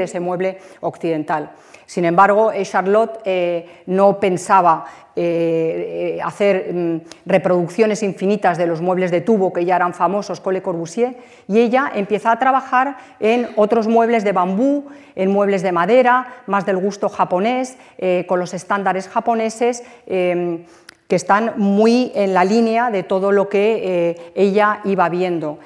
ese 0.00 0.20
mueble 0.20 0.58
occidental. 0.80 1.50
Sin 1.92 2.06
embargo, 2.06 2.52
eh, 2.52 2.64
Charlotte 2.64 3.20
eh, 3.26 3.82
no 3.84 4.18
pensaba 4.18 4.86
eh, 5.14 6.18
hacer 6.24 6.72
mm, 6.72 7.00
reproducciones 7.26 8.02
infinitas 8.02 8.56
de 8.56 8.66
los 8.66 8.80
muebles 8.80 9.10
de 9.10 9.20
tubo 9.20 9.52
que 9.52 9.66
ya 9.66 9.76
eran 9.76 9.92
famosos 9.92 10.40
con 10.40 10.54
Le 10.54 10.62
Corbusier 10.62 11.18
y 11.48 11.58
ella 11.58 11.92
empieza 11.94 12.32
a 12.32 12.38
trabajar 12.38 12.96
en 13.20 13.48
otros 13.56 13.88
muebles 13.88 14.24
de 14.24 14.32
bambú, 14.32 14.86
en 15.14 15.30
muebles 15.30 15.60
de 15.60 15.72
madera, 15.72 16.28
más 16.46 16.64
del 16.64 16.78
gusto 16.78 17.10
japonés, 17.10 17.76
con 18.26 18.38
los 18.38 18.54
estándares 18.54 19.08
japoneses 19.08 19.82
que 20.06 20.64
están 21.16 21.52
muy 21.58 22.10
en 22.14 22.32
la 22.32 22.44
línea 22.44 22.90
de 22.90 23.02
todo 23.02 23.32
lo 23.32 23.50
que 23.50 24.32
ella 24.34 24.80
iba 24.84 25.10
viendo. 25.10 25.58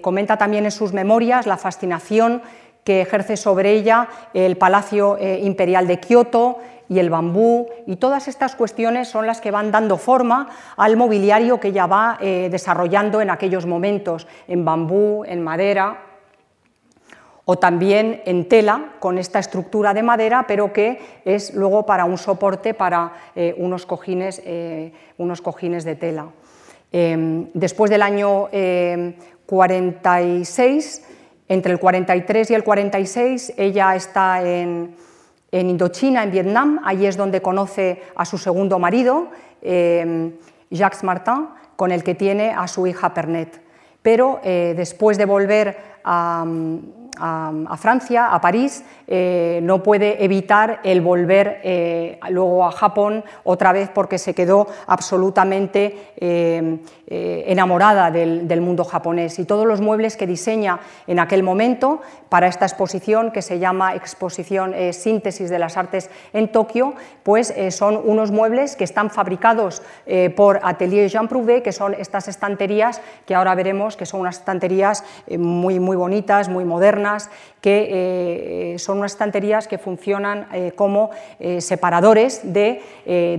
comenta 0.00 0.38
también 0.38 0.64
en 0.64 0.70
sus 0.70 0.94
memorias 0.94 1.46
la 1.46 1.58
fascinación 1.58 2.40
que 2.86 3.00
ejerce 3.00 3.36
sobre 3.36 3.72
ella 3.72 4.08
el 4.32 4.56
Palacio 4.56 5.16
eh, 5.18 5.40
Imperial 5.42 5.88
de 5.88 5.98
Kioto 5.98 6.58
y 6.88 7.00
el 7.00 7.10
bambú, 7.10 7.66
y 7.84 7.96
todas 7.96 8.28
estas 8.28 8.54
cuestiones 8.54 9.08
son 9.08 9.26
las 9.26 9.40
que 9.40 9.50
van 9.50 9.72
dando 9.72 9.98
forma 9.98 10.48
al 10.76 10.96
mobiliario 10.96 11.58
que 11.58 11.68
ella 11.68 11.88
va 11.88 12.16
eh, 12.20 12.46
desarrollando 12.48 13.20
en 13.20 13.30
aquellos 13.30 13.66
momentos, 13.66 14.28
en 14.46 14.64
bambú, 14.64 15.24
en 15.26 15.42
madera 15.42 15.98
o 17.44 17.58
también 17.58 18.22
en 18.24 18.48
tela 18.48 18.92
con 19.00 19.18
esta 19.18 19.40
estructura 19.40 19.92
de 19.92 20.04
madera, 20.04 20.44
pero 20.46 20.72
que 20.72 21.00
es 21.24 21.54
luego 21.54 21.86
para 21.86 22.04
un 22.04 22.18
soporte 22.18 22.72
para 22.72 23.14
eh, 23.34 23.52
unos, 23.58 23.84
cojines, 23.84 24.40
unos 25.18 25.42
cojines 25.42 25.84
de 25.84 25.96
tela. 25.96 26.28
Em, 26.92 27.48
después 27.52 27.90
del 27.90 28.02
año 28.02 28.48
46 29.46 31.05
entre 31.48 31.72
el 31.72 31.78
43 31.78 32.50
y 32.50 32.54
el 32.54 32.64
46 32.64 33.54
ella 33.56 33.94
está 33.94 34.42
en, 34.42 34.94
Indochina, 35.52 36.22
en 36.22 36.30
Vietnam, 36.30 36.80
allí 36.84 37.06
es 37.06 37.16
donde 37.16 37.40
conoce 37.40 38.02
a 38.14 38.26
su 38.26 38.36
segundo 38.36 38.78
marido, 38.78 39.28
eh, 39.62 40.32
Jacques 40.70 41.02
Martin, 41.02 41.48
con 41.76 41.92
el 41.92 42.02
que 42.02 42.14
tiene 42.14 42.50
a 42.50 42.66
su 42.66 42.86
hija 42.86 43.14
Pernet. 43.14 43.60
Pero 44.02 44.40
eh, 44.42 44.74
después 44.76 45.18
de 45.18 45.24
volver 45.24 45.76
a, 46.04 46.44
Francia, 47.78 48.28
a 48.28 48.40
París, 48.40 48.84
eh, 49.06 49.60
no 49.62 49.82
puede 49.82 50.22
evitar 50.22 50.80
el 50.84 51.00
volver 51.00 51.60
eh, 51.64 52.20
luego 52.28 52.64
a 52.66 52.72
Japón 52.72 53.24
otra 53.44 53.72
vez 53.72 53.88
porque 53.88 54.18
se 54.18 54.34
quedó 54.34 54.66
absolutamente 54.86 56.12
eh, 57.06 57.44
enamorada 57.46 58.10
del, 58.10 58.60
mundo 58.60 58.84
japonés. 58.84 59.38
Y 59.38 59.44
todos 59.44 59.66
los 59.66 59.80
muebles 59.80 60.16
que 60.16 60.26
diseña 60.26 60.80
en 61.06 61.18
aquel 61.18 61.42
momento 61.42 62.00
para 62.28 62.48
esta 62.48 62.64
exposición 62.64 63.30
que 63.30 63.42
se 63.42 63.58
llama 63.58 63.94
Exposición 63.94 64.74
Síntesis 64.92 65.50
de 65.50 65.58
las 65.58 65.76
Artes 65.76 66.10
en 66.32 66.48
Tokio, 66.48 66.94
pues 67.22 67.54
son 67.70 68.00
unos 68.02 68.32
muebles 68.32 68.74
que 68.74 68.84
están 68.84 69.10
fabricados 69.10 69.82
por 70.34 70.58
Atelier 70.62 71.08
Jean 71.08 71.28
Prouvé, 71.28 71.62
que 71.62 71.72
son 71.72 71.94
estas 71.94 72.26
estanterías 72.26 73.00
que 73.26 73.34
ahora 73.34 73.54
veremos 73.54 73.96
que 73.96 74.06
son 74.06 74.20
unas 74.20 74.38
estanterías 74.38 75.04
muy, 75.38 75.78
muy 75.78 75.96
bonitas, 75.96 76.48
muy 76.48 76.64
modernas 76.64 77.30
que 77.66 78.74
eh, 78.74 78.78
son 78.78 78.98
unas 78.98 79.10
estanterías 79.10 79.66
que 79.66 79.76
funcionan 79.76 80.46
eh, 80.52 80.70
como 80.76 81.10
eh, 81.40 81.60
separadores 81.60 82.40
de, 82.44 82.80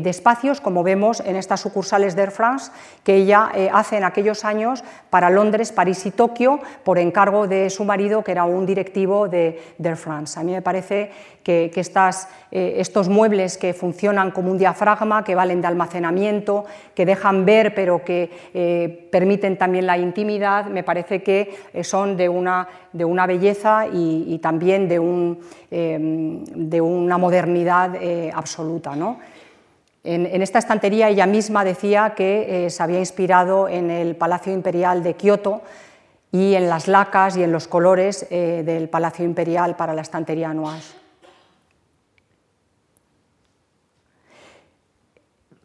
espacios, 0.03 0.59
como 0.59 0.83
vemos 0.83 1.21
en 1.21 1.37
estas 1.37 1.61
sucursales 1.61 2.13
de 2.13 2.23
Air 2.23 2.31
France, 2.31 2.71
que 3.05 3.15
ella 3.15 3.51
hace 3.71 3.97
en 3.97 4.03
aquellos 4.03 4.45
años 4.45 4.83
para 5.09 5.29
Londres, 5.29 5.71
París 5.71 6.05
y 6.05 6.11
Tokio, 6.11 6.59
por 6.83 6.99
encargo 6.99 7.47
de 7.47 7.69
su 7.69 7.83
marido, 7.85 8.23
que 8.23 8.31
era 8.31 8.43
un 8.43 8.65
directivo 8.65 9.27
de, 9.27 9.59
de 9.77 9.95
France. 9.95 10.39
A 10.39 10.43
mí 10.43 10.51
me 10.51 10.61
parece 10.61 11.11
que, 11.43 11.71
estas, 11.75 12.27
estos 12.51 13.07
muebles 13.07 13.57
que 13.57 13.73
funcionan 13.73 14.31
como 14.31 14.51
un 14.51 14.57
diafragma, 14.57 15.23
que 15.23 15.33
valen 15.33 15.61
de 15.61 15.67
almacenamiento, 15.67 16.65
que 16.93 17.05
dejan 17.05 17.45
ver 17.45 17.73
pero 17.73 18.03
que 18.03 19.07
permiten 19.11 19.57
también 19.57 19.87
la 19.87 19.97
intimidad, 19.97 20.65
me 20.65 20.83
parece 20.83 21.23
que 21.23 21.55
son 21.83 22.17
de 22.17 22.27
una, 22.27 22.67
belleza 23.25 23.87
y, 23.91 24.37
también 24.39 24.89
de, 24.89 24.99
de, 25.69 26.81
una 26.81 27.17
modernidad 27.17 27.95
eh, 27.95 28.31
absoluta. 28.33 28.95
En, 30.03 30.41
esta 30.41 30.59
estantería 30.59 31.09
ella 31.09 31.25
misma 31.25 31.63
decía 31.65 32.13
que 32.15 32.65
eh, 32.65 32.69
se 32.69 32.81
había 32.81 32.99
inspirado 32.99 33.67
en 33.67 33.91
el 33.91 34.15
Palacio 34.15 34.53
Imperial 34.53 35.03
de 35.03 35.15
Kioto 35.15 35.61
y 36.31 36.53
en 36.55 36.69
las 36.69 36.87
lacas 36.87 37.35
y 37.35 37.43
en 37.43 37.51
los 37.51 37.67
colores 37.67 38.25
eh, 38.29 38.63
del 38.65 38.89
Palacio 38.89 39.25
Imperial 39.25 39.75
para 39.75 39.93
la 39.93 40.01
estantería 40.01 40.53
Noage. 40.53 40.95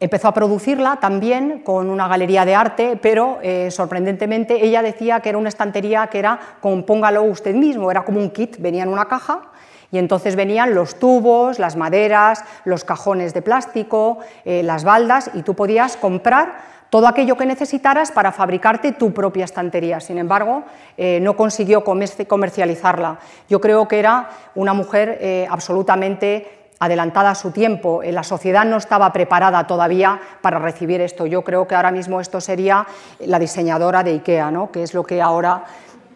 Empezó 0.03 0.27
a 0.27 0.33
producirla 0.33 0.97
también 0.97 1.59
con 1.59 1.89
una 1.89 2.09
galería 2.09 2.43
de 2.43 2.55
arte, 2.55 2.99
pero 3.01 3.39
eh, 3.41 3.71
sorprendentemente 3.71 4.65
ella 4.65 4.81
decía 4.81 5.21
que 5.21 5.29
era 5.29 5.37
una 5.37 5.47
estantería 5.47 6.07
que 6.07 6.19
era, 6.19 6.37
compóngalo 6.59 7.23
usted 7.23 7.55
mismo, 7.55 7.89
era 7.89 8.03
como 8.03 8.19
un 8.19 8.31
kit, 8.31 8.57
venía 8.59 8.83
en 8.83 8.89
una 8.89 9.05
caja 9.05 9.52
y 9.93 9.99
entonces 9.99 10.35
venían 10.35 10.73
los 10.73 10.95
tubos, 10.95 11.59
las 11.59 11.75
maderas, 11.75 12.43
los 12.65 12.83
cajones 12.83 13.35
de 13.35 13.43
plástico, 13.43 14.17
eh, 14.43 14.63
las 14.63 14.83
baldas 14.83 15.29
y 15.35 15.43
tú 15.43 15.53
podías 15.53 15.97
comprar 15.97 16.73
todo 16.89 17.07
aquello 17.07 17.37
que 17.37 17.45
necesitaras 17.45 18.11
para 18.11 18.31
fabricarte 18.31 18.91
tu 18.91 19.13
propia 19.13 19.45
estantería. 19.45 19.99
Sin 19.99 20.17
embargo, 20.17 20.63
eh, 20.97 21.19
no 21.21 21.37
consiguió 21.37 21.83
comercializarla. 21.83 23.19
Yo 23.47 23.61
creo 23.61 23.87
que 23.87 23.99
era 23.99 24.29
una 24.55 24.73
mujer 24.73 25.47
absolutamente 25.47 26.63
adelantada 26.79 27.31
a 27.31 27.35
su 27.35 27.51
tiempo, 27.51 28.01
la 28.03 28.23
sociedad 28.23 28.65
no 28.65 28.77
estaba 28.77 29.13
preparada 29.13 29.65
todavía 29.65 30.19
para 30.41 30.59
recibir 30.59 30.99
esto. 31.01 31.25
Yo 31.25 31.41
creo 31.43 31.65
que 31.65 31.75
ahora 31.75 31.91
mismo 31.91 32.19
esto 32.19 32.41
sería 32.41 32.85
la 33.19 33.39
diseñadora 33.39 34.03
de 34.03 34.11
IKEA, 34.11 34.51
¿no? 34.51 34.69
que 34.69 34.83
es 34.83 34.93
lo 34.93 35.03
que 35.03 35.21
ahora, 35.21 35.63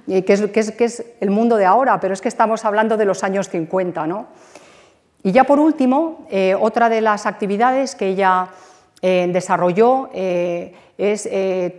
eh, 0.08 0.24
que 0.24 0.34
es, 0.34 1.06
el 1.20 1.30
mundo 1.30 1.58
de 1.58 1.66
ahora, 1.66 2.00
pero 2.00 2.14
es 2.14 2.22
que 2.22 2.28
estamos 2.28 2.66
hablando 2.66 2.98
de 2.98 3.06
los 3.06 3.24
años 3.24 3.50
50. 3.50 4.08
¿no? 4.08 4.28
Y 5.24 5.32
ya 5.32 5.44
por 5.44 5.60
último, 5.60 6.26
eh, 6.30 6.56
otra 6.60 6.90
de 6.90 7.02
las 7.02 7.26
actividades 7.26 7.96
que 7.96 8.08
ella 8.08 8.50
eh, 9.02 9.30
desarrolló 9.32 10.10
es 10.14 11.30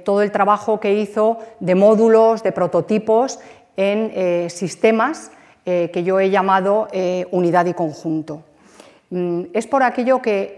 todo 0.04 0.22
el 0.22 0.30
trabajo 0.30 0.78
que 0.78 0.94
hizo 0.94 1.38
de 1.58 1.74
módulos, 1.74 2.44
de 2.44 2.52
prototipos 2.52 3.40
en 3.76 4.48
sistemas 4.48 5.32
que 5.64 6.04
yo 6.04 6.20
he 6.20 6.30
llamado 6.30 6.86
unidad 7.32 7.66
y 7.66 7.74
conjunto. 7.74 8.44
Mm, 9.10 9.44
es 9.52 9.66
por 9.66 9.82
aquello 9.82 10.20
que 10.20 10.54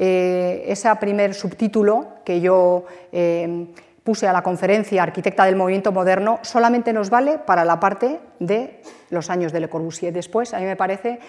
eh, 0.00 0.64
ese 0.68 0.94
primer 0.96 1.34
subtítulo 1.34 2.22
que 2.24 2.40
yo 2.40 2.84
eh, 3.10 3.66
puse 4.08 4.26
a 4.26 4.32
la 4.32 4.40
conferencia 4.40 5.02
Arquitecta 5.02 5.44
del 5.44 5.54
Movimiento 5.54 5.92
Moderno, 5.92 6.38
solamente 6.40 6.94
nos 6.94 7.10
vale 7.10 7.36
para 7.36 7.62
la 7.66 7.78
parte 7.78 8.18
de 8.38 8.80
los 9.10 9.28
años 9.28 9.52
de 9.52 9.60
Le 9.60 9.68
Corbusier. 9.68 10.14
Después, 10.14 10.54
a 10.54 10.60
mí 10.60 10.64
me 10.64 10.76
parece 10.76 11.20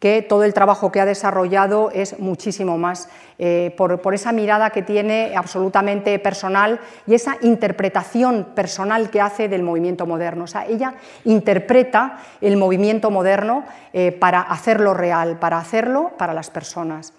que 0.00 0.20
todo 0.20 0.42
el 0.42 0.52
trabajo 0.52 0.90
que 0.90 1.00
ha 1.00 1.06
desarrollado 1.06 1.92
es 1.92 2.18
muchísimo 2.18 2.76
más, 2.76 3.08
eh, 3.38 3.72
por, 3.76 4.14
esa 4.14 4.32
mirada 4.32 4.70
que 4.70 4.82
tiene 4.82 5.34
absolutamente 5.36 6.18
personal 6.18 6.80
y 7.06 7.14
esa 7.14 7.36
interpretación 7.42 8.48
personal 8.56 9.10
que 9.10 9.20
hace 9.20 9.48
del 9.48 9.62
movimiento 9.62 10.04
moderno. 10.04 10.42
O 10.42 10.48
sea, 10.48 10.66
ella 10.66 10.94
interpreta 11.22 12.18
el 12.40 12.56
movimiento 12.56 13.12
moderno 13.12 13.62
eh, 13.92 14.10
para 14.10 14.40
hacerlo 14.40 14.92
real, 14.92 15.38
para 15.38 15.58
hacerlo 15.58 16.10
para 16.18 16.34
las 16.34 16.50
personas. 16.50 17.12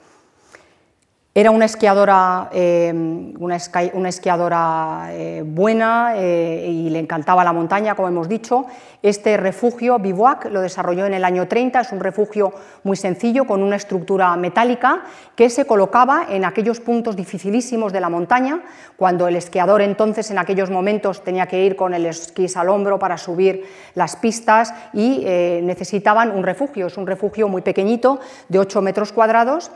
Era 1.38 1.51
una 1.51 1.65
esquiadora, 1.65 2.47
eh, 2.53 2.93
una, 3.38 3.57
esquiadora 3.57 5.07
eh, 5.11 5.43
buena 5.45 6.13
eh, 6.15 6.65
y 6.65 6.89
le 6.89 6.99
encantaba 6.99 7.43
la 7.43 7.51
montaña, 7.51 7.93
como 7.93 8.07
hemos 8.07 8.29
dicho. 8.29 8.67
Este 9.03 9.36
refugio, 9.36 9.99
Bivouac, 9.99 10.45
lo 10.45 10.61
desarrolló 10.61 11.05
en 11.05 11.13
el 11.13 11.25
año 11.25 11.45
30, 11.45 11.81
es 11.81 11.91
un 11.91 11.99
refugio 11.99 12.53
muy 12.83 12.95
sencillo 12.95 13.43
con 13.43 13.63
una 13.63 13.75
estructura 13.75 14.33
metálica 14.38 15.03
que 15.36 15.49
se 15.49 15.67
colocaba 15.67 16.25
en 16.29 16.45
aquellos 16.45 16.79
puntos 16.79 17.17
dificilísimos 17.17 17.91
de 17.91 17.99
la 17.99 18.07
montaña, 18.07 18.61
cuando 18.95 19.27
el 19.27 19.36
esquiador 19.36 19.81
entonces 19.81 20.31
en 20.31 20.38
aquellos 20.38 20.69
momentos 20.69 21.21
tenía 21.21 21.47
que 21.47 21.65
ir 21.65 21.75
con 21.75 21.93
el 21.93 22.05
esquí 22.05 22.47
al 22.55 22.69
hombro 22.69 22.97
para 22.97 23.17
subir 23.17 23.65
las 23.93 24.15
pistas 24.15 24.73
y 24.93 25.25
necesitaban 25.63 26.31
un 26.31 26.43
refugio. 26.43 26.88
Es 26.88 26.97
un 26.97 27.05
refugio 27.05 27.49
muy 27.49 27.61
pequeñito, 27.61 28.21
de 28.47 28.59
8 28.59 28.81
metros 28.81 29.11
cuadrados, 29.11 29.69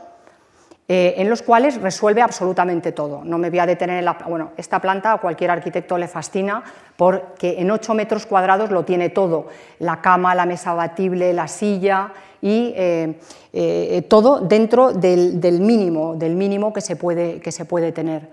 eh, 0.92 1.14
en 1.18 1.30
los 1.30 1.40
cuales 1.40 1.80
resuelve 1.80 2.20
absolutamente 2.20 2.90
todo. 2.90 3.22
No 3.22 3.38
me 3.38 3.48
voy 3.48 3.60
a 3.60 3.66
detener 3.66 4.00
en 4.00 4.04
la... 4.04 4.18
Bueno, 4.28 4.50
esta 4.56 4.80
planta 4.80 5.12
a 5.12 5.18
cualquier 5.18 5.52
arquitecto 5.52 5.96
le 5.96 6.08
fascina 6.08 6.64
porque 6.96 7.60
en 7.60 7.70
8 7.70 7.94
metros 7.94 8.26
cuadrados 8.26 8.72
lo 8.72 8.84
tiene 8.84 9.08
todo, 9.08 9.46
la 9.78 10.00
cama, 10.00 10.34
la 10.34 10.46
mesa 10.46 10.74
batible, 10.74 11.32
la 11.32 11.46
silla 11.46 12.12
y 12.42 12.72
eh, 12.74 13.20
eh, 13.52 14.02
todo 14.08 14.40
dentro 14.40 14.92
del, 14.92 15.40
del, 15.40 15.60
mínimo, 15.60 16.16
del 16.16 16.34
mínimo 16.34 16.72
que 16.72 16.80
se 16.80 16.96
puede, 16.96 17.38
que 17.38 17.52
se 17.52 17.64
puede 17.64 17.92
tener. 17.92 18.28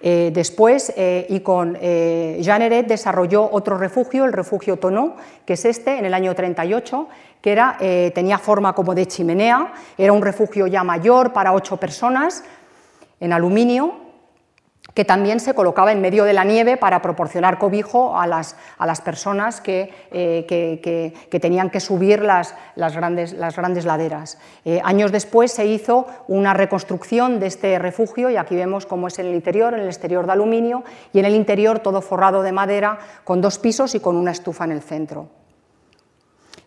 Eh, 0.00 0.30
después, 0.32 0.92
eh, 0.96 1.26
y 1.30 1.40
con 1.40 1.76
eh, 1.80 2.84
desarrolló 2.86 3.48
otro 3.50 3.78
refugio, 3.78 4.24
el 4.24 4.32
refugio 4.32 4.76
Tonneau, 4.76 5.14
que 5.46 5.54
es 5.54 5.64
este, 5.64 5.98
en 5.98 6.04
el 6.04 6.12
año 6.12 6.34
38, 6.34 7.08
que 7.40 7.52
era, 7.52 7.78
tenía 8.12 8.38
forma 8.38 8.74
como 8.74 8.94
de 8.94 9.06
chimenea, 9.06 9.72
era 9.96 10.12
un 10.12 10.22
refugio 10.22 10.66
ya 10.66 10.82
mayor 10.82 11.32
para 11.32 11.52
ocho 11.52 11.76
personas, 11.76 12.42
en 13.20 13.32
aluminio, 13.32 14.05
que 14.96 15.04
también 15.04 15.40
se 15.40 15.52
colocaba 15.52 15.92
en 15.92 16.00
medio 16.00 16.24
de 16.24 16.32
la 16.32 16.42
nieve 16.42 16.78
para 16.78 17.02
proporcionar 17.02 17.58
cobijo 17.58 18.18
a 18.18 18.26
las, 18.26 18.56
a 18.78 18.86
las 18.86 19.02
personas 19.02 19.60
que, 19.60 19.92
eh, 20.10 20.46
que, 20.48 21.38
tenían 21.38 21.68
que 21.68 21.80
subir 21.80 22.22
las, 22.22 22.54
las, 22.76 22.96
grandes, 22.96 23.34
las 23.34 23.56
grandes, 23.56 23.84
laderas. 23.84 24.38
Eh, 24.64 24.80
años 24.82 25.12
después 25.12 25.52
se 25.52 25.66
hizo 25.66 26.06
una 26.28 26.54
reconstrucción 26.54 27.38
de 27.40 27.48
este 27.48 27.78
refugio 27.78 28.30
y 28.30 28.38
aquí 28.38 28.56
vemos 28.56 28.86
cómo 28.86 29.08
es 29.08 29.18
en 29.18 29.26
el 29.26 29.34
interior, 29.34 29.74
en 29.74 29.80
el 29.80 29.86
exterior 29.86 30.24
de 30.24 30.32
aluminio 30.32 30.82
y 31.12 31.18
en 31.18 31.26
el 31.26 31.34
interior 31.34 31.80
todo 31.80 32.00
forrado 32.00 32.40
de 32.40 32.52
madera 32.52 32.98
con 33.22 33.42
dos 33.42 33.58
pisos 33.58 33.94
y 33.94 34.00
con 34.00 34.16
una 34.16 34.30
estufa 34.30 34.64
en 34.64 34.72
el 34.72 34.80
centro. 34.80 35.28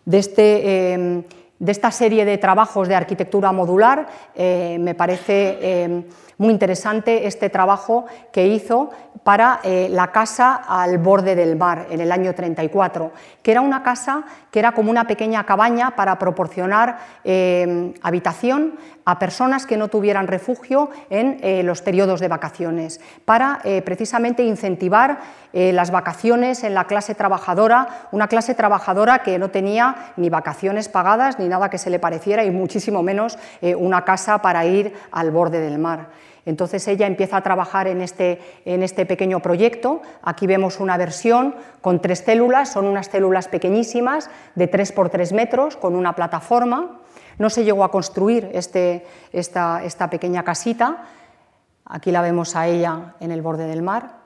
De 0.04 0.18
este, 0.18 0.94
eh, 0.94 1.24
de 1.58 1.72
esta 1.72 1.90
serie 1.90 2.24
de 2.24 2.38
trabajos 2.38 2.86
de 2.86 2.94
arquitectura 2.94 3.50
modular 3.50 4.06
me 4.36 4.94
parece 4.94 6.06
muy 6.40 6.54
interesante 6.54 7.26
este 7.26 7.50
trabajo 7.50 8.06
que 8.32 8.46
hizo 8.46 8.88
para 9.24 9.60
eh, 9.62 9.88
la 9.90 10.10
casa 10.10 10.54
al 10.54 10.96
borde 10.96 11.34
del 11.34 11.54
mar 11.54 11.86
en 11.90 12.00
el 12.00 12.10
año 12.10 12.34
34, 12.34 13.12
que 13.42 13.50
era 13.50 13.60
una 13.60 13.82
casa 13.82 14.24
que 14.50 14.58
era 14.58 14.72
como 14.72 14.90
una 14.90 15.06
pequeña 15.06 15.44
cabaña 15.44 15.94
para 15.96 16.18
proporcionar 16.18 16.98
eh, 17.24 17.92
habitación 18.00 18.78
a 19.04 19.18
personas 19.18 19.66
que 19.66 19.76
no 19.76 19.88
tuvieran 19.88 20.28
refugio 20.28 20.88
en 21.10 21.38
eh, 21.42 21.62
los 21.62 21.82
periodos 21.82 22.20
de 22.20 22.28
vacaciones, 22.28 23.00
para 23.26 23.60
precisamente 23.84 24.42
incentivar 24.42 25.18
las 25.52 25.90
vacaciones 25.90 26.62
en 26.62 26.74
la 26.74 26.84
clase 26.84 27.14
trabajadora, 27.14 28.06
una 28.12 28.28
clase 28.28 28.54
trabajadora 28.54 29.20
que 29.20 29.38
no 29.38 29.50
tenía 29.50 30.12
ni 30.16 30.30
vacaciones 30.30 30.88
pagadas 30.88 31.38
ni 31.38 31.48
nada 31.48 31.70
que 31.70 31.78
se 31.78 31.90
le 31.90 31.98
pareciera 31.98 32.44
y 32.44 32.50
muchísimo 32.50 33.02
menos 33.02 33.36
una 33.76 34.04
casa 34.04 34.42
para 34.42 34.64
ir 34.64 34.94
al 35.10 35.30
borde 35.30 35.60
del 35.60 35.78
mar. 35.78 36.08
Entonces 36.46 36.86
ella 36.88 37.06
empieza 37.06 37.36
a 37.36 37.42
trabajar 37.42 37.86
en 37.86 38.00
este, 38.00 38.40
en 38.64 38.82
este 38.82 39.06
pequeño 39.06 39.40
proyecto. 39.40 40.02
Aquí 40.22 40.46
vemos 40.46 40.80
una 40.80 40.96
versión 40.96 41.54
con 41.80 42.00
tres 42.00 42.20
células, 42.20 42.72
son 42.72 42.86
unas 42.86 43.06
células 43.06 43.48
pequeñísimas 43.48 44.30
de 44.54 44.66
3 44.66 44.92
por 44.92 45.10
3 45.10 45.32
metros 45.32 45.76
con 45.76 45.94
una 45.94 46.14
plataforma. 46.14 47.00
No 47.38 47.50
se 47.50 47.64
llegó 47.64 47.84
a 47.84 47.90
construir 47.90 48.50
este, 48.52 49.06
esta, 49.32 49.82
esta 49.84 50.10
pequeña 50.10 50.42
casita. 50.42 51.04
Aquí 51.84 52.10
la 52.10 52.22
vemos 52.22 52.56
a 52.56 52.66
ella 52.66 53.14
en 53.20 53.30
el 53.30 53.42
borde 53.42 53.66
del 53.66 53.82
mar. 53.82 54.20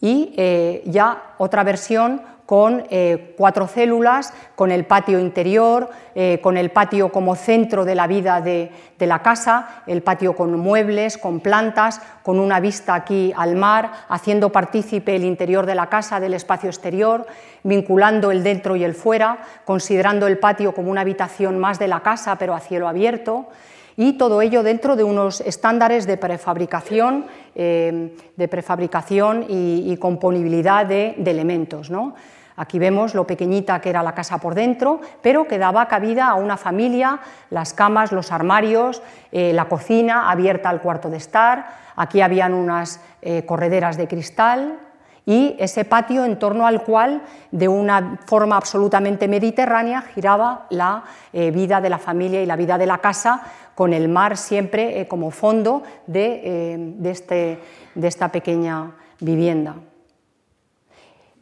Y 0.00 0.34
eh, 0.36 0.82
ya 0.86 1.34
otra 1.38 1.64
versión 1.64 2.22
con 2.46 2.84
eh, 2.90 3.34
cuatro 3.36 3.66
células, 3.66 4.32
con 4.54 4.70
el 4.70 4.86
patio 4.86 5.18
interior, 5.18 5.90
eh, 6.14 6.38
con 6.40 6.56
el 6.56 6.70
patio 6.70 7.10
como 7.10 7.34
centro 7.34 7.84
de 7.84 7.96
la 7.96 8.06
vida 8.06 8.40
de, 8.40 8.70
la 9.00 9.20
casa, 9.20 9.82
el 9.86 10.02
patio 10.02 10.34
con 10.34 10.58
muebles, 10.58 11.18
con 11.18 11.40
plantas, 11.40 12.00
con 12.22 12.38
una 12.38 12.60
vista 12.60 12.94
aquí 12.94 13.32
al 13.36 13.56
mar, 13.56 13.92
haciendo 14.08 14.50
partícipe 14.50 15.16
el 15.16 15.24
interior 15.24 15.66
de 15.66 15.74
la 15.74 15.88
casa 15.88 16.20
del 16.20 16.34
espacio 16.34 16.70
exterior, 16.70 17.26
vinculando 17.64 18.30
el 18.30 18.44
dentro 18.44 18.76
y 18.76 18.84
el 18.84 18.94
fuera, 18.94 19.38
considerando 19.64 20.28
el 20.28 20.38
patio 20.38 20.72
como 20.72 20.90
una 20.90 21.00
habitación 21.00 21.58
más 21.58 21.80
de 21.80 21.88
la 21.88 22.00
casa, 22.00 22.38
pero 22.38 22.54
a 22.54 22.60
cielo 22.60 22.86
abierto 22.88 23.48
y 23.96 24.18
todo 24.18 24.42
ello 24.42 24.62
dentro 24.62 24.94
de 24.94 25.04
unos 25.04 25.40
estándares 25.40 26.06
de 26.06 26.18
prefabricación, 26.18 27.26
eh, 27.54 28.14
de 28.36 28.48
prefabricación 28.48 29.46
y, 29.48 29.96
componibilidad 29.96 30.84
de, 30.84 31.14
de 31.16 31.30
elementos. 31.30 31.90
¿no? 31.90 32.14
Aquí 32.56 32.78
vemos 32.78 33.14
lo 33.14 33.26
pequeñita 33.26 33.80
que 33.80 33.90
era 33.90 34.02
la 34.02 34.14
casa 34.14 34.38
por 34.38 34.54
dentro, 34.54 35.00
pero 35.22 35.46
que 35.46 35.58
daba 35.58 35.88
cabida 35.88 36.28
a 36.28 36.34
una 36.34 36.56
familia, 36.56 37.20
las 37.50 37.74
camas, 37.74 38.12
los 38.12 38.32
armarios, 38.32 39.02
eh, 39.30 39.52
la 39.52 39.66
cocina 39.66 40.30
abierta 40.30 40.70
al 40.70 40.80
cuarto 40.80 41.10
de 41.10 41.18
estar, 41.18 41.66
aquí 41.96 42.22
habían 42.22 42.54
unas 42.54 43.00
eh, 43.20 43.44
correderas 43.44 43.98
de 43.98 44.08
cristal 44.08 44.78
y 45.26 45.56
ese 45.58 45.84
patio 45.84 46.24
en 46.24 46.38
torno 46.38 46.66
al 46.66 46.82
cual, 46.82 47.20
de 47.50 47.68
una 47.68 48.18
forma 48.26 48.56
absolutamente 48.56 49.28
mediterránea, 49.28 50.00
giraba 50.00 50.66
la 50.70 51.04
eh, 51.32 51.50
vida 51.50 51.80
de 51.80 51.90
la 51.90 51.98
familia 51.98 52.42
y 52.42 52.46
la 52.46 52.56
vida 52.56 52.78
de 52.78 52.86
la 52.86 52.98
casa, 52.98 53.42
con 53.74 53.92
el 53.92 54.08
mar 54.08 54.38
siempre 54.38 55.06
como 55.06 55.30
fondo 55.30 55.82
de, 56.06 56.96
este, 57.04 57.60
de 57.94 58.08
esta 58.08 58.32
pequeña 58.32 58.92
vivienda. 59.20 59.74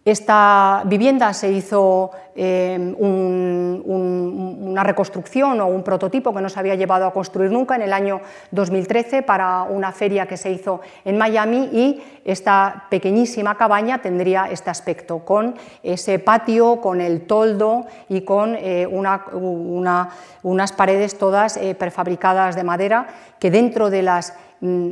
Esta 0.04 0.82
vivienda 0.84 1.32
se 1.32 1.50
hizo 1.50 2.10
eh, 2.36 2.94
una 2.98 4.84
reconstrucción 4.84 5.62
o 5.62 5.66
un 5.66 5.82
prototipo 5.82 6.34
que 6.34 6.42
no 6.42 6.50
se 6.50 6.60
había 6.60 6.74
llevado 6.74 7.06
a 7.06 7.12
construir 7.12 7.50
nunca 7.50 7.74
en 7.76 7.82
el 7.82 7.92
año 7.94 8.20
2013 8.50 9.22
para 9.22 9.62
una 9.62 9.92
feria 9.92 10.26
que 10.26 10.36
se 10.36 10.50
hizo 10.50 10.82
en 11.06 11.16
Miami 11.16 11.70
y 11.72 12.02
esta 12.26 12.84
pequeñísima 12.90 13.56
cabaña 13.56 14.02
tendría 14.02 14.50
este 14.50 14.68
aspecto, 14.68 15.20
con 15.20 15.54
ese 15.82 16.18
patio, 16.18 16.82
con 16.82 17.00
el 17.00 17.22
toldo 17.22 17.86
y 18.10 18.22
con 18.22 18.56
eh, 18.56 18.86
unas 18.86 20.72
paredes 20.72 21.16
todas 21.16 21.56
eh, 21.56 21.74
prefabricadas 21.74 22.56
de 22.56 22.64
madera 22.64 23.06
que 23.38 23.50
dentro 23.50 23.88
de 23.88 24.02
las 24.02 24.34
mm, 24.60 24.90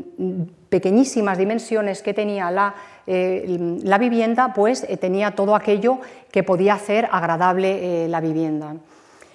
pequeñísimas 0.71 1.37
dimensiones 1.37 2.01
que 2.01 2.15
tenía 2.15 2.51
la 2.51 2.75
eh, 3.07 3.79
la 3.83 3.99
vivienda 3.99 4.53
pues 4.55 4.87
eh, 4.89 4.97
tenía 4.97 5.33
todo 5.33 5.57
aquello 5.57 5.99
que 6.31 6.43
podía 6.43 6.75
hacer 6.75 7.09
agradable 7.11 8.05
eh, 8.05 8.09
la 8.09 8.21
vivienda. 8.21 8.75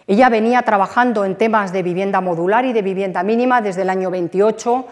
Ella 0.08 0.30
venía 0.30 0.62
trabajando 0.62 1.26
en 1.26 1.36
temas 1.36 1.74
de 1.74 1.84
vivienda 1.84 2.22
modular 2.22 2.66
y 2.66 2.72
de 2.72 2.82
vivienda 2.82 3.24
mínima 3.24 3.62
desde 3.62 3.82
el 3.82 3.90
año 3.90 4.10
28 4.10 4.86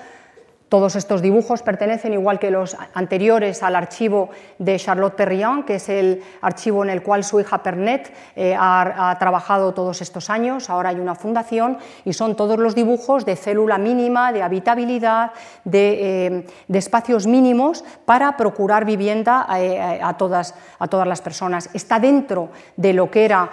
todos 0.70 0.96
estos 0.96 1.22
dibujos 1.22 1.62
pertenecen, 1.62 2.14
igual 2.14 2.40
que 2.40 2.50
los 2.50 2.76
anteriores, 2.94 3.62
al 3.62 3.76
archivo 3.76 4.30
de 4.58 4.78
Charlotte 4.78 5.16
Perriand, 5.16 5.64
que 5.64 5.76
es 5.76 5.90
el 5.90 6.24
archivo 6.42 6.84
en 6.84 6.90
el 6.90 7.04
cual 7.04 7.24
su 7.24 7.40
hija 7.40 7.62
Pernet 7.62 8.12
eh, 8.36 8.56
ha, 8.58 9.16
trabajado 9.20 9.74
todos 9.74 10.02
estos 10.02 10.30
años. 10.30 10.70
Ahora 10.70 10.90
hay 10.90 11.00
una 11.00 11.16
fundación 11.16 11.78
y 12.04 12.14
son 12.14 12.36
todos 12.36 12.58
los 12.58 12.74
dibujos 12.74 13.26
de 13.26 13.36
célula 13.36 13.78
mínima, 13.78 14.34
de 14.34 14.42
habitabilidad, 14.42 15.32
de, 15.64 16.28
eh, 16.28 16.46
espacios 16.70 17.28
mínimos 17.28 17.84
para 18.06 18.36
procurar 18.36 18.86
vivienda 18.86 19.48
eh, 19.58 20.00
a, 20.02 20.18
todas, 20.18 20.56
a, 20.80 20.88
todas, 20.88 21.08
las 21.08 21.22
personas. 21.22 21.70
Está 21.74 22.00
dentro 22.00 22.50
de 22.76 22.94
lo 22.94 23.10
que 23.10 23.26
era 23.26 23.50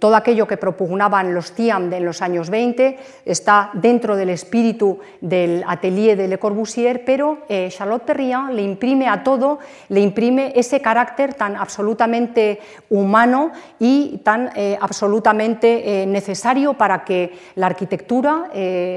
todo 0.00 0.16
aquello 0.16 0.48
que 0.48 0.56
propugnaban 0.56 1.34
los 1.34 1.52
TIAM 1.52 1.92
en 1.92 2.04
los 2.04 2.22
años 2.22 2.48
20 2.48 2.98
está 3.26 3.70
dentro 3.74 4.16
del 4.16 4.30
espíritu 4.30 4.98
del 5.20 5.62
atelier 5.68 6.16
de 6.16 6.26
Le 6.26 6.38
Corbusier, 6.38 7.04
pero 7.04 7.38
eh, 7.48 7.68
Charlotte 7.70 8.04
Perriand 8.04 8.54
le 8.54 8.62
imprime 8.62 9.06
a 9.06 9.22
todo, 9.22 9.58
le 9.90 10.00
imprime 10.00 10.52
ese 10.56 10.80
carácter 10.80 11.34
tan 11.34 11.54
absolutamente 11.54 12.60
humano 12.88 13.52
y 13.78 14.22
tan 14.24 14.50
eh, 14.56 14.78
absolutamente 14.80 16.06
necesario 16.06 16.74
para 16.74 17.04
que 17.04 17.38
la 17.54 17.66
arquitectura 17.66 18.50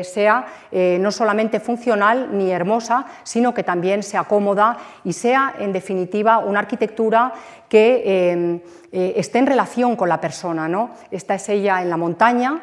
sea 0.03 0.45
no 0.71 1.11
solamente 1.11 1.59
funcional 1.59 2.29
ni 2.31 2.51
hermosa, 2.51 3.05
sino 3.23 3.53
que 3.53 3.63
también 3.63 4.03
sea 4.03 4.23
cómoda 4.23 4.77
y 5.03 5.11
sea, 5.11 5.55
en 5.59 5.73
definitiva, 5.73 6.39
una 6.39 6.59
arquitectura 6.59 7.33
que 7.67 8.61
eh, 8.95 9.15
esté 9.17 9.39
en 9.39 9.47
relación 9.47 9.95
con 9.95 10.07
la 10.07 10.21
persona. 10.21 10.67
¿no? 10.67 10.91
Esta 11.09 11.33
es 11.33 11.49
ella 11.49 11.81
en 11.81 11.89
la 11.89 11.97
montaña, 11.97 12.61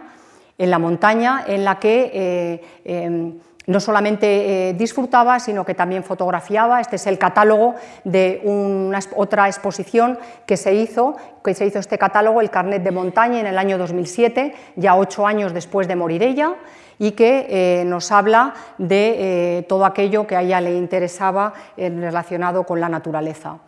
en 0.57 0.70
la 0.70 0.78
montaña 0.78 1.45
en 1.45 1.64
la 1.64 1.81
que 1.81 2.09
eh, 2.14 2.62
em, 2.85 3.35
no 3.66 3.81
solamente 3.81 4.68
eh, 4.68 4.74
disfrutaba, 4.74 5.41
sino 5.41 5.64
que 5.64 5.74
también 5.74 6.05
fotografiaba. 6.05 6.81
Este 6.81 6.97
es 6.97 7.07
el 7.09 7.18
catálogo 7.18 7.74
de 8.05 8.41
una, 8.45 9.01
otra 9.16 9.49
exposición 9.49 10.20
que 10.47 10.57
se 10.57 10.72
hizo, 10.72 11.16
que 11.43 11.53
se 11.53 11.66
hizo 11.66 11.81
este 11.81 11.99
catálogo, 11.99 12.41
el 12.41 12.51
Carnet 12.51 12.85
de 12.85 12.93
Montaña, 12.93 13.41
en 13.41 13.47
el 13.47 13.59
año 13.59 13.76
2007, 13.76 14.55
ya 14.76 14.95
ocho 14.95 15.26
años 15.26 15.53
después 15.53 15.89
de 15.89 15.97
morir 15.97 16.22
ella, 16.22 16.55
y 17.01 17.12
que 17.12 17.83
nos 17.87 18.12
habla 18.12 18.55
de 18.76 19.64
todo 19.68 19.87
aquello 19.87 20.26
que 20.26 20.37
a 20.37 20.43
ella 20.43 20.61
le 20.61 20.76
interesaba 20.76 21.55
relacionado 21.76 22.64
con 22.64 22.78
la 22.78 22.91
naturaleza. 22.91 23.59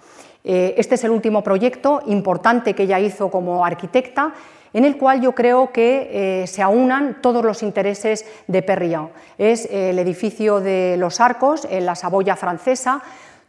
Eh, 0.45 0.75
este 0.77 0.97
es 0.97 1.05
el 1.05 1.11
último 1.11 1.43
proyecto 1.43 2.03
importante 2.07 2.75
que 2.75 2.85
ella 2.85 2.99
hizo 2.99 3.31
como 3.31 3.65
arquitecta, 3.65 4.33
en 4.73 4.85
el 4.85 4.97
cual 4.97 5.21
yo 5.21 5.33
creo 5.33 5.71
que 5.71 6.43
eh, 6.43 6.47
se 6.47 6.63
aunan 6.63 7.19
todos 7.21 7.45
los 7.45 7.63
intereses 7.63 8.25
de 8.47 8.63
Perriand. 8.63 9.11
Es 9.39 9.67
eh, 9.67 9.91
el 9.91 9.99
edificio 9.99 10.61
de 10.61 10.97
los 10.99 11.21
arcos 11.21 11.67
en 11.71 11.87
la 11.87 11.95
Saboya 11.95 12.37
francesa, 12.37 13.03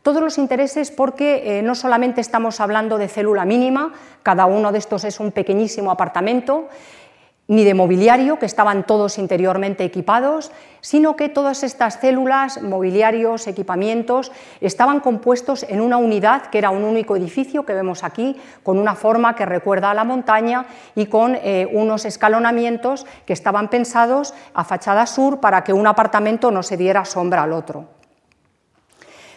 todos 0.04 0.22
los 0.22 0.38
intereses 0.38 0.92
porque 0.92 1.62
no 1.64 1.76
solamente 1.76 2.20
estamos 2.20 2.60
hablando 2.60 2.98
de 2.98 3.08
célula 3.08 3.46
mínima, 3.46 3.94
cada 4.22 4.46
uno 4.46 4.74
de 4.74 4.80
estos 4.80 5.06
es 5.06 5.22
un 5.22 5.32
pequeñísimo 5.32 5.92
apartamento, 5.92 6.68
ni 7.48 7.64
de 7.64 7.74
mobiliario, 7.74 8.40
que 8.40 8.46
estaban 8.46 8.86
todos 8.86 9.18
interiormente 9.18 9.84
equipados, 9.84 10.52
sino 10.80 11.16
que 11.16 11.30
todas 11.30 11.64
estas 11.64 11.96
células, 11.96 12.62
mobiliarios, 12.62 13.48
equipamientos, 13.48 14.32
estaban 14.62 15.00
compuestos 15.00 15.64
en 15.64 15.82
una 15.82 15.98
unidad 15.98 16.48
que 16.48 16.58
era 16.58 16.70
un 16.70 16.84
único 16.84 17.16
edificio 17.16 17.66
que 17.66 17.74
vemos 17.74 18.04
aquí, 18.04 18.38
con 18.64 18.80
una 18.80 18.96
forma 18.96 19.36
que 19.36 19.46
recuerda 19.46 19.92
a 19.92 19.94
la 19.94 20.04
montaña 20.04 20.66
y 20.96 21.08
con 21.08 21.36
eh, 21.36 21.68
unos 21.72 22.06
escalonamientos 22.06 23.06
que 23.26 23.34
estaban 23.34 23.70
pensados 23.70 24.34
a 24.54 24.64
fachada 24.64 25.06
sur 25.06 25.40
para 25.40 25.64
que 25.64 25.74
un 25.74 25.88
apartamento 25.88 26.52
no 26.52 26.64
se 26.64 26.78
diera 26.78 27.06
sombra 27.06 27.44
al 27.44 27.54
otro. 27.54 28.03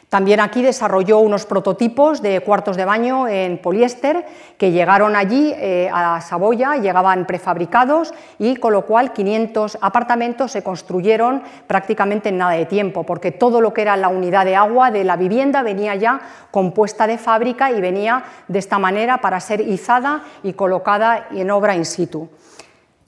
También 0.09 0.39
aquí 0.39 0.63
desarrolló 0.63 1.19
unos 1.19 1.47
prototipos 1.47 2.23
de 2.23 2.41
cuartos 2.41 2.77
de 2.77 2.85
baño 2.85 3.27
en 3.27 3.59
poliéster 3.59 4.25
que 4.57 4.71
llegaron 4.71 5.17
allí 5.17 5.53
eh, 5.57 5.91
a 5.93 6.21
Saboya, 6.21 6.77
llegaban 6.77 7.27
prefabricados 7.27 8.15
y 8.39 8.55
con 8.57 8.73
lo 8.73 8.87
cual 8.87 9.13
500 9.13 9.79
apartamentos 9.81 10.53
se 10.53 10.63
construyeron 10.63 11.43
prácticamente 11.67 12.29
en 12.29 12.39
nada 12.39 12.53
de 12.53 12.67
tiempo, 12.67 13.03
porque 13.03 13.33
todo 13.33 13.61
lo 13.61 13.75
que 13.75 13.83
era 13.83 13.97
la 13.97 14.09
unidad 14.09 14.45
de 14.45 14.55
agua 14.55 14.93
de 14.93 15.03
la 15.03 15.17
vivienda 15.17 15.63
venía 15.63 15.97
ya 15.97 16.21
compuesta 16.53 17.09
de 17.09 17.19
fábrica 17.19 17.73
y 17.73 17.81
venía 17.81 18.23
de 18.47 18.61
esta 18.61 18.79
manera 18.79 19.21
para 19.21 19.41
ser 19.41 19.61
izada 19.61 20.23
y 20.45 20.53
colocada 20.53 21.27
en 21.33 21.51
obra 21.51 21.75
in 21.75 21.85
situ. 21.85 22.29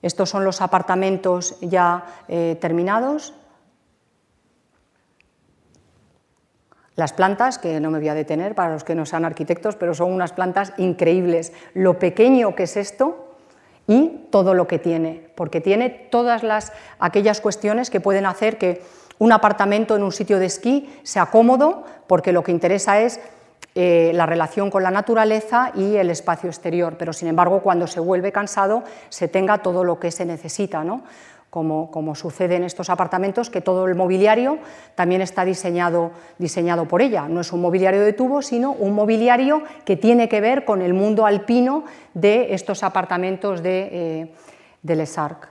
Estos 0.02 0.30
son 0.30 0.44
los 0.44 0.60
apartamentos 0.60 1.56
ya 1.60 2.04
eh, 2.26 2.56
terminados. 2.60 3.34
Las 6.98 7.12
plantas, 7.12 7.60
que 7.60 7.78
no 7.78 7.92
me 7.92 8.00
voy 8.00 8.08
a 8.08 8.14
detener 8.14 8.56
para 8.56 8.72
los 8.72 8.82
que 8.82 8.96
no 8.96 9.06
sean 9.06 9.24
arquitectos, 9.24 9.76
pero 9.76 9.94
son 9.94 10.12
unas 10.12 10.32
plantas 10.32 10.72
increíbles. 10.78 11.52
Lo 11.72 12.00
pequeño 12.00 12.56
que 12.56 12.64
es 12.64 12.76
esto 12.76 13.36
y 13.86 14.26
todo 14.32 14.52
lo 14.52 14.66
que 14.66 14.80
tiene, 14.80 15.30
porque 15.36 15.60
tiene 15.60 15.90
todas 15.90 16.42
las, 16.42 16.72
aquellas 16.98 17.40
cuestiones 17.40 17.90
que 17.90 18.00
pueden 18.00 18.26
hacer 18.26 18.58
que 18.58 18.82
un 19.20 19.30
apartamento 19.30 19.94
en 19.94 20.02
un 20.02 20.10
sitio 20.10 20.40
de 20.40 20.46
esquí 20.46 20.92
sea 21.04 21.26
cómodo, 21.26 21.84
porque 22.08 22.32
lo 22.32 22.42
que 22.42 22.50
interesa 22.50 23.00
es 23.00 23.20
eh, 23.76 24.10
la 24.12 24.26
relación 24.26 24.68
con 24.68 24.82
la 24.82 24.90
naturaleza 24.90 25.70
y 25.76 25.94
el 25.94 26.10
espacio 26.10 26.50
exterior, 26.50 26.96
pero 26.98 27.12
sin 27.12 27.28
embargo 27.28 27.62
cuando 27.62 27.86
se 27.86 28.00
vuelve 28.00 28.32
cansado 28.32 28.82
se 29.08 29.28
tenga 29.28 29.58
todo 29.58 29.84
lo 29.84 30.00
que 30.00 30.10
se 30.10 30.24
necesita. 30.24 30.82
¿no? 30.82 31.04
Como, 31.50 32.14
sucede 32.14 32.56
en 32.56 32.64
estos 32.64 32.90
apartamentos, 32.90 33.48
que 33.48 33.60
todo 33.60 33.86
el 33.86 33.94
mobiliario 33.94 34.58
también 34.94 35.22
está 35.22 35.44
diseñado, 35.44 36.12
diseñado 36.38 36.86
por 36.86 37.00
ella. 37.00 37.26
No 37.28 37.40
es 37.40 37.52
un 37.52 37.60
mobiliario 37.60 38.02
de 38.02 38.12
tubo, 38.12 38.42
sino 38.42 38.72
un 38.72 38.94
mobiliario 38.94 39.62
que 39.84 39.96
tiene 39.96 40.28
que 40.28 40.40
ver 40.40 40.64
con 40.64 40.82
el 40.82 40.92
mundo 40.92 41.24
alpino 41.24 41.84
de 42.12 42.54
estos 42.54 42.82
apartamentos 42.82 43.62
de, 43.62 43.88
eh, 43.90 44.34
de 44.82 44.96
Les 44.96 45.16
Arcs. 45.16 45.48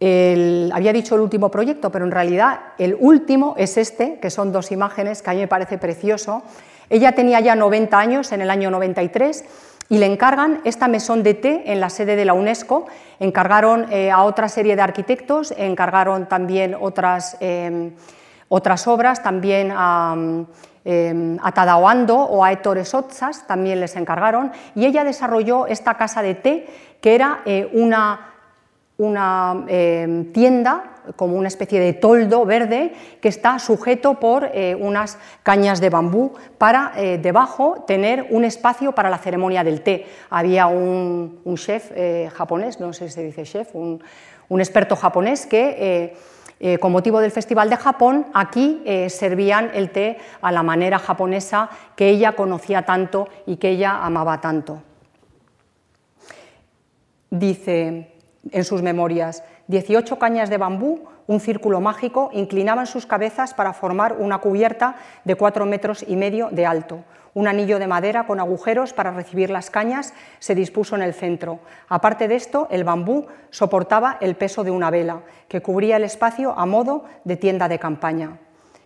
había 0.00 0.92
dicho 0.92 1.16
el 1.16 1.22
último 1.22 1.50
proyecto, 1.50 1.90
pero 1.90 2.04
en 2.04 2.12
realidad 2.12 2.60
el 2.78 2.96
último 2.98 3.54
es 3.58 3.76
este, 3.76 4.20
que 4.20 4.30
son 4.30 4.52
dos 4.52 4.70
imágenes 4.70 5.20
que 5.20 5.30
a 5.30 5.32
mí 5.34 5.40
me 5.40 5.48
parece 5.48 5.78
precioso. 5.78 6.42
Ella 6.88 7.12
tenía 7.12 7.40
ya 7.40 7.56
90 7.56 7.98
años 7.98 8.30
en 8.30 8.40
el 8.40 8.50
año 8.50 8.70
93 8.70 9.44
y 9.88 9.98
le 9.98 10.06
encargan 10.06 10.60
esta 10.64 10.88
mesón 10.88 11.22
de 11.22 11.34
té 11.34 11.72
en 11.72 11.80
la 11.80 11.90
sede 11.90 12.16
de 12.16 12.24
la 12.24 12.34
UNESCO, 12.34 12.86
encargaron 13.20 13.86
eh, 13.92 14.10
a 14.10 14.22
otra 14.24 14.48
serie 14.48 14.76
de 14.76 14.82
arquitectos, 14.82 15.54
encargaron 15.56 16.26
también 16.26 16.76
otras, 16.78 17.36
em, 17.40 17.92
otras 18.48 18.86
obras, 18.86 19.22
también 19.22 19.72
a, 19.74 20.16
eh, 20.84 21.36
a 21.42 21.52
Tadaoando 21.52 22.16
o 22.16 22.44
a 22.44 22.52
Ettore 22.52 22.84
Sotzas, 22.84 23.46
también 23.46 23.80
les 23.80 23.96
encargaron, 23.96 24.52
y 24.74 24.86
ella 24.86 25.04
desarrolló 25.04 25.66
esta 25.66 25.94
casa 25.94 26.22
de 26.22 26.34
té, 26.34 26.66
que 27.00 27.14
era 27.14 27.40
eh, 27.44 27.68
una, 27.72 28.35
una 28.98 29.64
em, 29.68 30.32
tienda 30.32 30.96
como 31.14 31.36
una 31.36 31.48
especie 31.48 31.78
de 31.78 31.92
toldo 31.92 32.44
verde 32.44 32.92
que 33.20 33.28
está 33.28 33.58
sujeto 33.58 34.14
por 34.14 34.50
eh, 34.52 34.74
unas 34.74 35.18
cañas 35.42 35.80
de 35.80 35.90
bambú 35.90 36.32
para 36.58 36.92
eh, 36.96 37.18
debajo 37.18 37.84
tener 37.86 38.26
un 38.30 38.44
espacio 38.44 38.92
para 38.92 39.10
la 39.10 39.18
ceremonia 39.18 39.62
del 39.62 39.82
té. 39.82 40.06
Había 40.30 40.66
un, 40.66 41.40
chef 41.56 41.92
eh, 41.94 42.30
japonés, 42.34 42.80
no 42.80 42.92
sé 42.92 43.08
si 43.08 43.14
se 43.14 43.22
dice 43.22 43.44
chef, 43.44 43.74
un, 43.74 44.00
experto 44.50 44.96
japonés 44.96 45.46
que... 45.46 46.14
con 46.80 46.90
motivo 46.90 47.20
del 47.20 47.32
Festival 47.32 47.68
de 47.68 47.76
Japón, 47.76 48.28
aquí 48.32 48.80
servían 49.10 49.70
el 49.74 49.90
té 49.90 50.16
a 50.40 50.50
la 50.50 50.62
manera 50.62 50.98
japonesa 50.98 51.68
que 51.94 52.08
ella 52.08 52.32
conocía 52.32 52.86
tanto 52.86 53.28
y 53.44 53.56
que 53.56 53.68
ella 53.68 54.00
amaba 54.02 54.40
tanto. 54.40 54.80
Dice 57.28 58.15
en 58.52 58.64
sus 58.64 58.82
memorias, 58.82 59.42
18 59.68 60.18
cañas 60.18 60.50
de 60.50 60.58
bambú, 60.58 61.00
un 61.26 61.40
círculo 61.40 61.80
mágico, 61.80 62.30
inclinaban 62.32 62.86
sus 62.86 63.06
cabezas 63.06 63.54
para 63.54 63.72
formar 63.72 64.16
una 64.18 64.38
cubierta 64.38 64.96
de 65.24 65.34
4 65.34 65.66
metros 65.66 66.04
y 66.06 66.16
medio 66.16 66.48
de 66.50 66.66
alto. 66.66 67.04
Un 67.34 67.48
anillo 67.48 67.78
de 67.78 67.86
madera 67.86 68.26
con 68.26 68.40
agujeros 68.40 68.92
para 68.94 69.10
recibir 69.10 69.50
las 69.50 69.68
cañas 69.68 70.14
se 70.38 70.54
dispuso 70.54 70.96
en 70.96 71.02
el 71.02 71.12
centro. 71.12 71.60
Aparte 71.88 72.28
de 72.28 72.36
esto, 72.36 72.66
el 72.70 72.84
bambú 72.84 73.26
soportaba 73.50 74.16
el 74.20 74.36
peso 74.36 74.64
de 74.64 74.70
una 74.70 74.90
vela, 74.90 75.20
que 75.48 75.60
cubría 75.60 75.96
el 75.96 76.04
espacio 76.04 76.58
a 76.58 76.64
modo 76.64 77.04
de 77.24 77.36
tienda 77.36 77.68
de 77.68 77.78
campaña. 77.78 78.38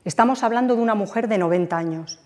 Estamos 0.04 0.42
hablando 0.42 0.74
de 0.74 0.82
una 0.82 0.96
mujer 0.96 1.28
de 1.28 1.38
90 1.38 1.76
años. 1.76 2.18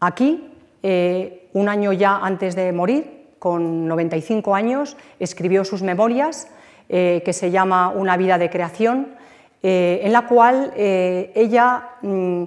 Aquí, 0.00 0.52
eh, 0.82 1.48
un 1.52 1.68
año 1.68 1.92
ya 1.92 2.16
antes 2.16 2.56
de 2.56 2.72
morir, 2.72 3.13
con 3.44 3.86
95 3.88 4.54
años, 4.54 4.96
escribió 5.20 5.66
sus 5.66 5.82
memorias 5.82 6.48
eh, 6.88 7.20
que 7.26 7.34
se 7.34 7.50
llama 7.50 7.90
Una 7.90 8.16
vida 8.16 8.38
de 8.38 8.48
creación, 8.48 9.08
eh, 9.62 10.00
en 10.02 10.14
la 10.14 10.26
cual 10.26 10.72
eh, 10.74 11.30
ella, 11.34 11.90
mm, 12.00 12.44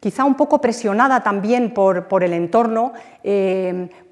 quizá 0.00 0.26
un 0.26 0.34
poco 0.34 0.60
presionada 0.60 1.22
también 1.22 1.72
por, 1.72 2.08
por 2.08 2.22
el 2.22 2.34
entorno, 2.34 2.92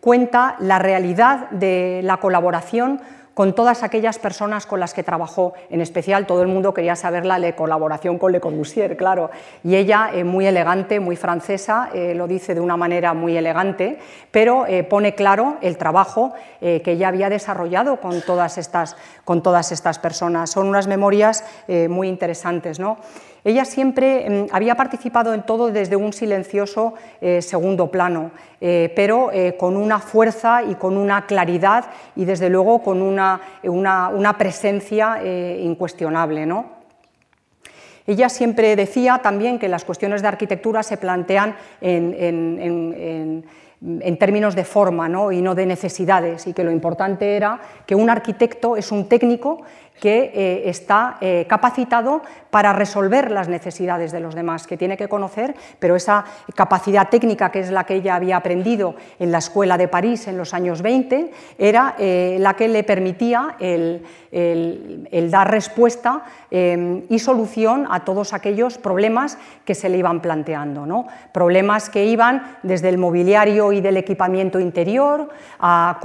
cuenta 0.01 0.57
la 0.59 0.78
realidad 0.78 1.51
de 1.51 2.01
la 2.03 2.16
colaboración 2.16 3.03
con 3.35 3.55
todas 3.55 3.83
aquellas 3.83 4.18
personas 4.18 4.66
con 4.66 4.80
las 4.80 4.95
que 4.95 5.03
trabajó, 5.03 5.55
en 5.70 5.80
especial 5.80 6.26
todo 6.26 6.43
el 6.43 6.49
mundo 6.49 6.74
quería 6.74 6.97
saber 6.97 7.24
la 7.24 7.41
colaboración 7.57 8.18
con 8.18 8.33
Le 8.33 8.41
Corbusier, 8.41 8.97
claro, 8.97 9.30
y 9.64 9.76
ella, 9.76 10.11
eh, 10.12 10.24
muy 10.24 10.47
elegante, 10.47 11.01
muy 11.01 11.16
francesa, 11.16 11.91
eh, 11.95 12.14
lo 12.14 12.26
dice 12.26 12.55
de 12.55 12.61
una 12.61 12.76
manera 12.76 13.14
muy 13.14 13.37
elegante, 13.37 13.99
pero 14.30 14.66
eh, 14.66 14.85
pone 14.85 15.14
claro 15.14 15.57
el 15.61 15.76
trabajo 15.76 16.33
que 16.61 16.93
ella 16.93 17.09
había 17.09 17.28
desarrollado 17.28 18.01
con 18.01 18.22
todas 18.22 18.57
estas, 18.57 18.97
con 19.24 19.43
todas 19.43 19.72
estas 19.72 19.99
personas. 19.99 20.51
Son 20.51 20.68
unas 20.68 20.87
memorias 20.87 21.45
muy 21.89 22.07
interesantes. 22.07 22.78
¿no? 22.78 22.99
Ella 23.45 23.64
siempre 23.64 24.28
mm, 24.28 24.47
había 24.53 24.76
participado 24.76 25.34
en 25.34 25.43
todo 25.43 25.70
desde 25.70 25.97
un 25.97 26.12
silencioso 26.12 26.95
eh, 27.20 27.43
segundo 27.43 27.90
plano, 27.90 28.30
eh, 28.61 28.93
pero 28.95 29.32
eh, 29.32 29.57
con 29.57 29.76
una 29.76 29.99
fuerza 29.99 30.62
y 30.62 30.76
con 30.76 30.97
una 30.97 31.26
claridad 31.26 31.86
y 32.14 32.24
desde 32.24 32.49
luego 32.49 32.82
con 32.82 33.03
una, 33.03 33.40
presencia 34.38 35.20
incuestionable. 35.22 36.49
Ella 38.07 38.28
siempre 38.28 38.74
decía 38.76 39.18
también 39.22 39.59
que 39.59 39.68
las 39.68 39.84
cuestiones 39.84 40.22
de 40.22 40.28
arquitectura 40.28 40.82
se 40.82 40.97
plantean 40.97 41.55
en 41.80 43.45
en 43.84 44.16
términos 44.16 44.55
de 44.55 44.64
forma 44.64 45.09
y 45.32 45.43
no 45.43 45.55
de 45.55 45.66
necesidades, 45.66 46.47
y 46.47 46.53
que 46.53 46.62
lo 46.62 46.70
importante 46.70 47.36
era 47.36 47.61
que 47.84 47.97
un 47.97 48.11
arquitecto 48.11 48.76
es 48.76 48.93
un 48.93 49.09
técnico 49.09 49.62
que 50.01 50.62
está 50.66 51.18
capacitado 51.49 52.22
para 52.53 52.74
resolver 52.74 53.30
las 53.30 53.48
necesidades 53.48 54.12
de 54.12 54.20
los 54.20 54.34
demás, 54.34 54.66
que 54.66 54.76
tiene 54.76 54.98
que 54.98 55.09
conocer, 55.09 55.55
pero 55.78 55.96
esa 55.96 56.26
capacidad 56.55 57.09
técnica, 57.09 57.50
que 57.50 57.61
es 57.61 57.70
la 57.70 57.84
que 57.84 57.94
ella 57.94 58.14
había 58.14 58.36
aprendido 58.36 58.94
en 59.18 59.32
la 59.32 59.38
escuela 59.38 59.78
de 59.78 59.88
París 59.88 60.28
en 60.28 60.36
los 60.36 60.53
años 60.53 60.82
20, 60.82 61.30
era 61.57 61.94
eh, 61.98 62.36
la 62.40 62.53
que 62.53 62.68
le 62.68 62.84
permitía 62.84 63.57
el, 63.59 64.03
dar 65.30 65.50
respuesta 65.50 66.24
y 66.50 67.18
solución 67.18 67.86
a 67.90 68.05
todos 68.05 68.32
aquellos 68.32 68.78
problemas 68.78 69.36
que 69.64 69.74
se 69.74 69.90
le 69.90 69.98
iban 69.98 70.20
planteando. 70.20 70.86
¿no? 70.86 71.07
Problemas 71.32 71.90
que 71.90 72.07
iban 72.07 72.57
desde 72.62 72.88
el 72.88 72.96
mobiliario 72.96 73.72
y 73.72 73.80
del 73.82 73.98
equipamiento 73.98 74.59
interior 74.59 75.28
a, 75.59 75.98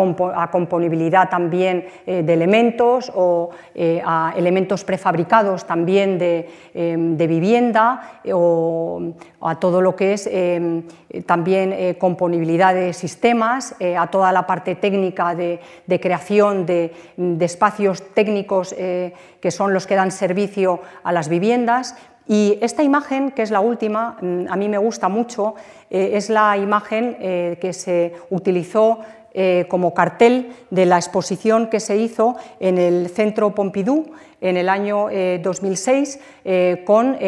componibilidad 0.52 1.30
también 1.30 1.88
de 2.06 2.34
elementos 2.34 3.12
o 3.16 3.50
eh, 3.76 4.02
a 4.06 4.34
elementos 4.36 4.84
prefabricados 4.84 5.66
también 5.66 6.18
de, 6.18 6.37
em, 6.74 7.18
vivienda 7.18 8.20
eh, 8.24 8.32
o 8.34 9.14
a 9.42 9.56
todo 9.60 9.82
lo 9.82 9.96
que 9.96 10.14
es 10.14 10.28
em, 10.28 10.84
también 11.26 11.96
componibilidad 11.98 12.74
de 12.74 12.94
sistemas, 12.94 13.76
a 13.80 14.08
toda 14.08 14.32
la 14.32 14.46
parte 14.46 14.76
técnica 14.76 15.34
de, 15.36 15.60
creación 16.02 16.66
de, 16.66 16.92
espacios 17.40 18.04
técnicos 18.14 18.74
que 18.74 19.52
son 19.52 19.74
los 19.74 19.88
que 19.88 19.96
dan 19.96 20.12
servicio 20.12 20.82
a 21.04 21.12
las 21.12 21.30
viviendas, 21.30 21.96
y 22.28 22.60
esta 22.62 22.84
imagen, 22.84 23.32
que 23.32 23.42
es 23.42 23.52
la 23.52 23.62
última, 23.62 24.18
mm, 24.20 24.48
a 24.50 24.58
mí 24.58 24.68
me 24.68 24.78
gusta 24.78 25.08
mucho, 25.08 25.56
es 25.90 26.30
la 26.30 26.58
imagen 26.58 27.16
que 27.62 27.72
se 27.72 28.14
utilizó 28.30 29.00
eh, 29.40 29.66
como 29.70 29.94
cartel 29.94 30.52
de 30.72 30.88
la 30.88 30.96
exposición 30.96 31.68
que 31.68 31.80
se 31.80 31.96
hizo 31.96 32.38
en 32.60 32.80
el 32.80 33.08
Centro 33.10 33.54
Pompidou 33.54 34.10
en 34.42 34.58
el 34.58 34.68
año 34.68 35.10
2006 35.44 36.16
eh, 36.16 36.20
eh, 36.44 36.84
con 36.84 37.20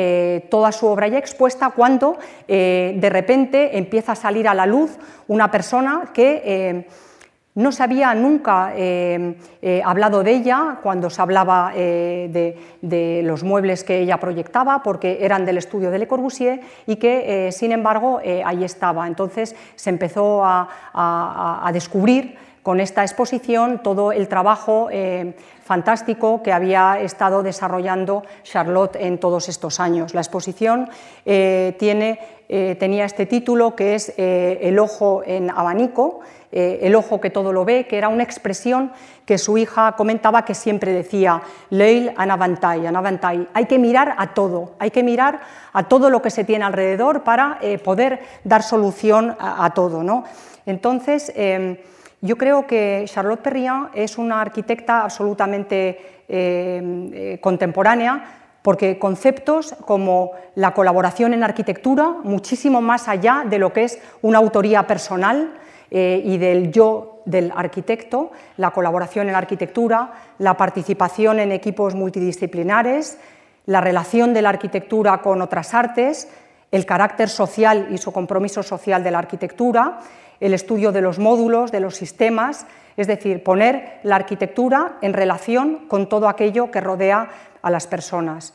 toda 0.50 0.72
su 0.72 0.88
obra 0.88 1.08
ya 1.08 1.20
expuesta 1.20 1.70
cuando 1.70 2.18
de 2.48 3.10
repente 3.12 3.78
empieza 3.78 4.14
a 4.14 4.16
salir 4.16 4.48
a 4.48 4.56
la 4.56 4.66
luz 4.66 4.98
una 5.28 5.52
persona 5.52 6.10
que 6.12 6.88
no 7.60 7.74
se 7.74 7.84
había 7.84 8.14
nunca 8.16 8.72
eh, 8.74 9.36
eh, 9.62 9.82
hablado 9.84 10.24
de 10.24 10.32
ella 10.32 10.80
cuando 10.82 11.10
se 11.10 11.22
hablaba 11.22 11.74
eh, 11.76 12.56
de, 12.82 13.22
los 13.22 13.44
muebles 13.44 13.84
que 13.84 14.00
ella 14.00 14.18
proyectaba, 14.18 14.82
porque 14.82 15.18
eran 15.22 15.46
del 15.46 15.58
estudio 15.58 15.92
de 15.92 16.00
Le 16.00 16.08
Corbusier 16.08 16.62
y 16.88 16.96
que, 16.96 17.50
sin 17.52 17.74
embargo, 17.74 18.22
ahí 18.46 18.64
estaba. 18.64 19.06
Entonces 19.08 19.56
se 19.76 19.90
empezó 19.90 20.42
a, 20.44 21.70
descubrir 21.74 22.38
con 22.64 22.80
esta 22.80 23.04
exposición 23.04 23.84
todo 23.84 24.14
el 24.14 24.28
trabajo 24.30 24.90
fantástico 25.64 26.42
que 26.42 26.54
había 26.54 27.00
estado 27.02 27.44
desarrollando 27.44 28.24
Charlotte 28.44 28.96
en 28.96 29.18
todos 29.18 29.50
estos 29.50 29.80
años. 29.80 30.14
La 30.14 30.22
exposición 30.22 30.90
tiene, 31.26 32.20
tenía 32.80 33.06
este 33.06 33.26
título 33.26 33.76
que 33.76 33.96
es 33.96 34.14
El 34.18 34.80
ojo 34.80 35.24
en 35.26 35.50
abanico 35.50 36.22
eh, 36.52 36.80
el 36.82 36.96
ojo 36.96 37.22
que 37.22 37.30
todo 37.30 37.54
lo 37.54 37.64
ve, 37.64 37.86
que 37.86 37.98
era 37.98 38.10
una 38.10 38.24
expresión 38.24 38.92
que 39.26 39.38
su 39.38 39.60
hija 39.60 39.92
comentaba 39.92 40.46
que 40.46 40.56
siempre 40.56 40.92
decía, 40.94 41.44
Leil 41.70 42.12
anavantai, 42.18 42.88
anavantai, 42.88 43.48
hay 43.54 43.66
que 43.66 43.78
mirar 43.78 44.16
a 44.18 44.34
todo, 44.34 44.74
hay 44.80 44.90
que 44.90 45.04
mirar 45.04 45.42
a 45.74 45.84
todo 45.84 46.10
lo 46.10 46.24
que 46.24 46.32
se 46.32 46.44
tiene 46.44 46.66
alrededor 46.66 47.24
para 47.24 47.60
eh, 47.62 47.78
poder 47.78 48.22
dar 48.44 48.64
solución 48.64 49.36
a, 49.40 49.72
todo. 49.76 50.02
¿no? 50.02 50.24
Entonces, 50.66 51.32
em, 51.36 51.78
yo 52.22 52.36
creo 52.36 52.66
que 52.66 53.06
Charlotte 53.08 53.42
Perriand 53.42 53.90
es 53.94 54.18
una 54.18 54.42
arquitecta 54.42 55.04
absolutamente 55.04 56.24
em, 56.28 57.12
eh, 57.14 57.40
contemporánea, 57.40 58.24
porque 58.64 58.98
conceptos 58.98 59.76
como 59.86 60.32
la 60.56 60.74
colaboración 60.74 61.34
en 61.34 61.44
arquitectura, 61.44 62.16
muchísimo 62.24 62.82
más 62.82 63.08
allá 63.08 63.46
de 63.48 63.60
lo 63.60 63.72
que 63.72 63.84
es 63.84 64.00
una 64.24 64.40
autoría 64.40 64.86
personal, 64.88 65.54
eh, 65.92 66.22
y 66.24 66.38
del 66.38 66.72
yo 66.72 67.22
del 67.26 67.52
arquitecto, 67.56 68.32
la 68.58 68.72
colaboración 68.72 69.30
en 69.30 69.36
arquitectura, 69.36 70.14
la 70.40 70.56
participación 70.58 71.40
en 71.40 71.52
equipos 71.52 71.96
multidisciplinares, 71.96 73.20
la 73.66 73.82
relación 73.82 74.34
de 74.34 74.42
la 74.42 74.50
arquitectura 74.50 75.22
con 75.22 75.42
otras 75.42 75.74
artes, 75.74 76.28
el 76.72 76.86
carácter 76.86 77.30
social 77.30 77.88
y 77.92 77.98
su 77.98 78.12
compromiso 78.12 78.64
social 78.64 79.04
de 79.04 79.12
la 79.12 79.20
arquitectura, 79.20 80.00
el 80.40 80.54
estudio 80.54 80.92
de 80.92 81.02
los 81.02 81.20
módulos, 81.20 81.72
de 81.72 81.80
los 81.80 81.96
sistemas, 81.96 82.66
es 82.98 83.08
decir, 83.08 83.44
poner 83.44 84.00
la 84.04 84.16
arquitectura 84.16 84.98
en 85.02 85.14
relación 85.14 85.88
con 85.88 86.10
todo 86.10 86.28
aquello 86.28 86.72
que 86.72 86.82
rodea 86.82 87.30
a 87.62 87.70
las 87.70 87.88
personas. 87.88 88.54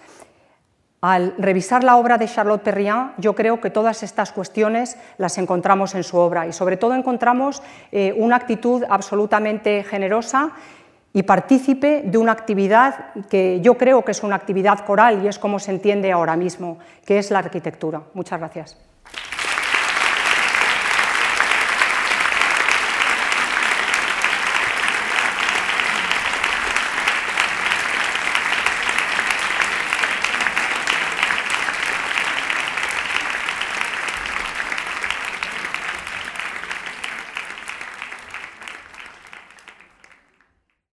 Al 1.07 1.35
revisar 1.37 1.85
la 1.85 1.99
obra 1.99 2.17
de 2.17 2.27
Charlotte 2.27 2.63
Perriand, 2.63 3.13
yo 3.19 3.35
creo 3.35 3.61
que 3.61 3.69
todas 3.69 4.03
estas 4.03 4.33
cuestiones 4.33 4.97
las 5.19 5.37
encontramos 5.37 5.95
en 5.95 6.03
su 6.03 6.17
obra 6.17 6.47
y 6.47 6.55
sobre 6.55 6.79
todo 6.79 6.95
encontramos 6.95 7.63
eh, 7.93 8.15
una 8.17 8.37
actitud 8.37 8.83
absolutamente 8.89 9.85
generosa 9.85 10.53
y 11.13 11.25
partícipe 11.25 12.05
de 12.07 12.17
una 12.17 12.33
actividad 12.33 13.13
que 13.29 13.61
yo 13.61 13.77
creo 13.77 14.03
que 14.03 14.13
es 14.13 14.23
una 14.23 14.37
actividad 14.37 14.79
coral 14.87 15.23
y 15.23 15.29
es 15.29 15.39
como 15.39 15.59
se 15.59 15.73
entiende 15.73 16.11
ahora 16.11 16.37
mismo, 16.37 16.79
que 17.05 17.19
es 17.19 17.31
la 17.31 17.41
arquitectura. 17.41 18.01
Muchas 18.15 18.39
gracias. 18.41 18.94